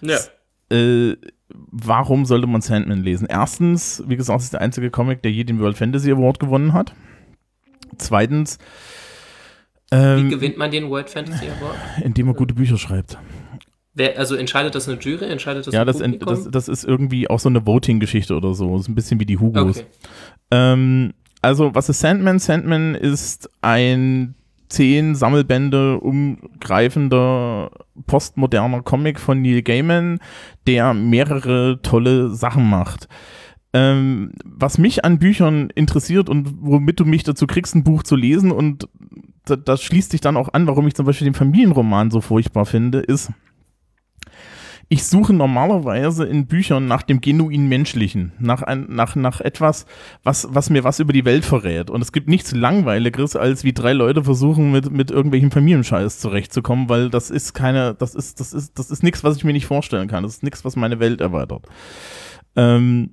[0.00, 0.18] Ja.
[0.70, 1.16] Äh,
[1.48, 3.26] warum sollte man Sandman lesen?
[3.28, 6.72] Erstens, wie gesagt, es ist der einzige Comic, der je den World Fantasy Award gewonnen
[6.72, 6.94] hat.
[7.98, 8.58] Zweitens,
[9.90, 11.76] Wie ähm, gewinnt man den World Fantasy Award?
[12.02, 13.18] indem er gute Bücher schreibt.
[13.94, 15.24] Wer, also entscheidet das eine Jury?
[15.26, 18.72] Entscheidet das Ja, das, das, das ist irgendwie auch so eine Voting-Geschichte oder so.
[18.72, 19.78] Das ist ein bisschen wie die Hugos.
[19.78, 19.86] okay.
[20.50, 21.14] Ähm,
[21.44, 22.38] also, was ist Sandman?
[22.38, 24.34] Sandman ist ein
[24.68, 27.70] zehn Sammelbände umgreifender
[28.06, 30.20] postmoderner Comic von Neil Gaiman,
[30.66, 33.08] der mehrere tolle Sachen macht.
[33.74, 38.16] Ähm, was mich an Büchern interessiert und womit du mich dazu kriegst, ein Buch zu
[38.16, 38.88] lesen und
[39.44, 42.64] da, das schließt sich dann auch an, warum ich zum Beispiel den Familienroman so furchtbar
[42.64, 43.30] finde, ist,
[44.94, 49.86] ich suche normalerweise in Büchern nach dem genuin Menschlichen, nach, ein, nach, nach etwas,
[50.22, 51.90] was, was mir was über die Welt verrät.
[51.90, 56.88] Und es gibt nichts Langweiligeres, als wie drei Leute versuchen, mit, mit irgendwelchem Familienscheiß zurechtzukommen,
[56.88, 59.66] weil das ist keine, das ist, das ist, das ist nichts, was ich mir nicht
[59.66, 60.22] vorstellen kann.
[60.22, 61.66] Das ist nichts, was meine Welt erweitert.
[62.54, 63.10] Ähm,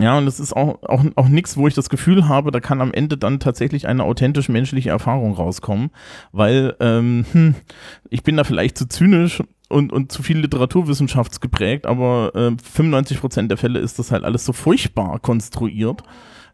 [0.00, 2.80] ja, und es ist auch, auch, auch nichts, wo ich das Gefühl habe, da kann
[2.80, 5.90] am Ende dann tatsächlich eine authentisch menschliche Erfahrung rauskommen,
[6.32, 7.54] weil ähm, hm,
[8.10, 9.40] ich bin da vielleicht zu zynisch
[9.72, 14.44] und, und zu viel literaturwissenschaftsgeprägt, aber äh, 95 Prozent der Fälle ist das halt alles
[14.44, 16.02] so furchtbar konstruiert,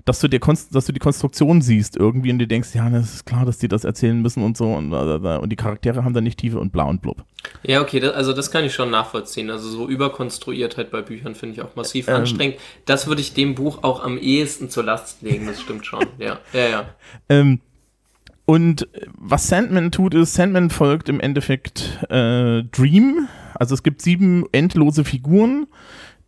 [0.05, 3.13] dass du, dir konst dass du die Konstruktion siehst irgendwie und dir denkst, ja, das
[3.13, 6.21] ist klar, dass die das erzählen müssen und so und, und die Charaktere haben da
[6.21, 7.25] nicht Tiefe und bla und blub.
[7.63, 9.51] Ja, okay, das, also das kann ich schon nachvollziehen.
[9.51, 12.17] Also so Überkonstruiertheit bei Büchern finde ich auch massiv Ähm.
[12.17, 12.57] anstrengend.
[12.87, 16.07] Das würde ich dem Buch auch am ehesten zur Last legen, das stimmt schon.
[16.19, 16.85] Ja, ja, ja.
[17.29, 17.61] Ähm,
[18.49, 23.29] und äh, was Sandman tut, ist, Sandman folgt im Endeffekt äh, Dream.
[23.53, 25.67] Also es gibt sieben endlose Figuren,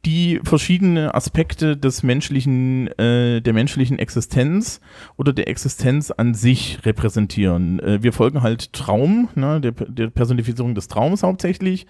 [0.05, 4.83] die verschiedene Aspekte des menschlichen, äh, der menschlichen Existenz
[5.17, 7.81] oder der Existenz an sich repräsentieren.
[7.81, 11.87] Äh, wir folgen halt Traum, ne, der, der Personifizierung des Traums hauptsächlich.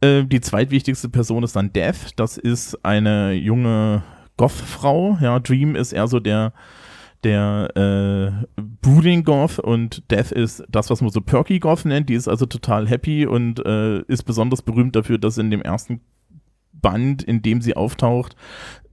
[0.00, 2.12] Äh, die zweitwichtigste Person ist dann Death.
[2.16, 4.04] Das ist eine junge
[4.38, 5.18] Goth-Frau.
[5.20, 6.54] Ja, Dream ist eher so der
[7.24, 12.08] der äh, Brooding Goth und Death ist das, was man so Perky Goth nennt.
[12.08, 16.00] Die ist also total happy und äh, ist besonders berühmt dafür, dass in dem ersten
[16.72, 18.36] Band, in dem sie auftaucht,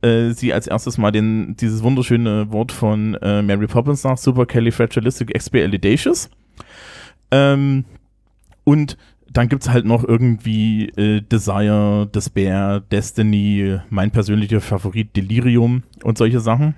[0.02, 6.30] äh, sie als erstes mal den, dieses wunderschöne Wort von äh, Mary Poppins sagt, Supercalifragilisticexpialidocious.
[7.32, 7.86] Ähm,
[8.64, 8.98] und
[9.32, 16.40] dann gibt's halt noch irgendwie äh, Desire, Despair, Destiny, mein persönlicher Favorit Delirium und solche
[16.40, 16.76] Sachen.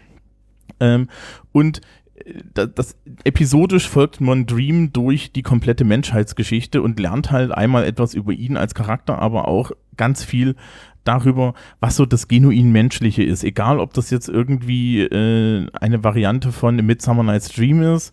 [0.80, 1.08] Ähm,
[1.52, 1.82] und
[2.26, 7.86] äh, da- das episodisch folgt man Dream durch die komplette Menschheitsgeschichte und lernt halt einmal
[7.86, 10.56] etwas über ihn als Charakter, aber auch ganz viel
[11.04, 13.44] darüber, was so das genuin Menschliche ist.
[13.44, 18.12] Egal, ob das jetzt irgendwie äh, eine Variante von Midsummer Night's Dream ist,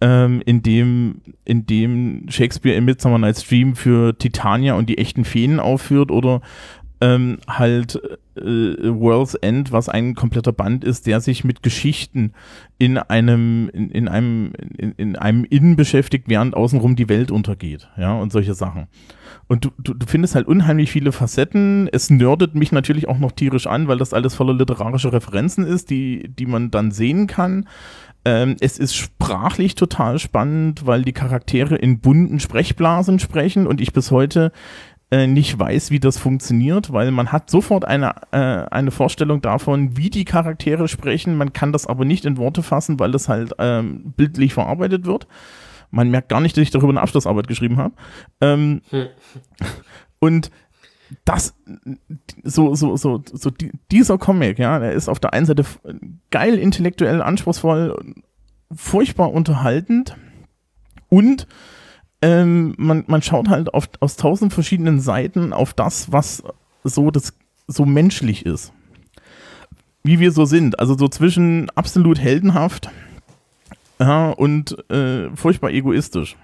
[0.00, 5.24] ähm, in, dem, in dem Shakespeare in Midsummer Night's Dream für Titania und die echten
[5.24, 6.40] Feen aufführt oder
[7.00, 8.00] ähm, halt
[8.36, 12.32] äh, World's End, was ein kompletter Band ist, der sich mit Geschichten
[12.78, 17.88] in einem, in, in einem, in, in einem Innen beschäftigt, während außenrum die Welt untergeht,
[17.96, 18.86] ja, und solche Sachen.
[19.46, 21.88] Und du, du, du findest halt unheimlich viele Facetten.
[21.92, 25.90] Es nerdet mich natürlich auch noch tierisch an, weil das alles voller literarischer Referenzen ist,
[25.90, 27.68] die, die man dann sehen kann.
[28.24, 33.92] Ähm, es ist sprachlich total spannend, weil die Charaktere in bunten Sprechblasen sprechen und ich
[33.92, 34.50] bis heute
[35.10, 38.36] äh, nicht weiß, wie das funktioniert, weil man hat sofort eine, äh,
[38.70, 41.36] eine Vorstellung davon, wie die Charaktere sprechen.
[41.36, 45.26] Man kann das aber nicht in Worte fassen, weil das halt ähm, bildlich verarbeitet wird.
[45.90, 47.94] Man merkt gar nicht, dass ich darüber eine Abschlussarbeit geschrieben habe.
[48.40, 49.06] Ähm, Hm.
[50.18, 50.50] und
[51.24, 51.54] das,
[52.42, 55.64] so, so, so, so die, dieser Comic, ja, der ist auf der einen Seite
[56.30, 57.96] geil, intellektuell, anspruchsvoll,
[58.74, 60.16] furchtbar unterhaltend
[61.08, 61.46] und
[62.24, 66.42] ähm, man, man schaut halt auf, aus tausend verschiedenen Seiten auf das, was
[66.82, 67.34] so, das,
[67.66, 68.72] so menschlich ist.
[70.02, 70.80] Wie wir so sind.
[70.80, 72.88] Also so zwischen absolut heldenhaft
[74.00, 76.36] ja, und äh, furchtbar egoistisch.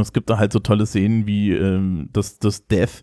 [0.00, 3.02] Es gibt da halt so tolle Szenen, wie ähm, dass das Death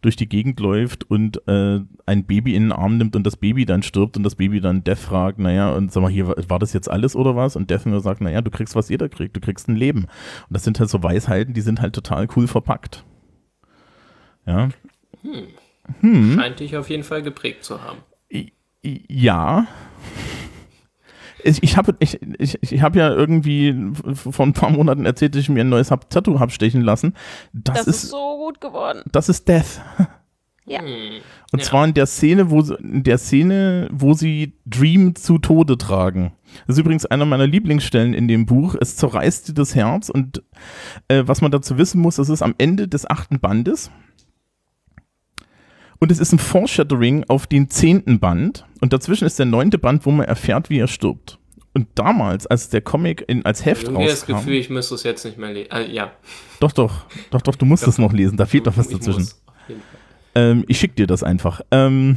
[0.00, 3.64] durch die Gegend läuft und äh, ein Baby in den Arm nimmt und das Baby
[3.64, 6.72] dann stirbt und das Baby dann Death fragt, naja, und sag mal, hier, war das
[6.72, 7.56] jetzt alles oder was?
[7.56, 10.02] Und Death nur sagt, naja, du kriegst, was jeder kriegt, du kriegst ein Leben.
[10.02, 13.04] Und das sind halt so Weisheiten, die sind halt total cool verpackt.
[14.46, 14.68] Ja.
[15.22, 15.46] Hm.
[16.00, 16.34] Hm.
[16.34, 17.98] Scheint dich auf jeden Fall geprägt zu haben.
[18.82, 19.66] Ja.
[21.44, 23.74] Ich, ich habe ich, ich, ich hab ja irgendwie
[24.14, 27.14] vor ein paar Monaten erzählt, dass ich mir ein neues Hab- Tattoo habe stechen lassen.
[27.52, 29.02] Das, Das, ist, ist, so gut geworden.
[29.10, 29.80] das ist Death.
[30.64, 30.80] Ja.
[30.80, 31.20] Hm.
[31.52, 31.64] Und Ja.
[31.66, 36.32] zwar in der Szene, wo sie, in der Szene, wo sie Dream zu Tode tragen.
[36.66, 38.76] Das ist übrigens einer meiner Lieblingsstellen in dem Buch.
[38.80, 40.42] Es zerreißt dir das Herz und
[41.08, 43.90] äh, was man dazu wissen muss, das ist am Ende des achten Bandes.
[46.02, 48.66] Und es ist ein Foreshadowing auf den zehnten Band.
[48.80, 51.38] Und dazwischen ist der neunte Band, wo man erfährt, wie er stirbt.
[51.74, 55.04] Und damals, als der Comic in, als Heft Irgendwie das rauskam, Gefühl, ich müsste es
[55.04, 55.70] jetzt nicht mehr lesen.
[55.70, 56.10] Äh, ja.
[56.58, 59.28] doch, doch, doch, doch, du musst es noch lesen, da fehlt doch was Ich dazwischen.
[60.34, 61.60] Ähm, ich schick dir das einfach.
[61.70, 62.16] Ähm,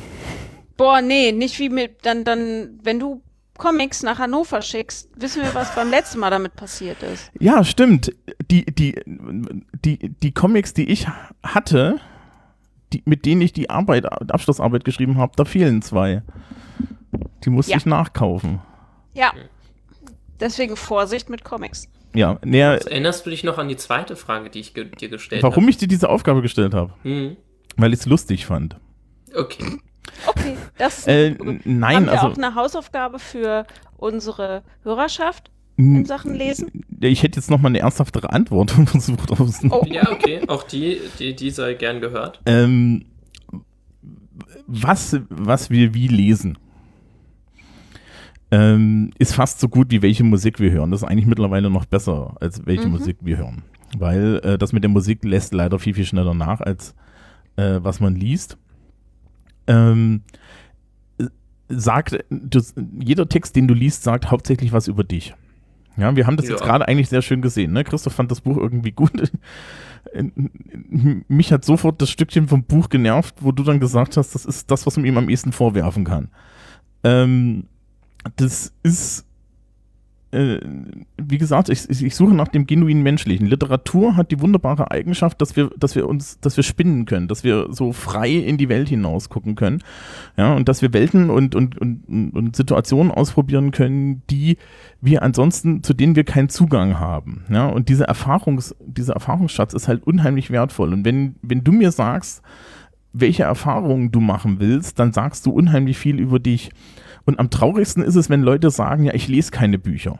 [0.77, 3.21] Boah, nee, nicht wie mit, dann, dann, wenn du
[3.55, 7.29] Comics nach Hannover schickst, wissen wir, was beim letzten Mal damit passiert ist.
[7.39, 8.11] Ja, stimmt.
[8.49, 11.05] Die, die, die, die Comics, die ich
[11.43, 11.99] hatte,
[12.93, 16.21] die, mit denen ich die Arbeit, Abschlussarbeit geschrieben habe, da fehlen zwei.
[17.43, 17.77] Die musste Ja.
[17.77, 18.61] ich nachkaufen.
[19.13, 19.33] Ja.
[20.39, 21.87] Deswegen Vorsicht mit Comics.
[22.13, 25.43] Ja, näher, Erinnerst du dich noch an die zweite Frage, die ich ge dir gestellt
[25.43, 26.91] warum ich dir diese Aufgabe gestellt habe?
[26.91, 27.09] habe?
[27.09, 27.37] Hm.
[27.77, 28.77] Weil ich es lustig fand.
[29.35, 29.79] Okay.
[30.27, 33.65] Okay, das ist Äh, Haben nein, wir also auch eine Hausaufgabe für
[33.97, 36.83] unsere Hörerschaft in Sachen Lesen?
[37.01, 39.31] ich hätte jetzt noch mal eine ernsthaftere Antwort versucht.
[39.71, 39.85] Oh.
[39.87, 40.41] Ja, okay.
[40.47, 42.41] Auch die, die, die sei gern gehört.
[42.45, 43.05] ähm,
[44.67, 46.57] was, was wir wie lesen,
[48.51, 50.91] ähm, ist fast so gut wie welche Musik wir hören.
[50.91, 52.91] Das ist eigentlich mittlerweile noch besser, als welche Mhm.
[52.93, 53.63] Musik wir hören.
[53.97, 56.95] Weil äh, das mit der Musik lässt leider viel, viel schneller nach, als
[57.57, 58.57] äh, was man liest.
[59.67, 60.21] Ähm,
[61.17, 61.25] äh,
[61.69, 62.61] sagt, du,
[62.99, 65.33] jeder Text, den du liest, sagt hauptsächlich was über dich.
[65.97, 66.65] Ja, wir haben das jetzt Ja.
[66.65, 67.71] gerade eigentlich sehr schön gesehen.
[67.73, 67.83] Ne?
[67.83, 69.11] Christoph fand das Buch irgendwie gut.
[71.27, 74.69] Mich hat sofort das Stückchen vom Buch genervt, wo du dann gesagt hast, das ist
[74.71, 76.29] das, was man ihm am ehesten vorwerfen kann.
[77.03, 77.65] Ähm,
[78.35, 79.25] das ist,
[80.35, 80.59] äh,
[81.17, 83.47] wie gesagt, ich, ich suche nach dem genuinen Menschlichen.
[83.47, 87.43] Literatur hat die wunderbare Eigenschaft, dass wir, dass wir uns, dass wir spinnen können, dass
[87.43, 89.81] wir so frei in die Welt hinaus gucken können.
[90.37, 94.57] Ja, und dass wir Welten und, und, und, und Situationen ausprobieren können, die
[95.01, 97.45] wir ansonsten, zu denen wir keinen Zugang haben.
[97.49, 100.93] Ja, und diese Erfahrungs, dieser Erfahrungsschatz ist halt unheimlich wertvoll.
[100.93, 102.41] Und wenn, wenn du mir sagst,
[103.13, 106.69] welche Erfahrungen du machen willst, dann sagst du unheimlich viel über dich.
[107.25, 110.19] Und am traurigsten ist es, wenn Leute sagen, ja, ich lese keine Bücher.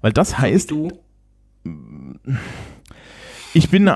[0.00, 0.90] Weil das heißt, du?
[3.54, 3.90] ich bin,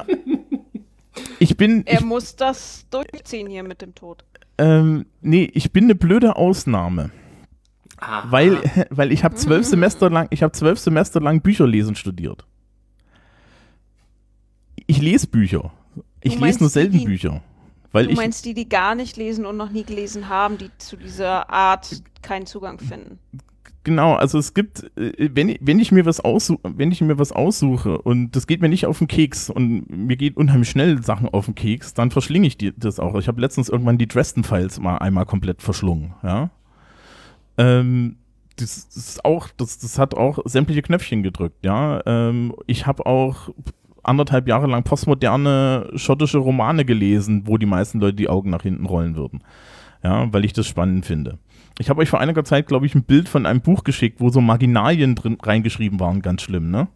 [1.39, 4.25] ich bin, Er ich, muss das durchziehen hier mit dem Tod.
[4.59, 7.11] ähm, nee, ich bin eine blöde Ausnahme.
[7.99, 8.59] Ah, Weil,
[8.91, 12.47] weil ich habe zwölf Semester lang, ich habe zwölf Semester lang Bücherlesen studiert.
[14.87, 15.73] Ich lese Bücher.
[16.23, 17.43] Ich lese nur selten die- Bücher.
[17.93, 20.71] Weil du ich, meinst die, die gar nicht lesen und noch nie gelesen haben, die
[20.79, 23.19] zu dieser Art keinen Zugang finden.
[23.83, 27.19] genau, also es gibt, äh, wenn, ich- wenn ich mir was aussuche, wenn ich mir
[27.19, 31.03] was aussuche und das geht mir nicht auf den Keks und mir geht unheimlich schnell
[31.03, 33.15] Sachen auf den Keks, dann verschlinge ich die, das auch.
[33.17, 36.51] Ich habe letztens irgendwann die Dresden Files mal einmal komplett verschlungen, ja.
[37.59, 38.17] Ähm,
[38.57, 42.03] das, das ist auch, das, das hat auch sämtliche Knöpfchen gedrückt, ja.
[42.07, 43.49] Ähm, ich habe auch
[44.03, 48.87] anderthalb Jahre lang postmoderne schottische Romane gelesen, wo die meisten Leute die Augen nach hinten
[48.87, 49.43] rollen würden.
[50.03, 51.39] Ja, weil ich das spannend finde.
[51.79, 54.29] Ich habe euch vor einiger Zeit, glaube ich, ein Bild von einem Buch geschickt, wo
[54.31, 56.89] so Marginalien drin reingeschrieben waren, ganz schlimm, ne?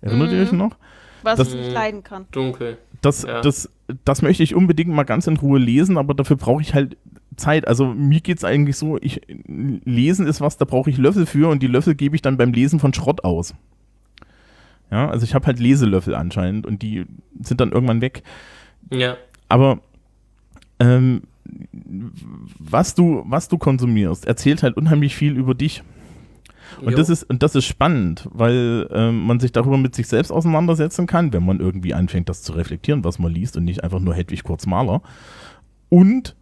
[0.00, 0.42] Erinnert ihr Mhm.
[0.42, 0.76] euch noch?
[1.22, 2.26] Was Das- ich nicht leiden kann.
[2.32, 2.76] dunkel.
[3.00, 3.40] Das, Ja.
[3.40, 3.70] das,
[4.04, 6.96] das möchte ich unbedingt mal ganz in Ruhe lesen, aber dafür brauche ich halt
[7.36, 7.66] Zeit.
[7.66, 11.48] Also mir geht es eigentlich so, ich, lesen ist was, da brauche ich Löffel für
[11.50, 13.54] und die Löffel gebe ich dann beim Lesen von Schrott aus.
[14.94, 17.04] Ja, also ich habe halt Leselöffel anscheinend und die
[17.40, 18.22] sind dann irgendwann weg.
[18.92, 19.16] Ja.
[19.48, 19.80] Aber
[20.78, 21.22] ähm,
[22.60, 25.82] was du, was du konsumierst, erzählt halt unheimlich viel über dich.
[26.80, 26.96] Und Jo.
[26.96, 31.08] das ist, und das ist spannend, weil ähm, man sich darüber mit sich selbst auseinandersetzen
[31.08, 34.14] kann, wenn man irgendwie anfängt, das zu reflektieren, was man liest und nicht einfach nur
[34.14, 35.02] Hedwig Kurz Maler.
[35.88, 36.36] Und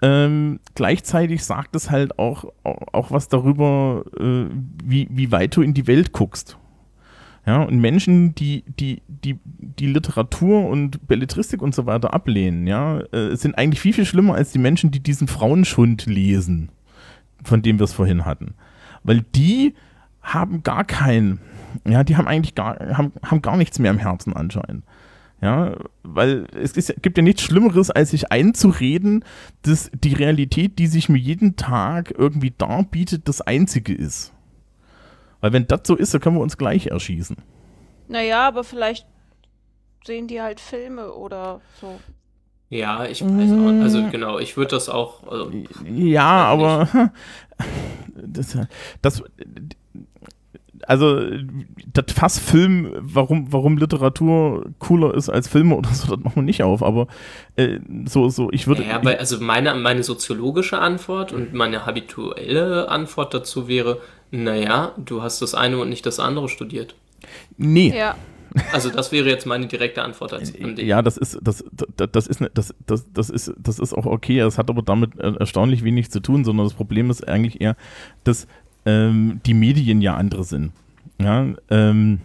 [0.00, 4.44] ähm, gleichzeitig sagt es halt auch, auch, auch was darüber, äh,
[4.84, 6.56] wie, wie weit du in die Welt guckst.
[7.46, 13.00] Ja, und Menschen, die, die, die, die Literatur und Belletristik und so weiter ablehnen, ja,
[13.12, 16.70] äh, sind eigentlich viel, viel schlimmer als die Menschen, die diesen Frauenschund lesen,
[17.42, 18.54] von dem wir es vorhin hatten.
[19.02, 19.74] Weil die
[20.22, 21.38] haben gar kein,
[21.86, 24.84] ja, die haben eigentlich gar, haben, haben gar nichts mehr im Herzen anscheinend.
[25.42, 29.24] Ja, weil es ist, gibt ja nichts Schlimmeres, als sich einzureden,
[29.60, 34.33] dass die Realität, die sich mir jeden Tag irgendwie darbietet, das einzige ist.
[35.44, 37.36] Weil wenn das so ist, dann können wir uns gleich erschießen.
[38.08, 39.06] Naja, aber vielleicht
[40.02, 42.00] sehen die halt Filme oder so.
[42.70, 45.22] Ja, ich weiß auch, also genau, ich würde das auch.
[45.30, 45.52] Also,
[45.84, 47.10] Ja, aber
[48.14, 48.56] das,
[49.02, 49.22] das
[50.86, 51.20] also
[51.92, 56.42] das Fass Film, warum, warum Literatur cooler ist als Filme oder so, das machen wir
[56.42, 57.06] nicht auf, aber
[57.56, 58.84] äh, so, so, ich würde.
[58.84, 64.00] ja, aber also meine, meine soziologische Antwort und meine habituelle Antwort dazu wäre,
[64.42, 66.94] naja, du hast das eine und nicht das andere studiert.
[67.56, 67.96] nee.
[67.96, 68.16] Ja.
[68.72, 70.86] Also das wäre jetzt meine direkte Antwort als, an dich.
[70.86, 74.06] Ja, das ist, das, das, das ist, ne- das, das, das ist, das ist auch
[74.06, 74.38] okay.
[74.38, 77.74] Es hat aber damit äh, erstaunlich wenig zu tun, sondern das Problem ist eigentlich eher,
[78.22, 78.46] dass
[78.86, 80.70] ähm, die Medien ja andere sind.
[81.20, 82.20] Ja, ähm,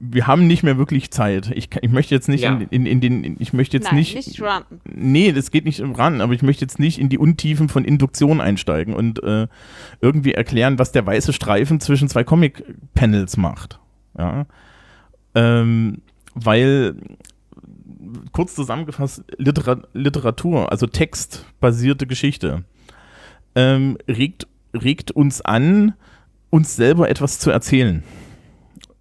[0.00, 1.50] wir haben nicht mehr wirklich Zeit.
[1.54, 2.56] Ich, ich möchte jetzt nicht Ja.
[2.56, 4.80] in, in, in den, ich möchte jetzt Nein, nicht, nicht ranten.
[4.84, 8.40] Nee, das geht nicht ran, aber ich möchte jetzt nicht in die Untiefen von Induktion
[8.40, 9.46] einsteigen und äh,
[10.00, 13.78] irgendwie erklären, was der weiße Streifen zwischen zwei Comic-Panels macht.
[14.18, 14.46] Ja.
[15.34, 16.02] Ähm,
[16.34, 16.96] weil,
[18.32, 22.64] kurz zusammengefasst, Litera Literatur, also textbasierte Geschichte,
[23.54, 25.94] ähm, regt, regt uns an,
[26.50, 28.02] uns selber etwas zu erzählen.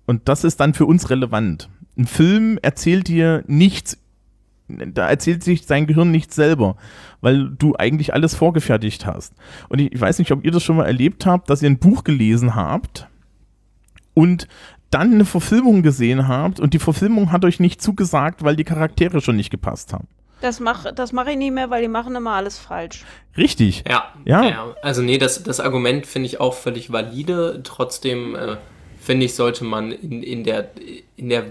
[0.05, 1.69] Und das ist dann für uns relevant.
[1.97, 3.97] Ein Film erzählt dir nichts
[4.67, 6.75] da erzählt sich sein Gehirn nicht selber,
[7.21, 9.33] weil du eigentlich alles vorgefertigt hast.
[9.69, 11.77] Und ich, ich weiß nicht, ob ihr das schon mal erlebt habt, dass ihr ein
[11.77, 13.07] Buch gelesen habt
[14.13, 14.47] und
[14.89, 19.21] dann eine Verfilmung gesehen habt und die Verfilmung hat euch nicht zugesagt, weil die Charaktere
[19.21, 20.07] schon nicht gepasst haben.
[20.41, 23.05] Das mache das mach ich nicht mehr, weil die machen immer alles falsch.
[23.37, 23.83] Richtig.
[23.87, 24.43] Ja, Ja.
[24.43, 24.75] ja.
[24.81, 27.61] Also nee, das, das Argument finde ich auch völlig valide.
[27.63, 28.57] Trotzdem äh,
[29.05, 30.69] finde ich, sollte man in, in der
[31.15, 31.45] in der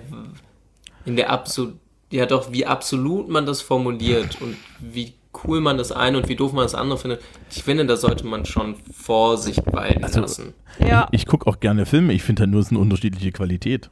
[1.06, 1.76] in der absolut
[2.10, 5.14] ja doch, wie absolut man das formuliert und wie
[5.44, 7.20] cool man das eine und wie doof man das andere findet.
[7.50, 10.54] Ich finde, da sollte man schon Vorsicht walten Also- lassen.
[10.78, 13.90] Ja, Ich gucke auch gerne Filme, ich finde halt nur, es ist eine unterschiedliche Qualität.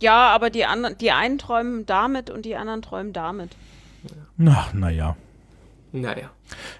[0.00, 3.50] ja, aber die anderen, die einen träumen damit und die anderen träumen damit.
[4.46, 5.16] Ach, naja.
[5.92, 6.30] Naja,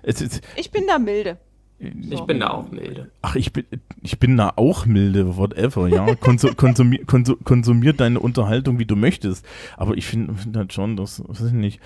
[0.02, 1.36] Es ist, Ich bin da milde.
[1.80, 3.10] Ich bin da auch milde.
[3.22, 3.64] ach, ich bin,
[4.02, 6.14] ich bin da auch milde, whatever, ja.
[6.20, 9.46] Konsu konsumier, konsu konsumier deine Unterhaltung, wie du möchtest.
[9.76, 11.80] Aber ich finde find halt schon, dass, weiß ich nicht,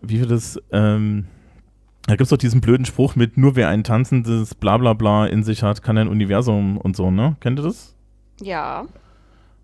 [0.00, 1.26] wie wir das, ähm,
[2.06, 5.62] da gibt es doch diesen blöden Spruch mit, nur wer ein tanzendes Blablabla in sich
[5.62, 7.36] hat, kann ein Universum und so, ne?
[7.40, 7.94] Kennt ihr das?
[8.40, 8.86] Ja.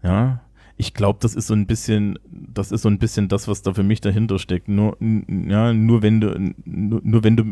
[0.02, 0.40] Ja.
[0.80, 3.74] Ich glaube, das ist so ein bisschen, das ist so ein bisschen das, was da
[3.74, 4.66] für mich dahinter steckt.
[4.66, 7.42] Nur, ja, nur wenn du, nur, nur wenn du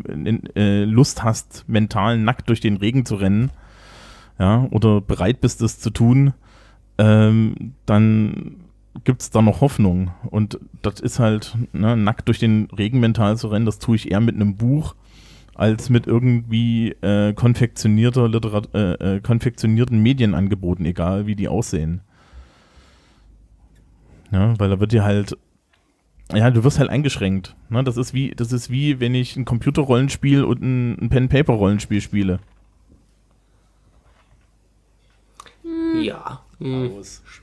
[0.55, 3.51] äh, Lust hast, mental nackt durch den Regen zu rennen,
[4.39, 6.33] ja, oder bereit bist, das zu tun,
[6.97, 8.55] ähm, dann
[9.03, 10.09] gibt es da noch Hoffnung.
[10.31, 14.09] Und das ist halt, ne, nackt durch den Regen mental zu rennen, das tue ich
[14.09, 14.95] eher mit einem Buch
[15.53, 22.01] als mit irgendwie äh, konfektionierter Literat äh, äh, konfektionierten Medienangeboten, egal wie die aussehen.
[24.31, 25.37] Ja, weil da wird dir halt,
[26.33, 27.55] ja, du wirst halt eingeschränkt.
[27.69, 27.83] Ne?
[27.83, 32.39] Das ist wie, das ist wie, wenn ich ein Computerrollenspiel und ein, ein Pen-Paper-Rollenspiel spiele.
[36.01, 36.41] Ja.
[36.59, 36.91] Hm.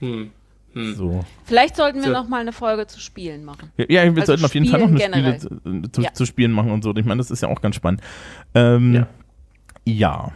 [0.00, 0.30] Hm.
[0.74, 0.94] Hm.
[0.94, 1.24] So.
[1.44, 2.12] Vielleicht sollten wir So.
[2.12, 3.70] noch mal eine Folge zu Spielen machen.
[3.78, 6.12] Ja, ja wir Also sollten auf jeden Fall noch eine Spielen Spiele zu, zu, Ja.
[6.12, 6.94] zu spielen machen und so.
[6.94, 8.02] Ich meine, das ist ja auch ganz spannend.
[8.54, 9.06] Ähm, Ja.
[9.84, 10.32] ja.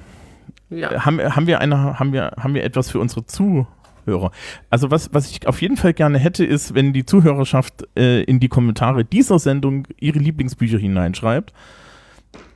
[0.70, 1.04] Ja.
[1.04, 3.66] Haben, haben, wir eine, haben, wir, haben wir etwas für unsere Zuhörer?
[4.70, 8.40] Also was, was ich auf jeden Fall gerne hätte, ist, wenn die Zuhörerschaft äh, in
[8.40, 11.52] die Kommentare dieser Sendung ihre Lieblingsbücher hineinschreibt.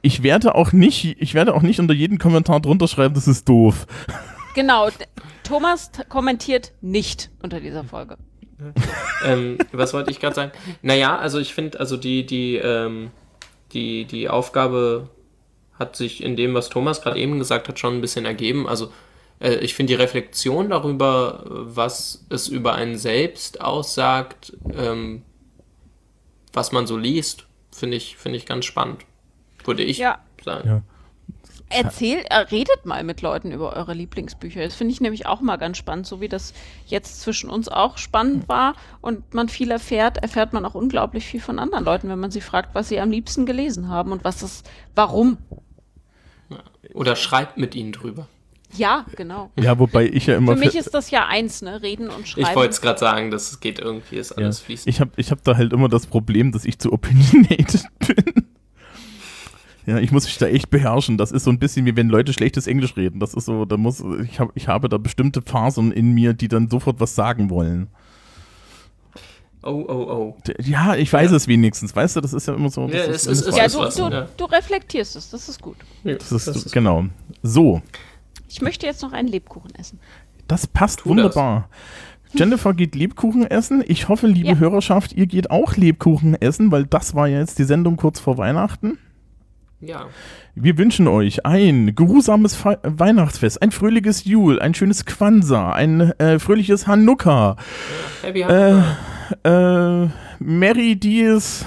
[0.02, 3.48] Ich werde auch nicht, ich werde auch nicht unter jeden Kommentar drunter schreiben, das ist
[3.48, 3.86] doof.
[4.54, 4.88] Genau.
[5.42, 8.16] Thomas kommentiert nicht unter dieser Folge.
[9.26, 10.52] ähm, was wollte ich gerade sagen?
[10.82, 13.10] Naja, also ich finde, also die, die, ähm,
[13.72, 15.08] die, die Aufgabe
[15.78, 18.68] hat sich in dem, was Thomas gerade eben gesagt hat, schon ein bisschen ergeben.
[18.68, 18.92] Also
[19.44, 25.22] äh, ich finde die Reflexion darüber, was es über einen selbst aussagt, ähm,
[26.52, 29.04] was man so liest, finde ich, finde ich ganz spannend.
[29.64, 30.18] Würde ich Ja.
[30.42, 30.68] sagen.
[30.68, 30.82] Ja.
[31.70, 34.62] Erzählt, äh, redet mal mit Leuten über eure Lieblingsbücher.
[34.62, 36.52] Das finde ich nämlich auch mal ganz spannend, so wie das
[36.86, 41.40] jetzt zwischen uns auch spannend war und man viel erfährt, erfährt man auch unglaublich viel
[41.40, 44.40] von anderen Leuten, wenn man sie fragt, was sie am liebsten gelesen haben und was
[44.40, 44.62] das,
[44.94, 45.38] warum.
[46.92, 48.28] Oder schreibt mit ihnen drüber.
[48.76, 49.50] Ja, genau.
[49.58, 50.54] Ja, wobei ich ja immer.
[50.54, 51.82] Für mich ist das ja eins, ne?
[51.82, 52.48] Reden und Schreiben.
[52.48, 54.88] Ich wollte es gerade sagen, das geht irgendwie, ist ja, alles fließend.
[54.88, 58.44] ich habe ich hab da halt immer das Problem, dass ich zu opinionated bin.
[59.86, 61.18] Ja, ich muss mich da echt beherrschen.
[61.18, 63.20] Das ist so ein bisschen wie wenn Leute schlechtes Englisch reden.
[63.20, 66.48] Das ist so, da muss ich habe ich habe da bestimmte Phasen in mir, die
[66.48, 67.88] dann sofort was sagen wollen.
[69.62, 70.36] Oh, oh, oh.
[70.62, 71.94] Ja, ich weiß es wenigstens.
[71.96, 72.86] Weißt du, das ist ja immer so.
[72.86, 74.28] Das Ja, ist, es ist- das es ja, ist, du, du, ja.
[74.36, 75.76] du reflektierst es, das ist gut.
[76.02, 77.04] Ja, das ist, genau.
[77.42, 77.80] So,
[78.54, 79.98] Ich möchte jetzt noch einen Lebkuchen essen.
[80.46, 81.68] das passt Tu wunderbar.
[82.34, 83.82] Jennifer geht Lebkuchen essen.
[83.86, 84.56] Ich hoffe, liebe Ja.
[84.56, 88.38] Hörerschaft, ihr geht auch Lebkuchen essen, weil das war ja jetzt die Sendung kurz vor
[88.38, 88.98] Weihnachten.
[89.80, 90.06] Ja.
[90.54, 96.38] Wir wünschen euch ein geruhsames Fe Weihnachtsfest, ein fröhliches Jul, ein schönes Kwanzaa, ein äh,
[96.38, 97.56] fröhliches Hanukkah,
[98.22, 98.82] Happy äh,
[99.44, 100.04] Hanukkah.
[100.04, 100.08] äh,
[100.38, 101.64] Merry Dies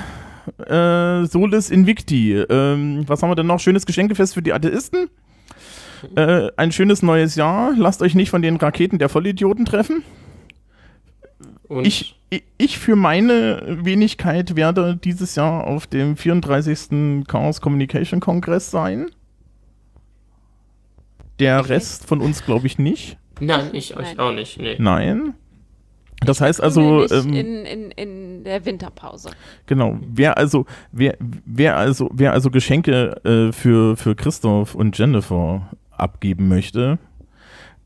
[0.66, 2.34] äh, Solis Invicti.
[2.34, 3.60] Ähm, was haben wir denn noch?
[3.60, 5.10] Schönes Geschenkefest für die Atheisten.
[6.16, 7.74] Äh, ein schönes neues Jahr.
[7.78, 10.04] Lasst euch nicht von den Raketen der Vollidioten treffen.
[11.68, 17.26] Und Ich, ich, ich für meine Wenigkeit werde dieses Jahr auf dem 34.
[17.28, 19.08] Chaos Communication Kongress sein.
[21.40, 23.18] Der Rest von uns glaube ich nicht.
[23.40, 24.20] nein, ich euch Nein.
[24.20, 24.60] auch nicht.
[24.60, 24.76] Nee.
[24.80, 25.34] Nein.
[26.26, 29.30] Das heißt also, ähm, in, in, in der Winterpause.
[29.68, 35.70] genau, wer also, wer, wer also, wer also Geschenke äh, für, für Christoph und Jennifer
[36.00, 37.00] abgeben möchte,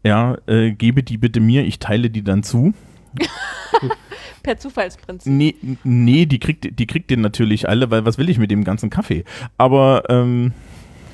[0.04, 2.74] ja, äh, gebe die bitte mir, ich teile die dann zu.
[4.44, 5.32] Per Zufallsprinzip.
[5.32, 8.64] Nee, nee, die kriegt, die kriegt ihr natürlich alle, weil was will ich mit dem
[8.64, 9.24] ganzen Kaffee?
[9.58, 10.54] Aber ähm,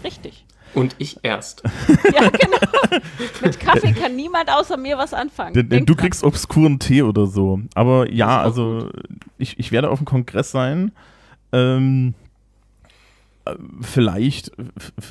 [0.04, 0.46] Richtig.
[0.74, 1.64] Und ich erst.
[2.14, 3.02] Ja, genau.
[3.42, 5.54] Mit Kaffee kann niemand außer mir was anfangen.
[5.54, 5.98] Denk du dran.
[5.98, 7.60] kriegst obskuren Tee oder so.
[7.74, 8.90] Aber ja, also
[9.38, 10.92] ich, ich werde auf dem Kongress sein.
[11.52, 12.27] Ähm, äh,
[13.82, 14.52] vielleicht,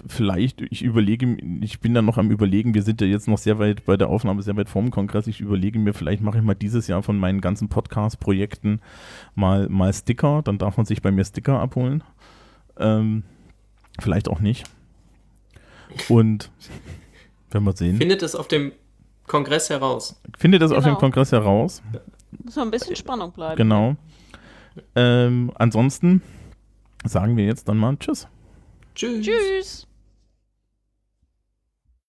[0.08, 3.58] vielleicht, ich überlege, ich bin da noch am überlegen, wir sind ja jetzt noch sehr
[3.58, 5.26] weit bei der Aufnahme, sehr weit vorm Kongress.
[5.26, 8.80] Ich überlege mir, vielleicht mache ich mal dieses Jahr von meinen ganzen Podcast-Projekten
[9.34, 10.42] mal, mal Sticker.
[10.42, 12.02] Dann darf man sich bei mir Sticker abholen.
[12.78, 13.22] Ähm,
[14.00, 14.64] vielleicht auch nicht.
[16.08, 16.50] Und
[17.50, 17.96] werden wir sehen.
[17.96, 18.72] Findet es auf dem
[19.26, 20.20] Kongress heraus.
[20.38, 20.98] Findet das auf dem Genau.
[21.00, 21.82] Kongress heraus.
[22.44, 23.56] Muss noch ein bisschen Spannung bleiben.
[23.56, 23.96] Genau.
[24.94, 26.22] Ähm, ansonsten
[27.08, 28.28] sagen wir jetzt dann mal Tschüss.
[28.94, 29.24] Tschüss.
[29.24, 29.85] Tschüss.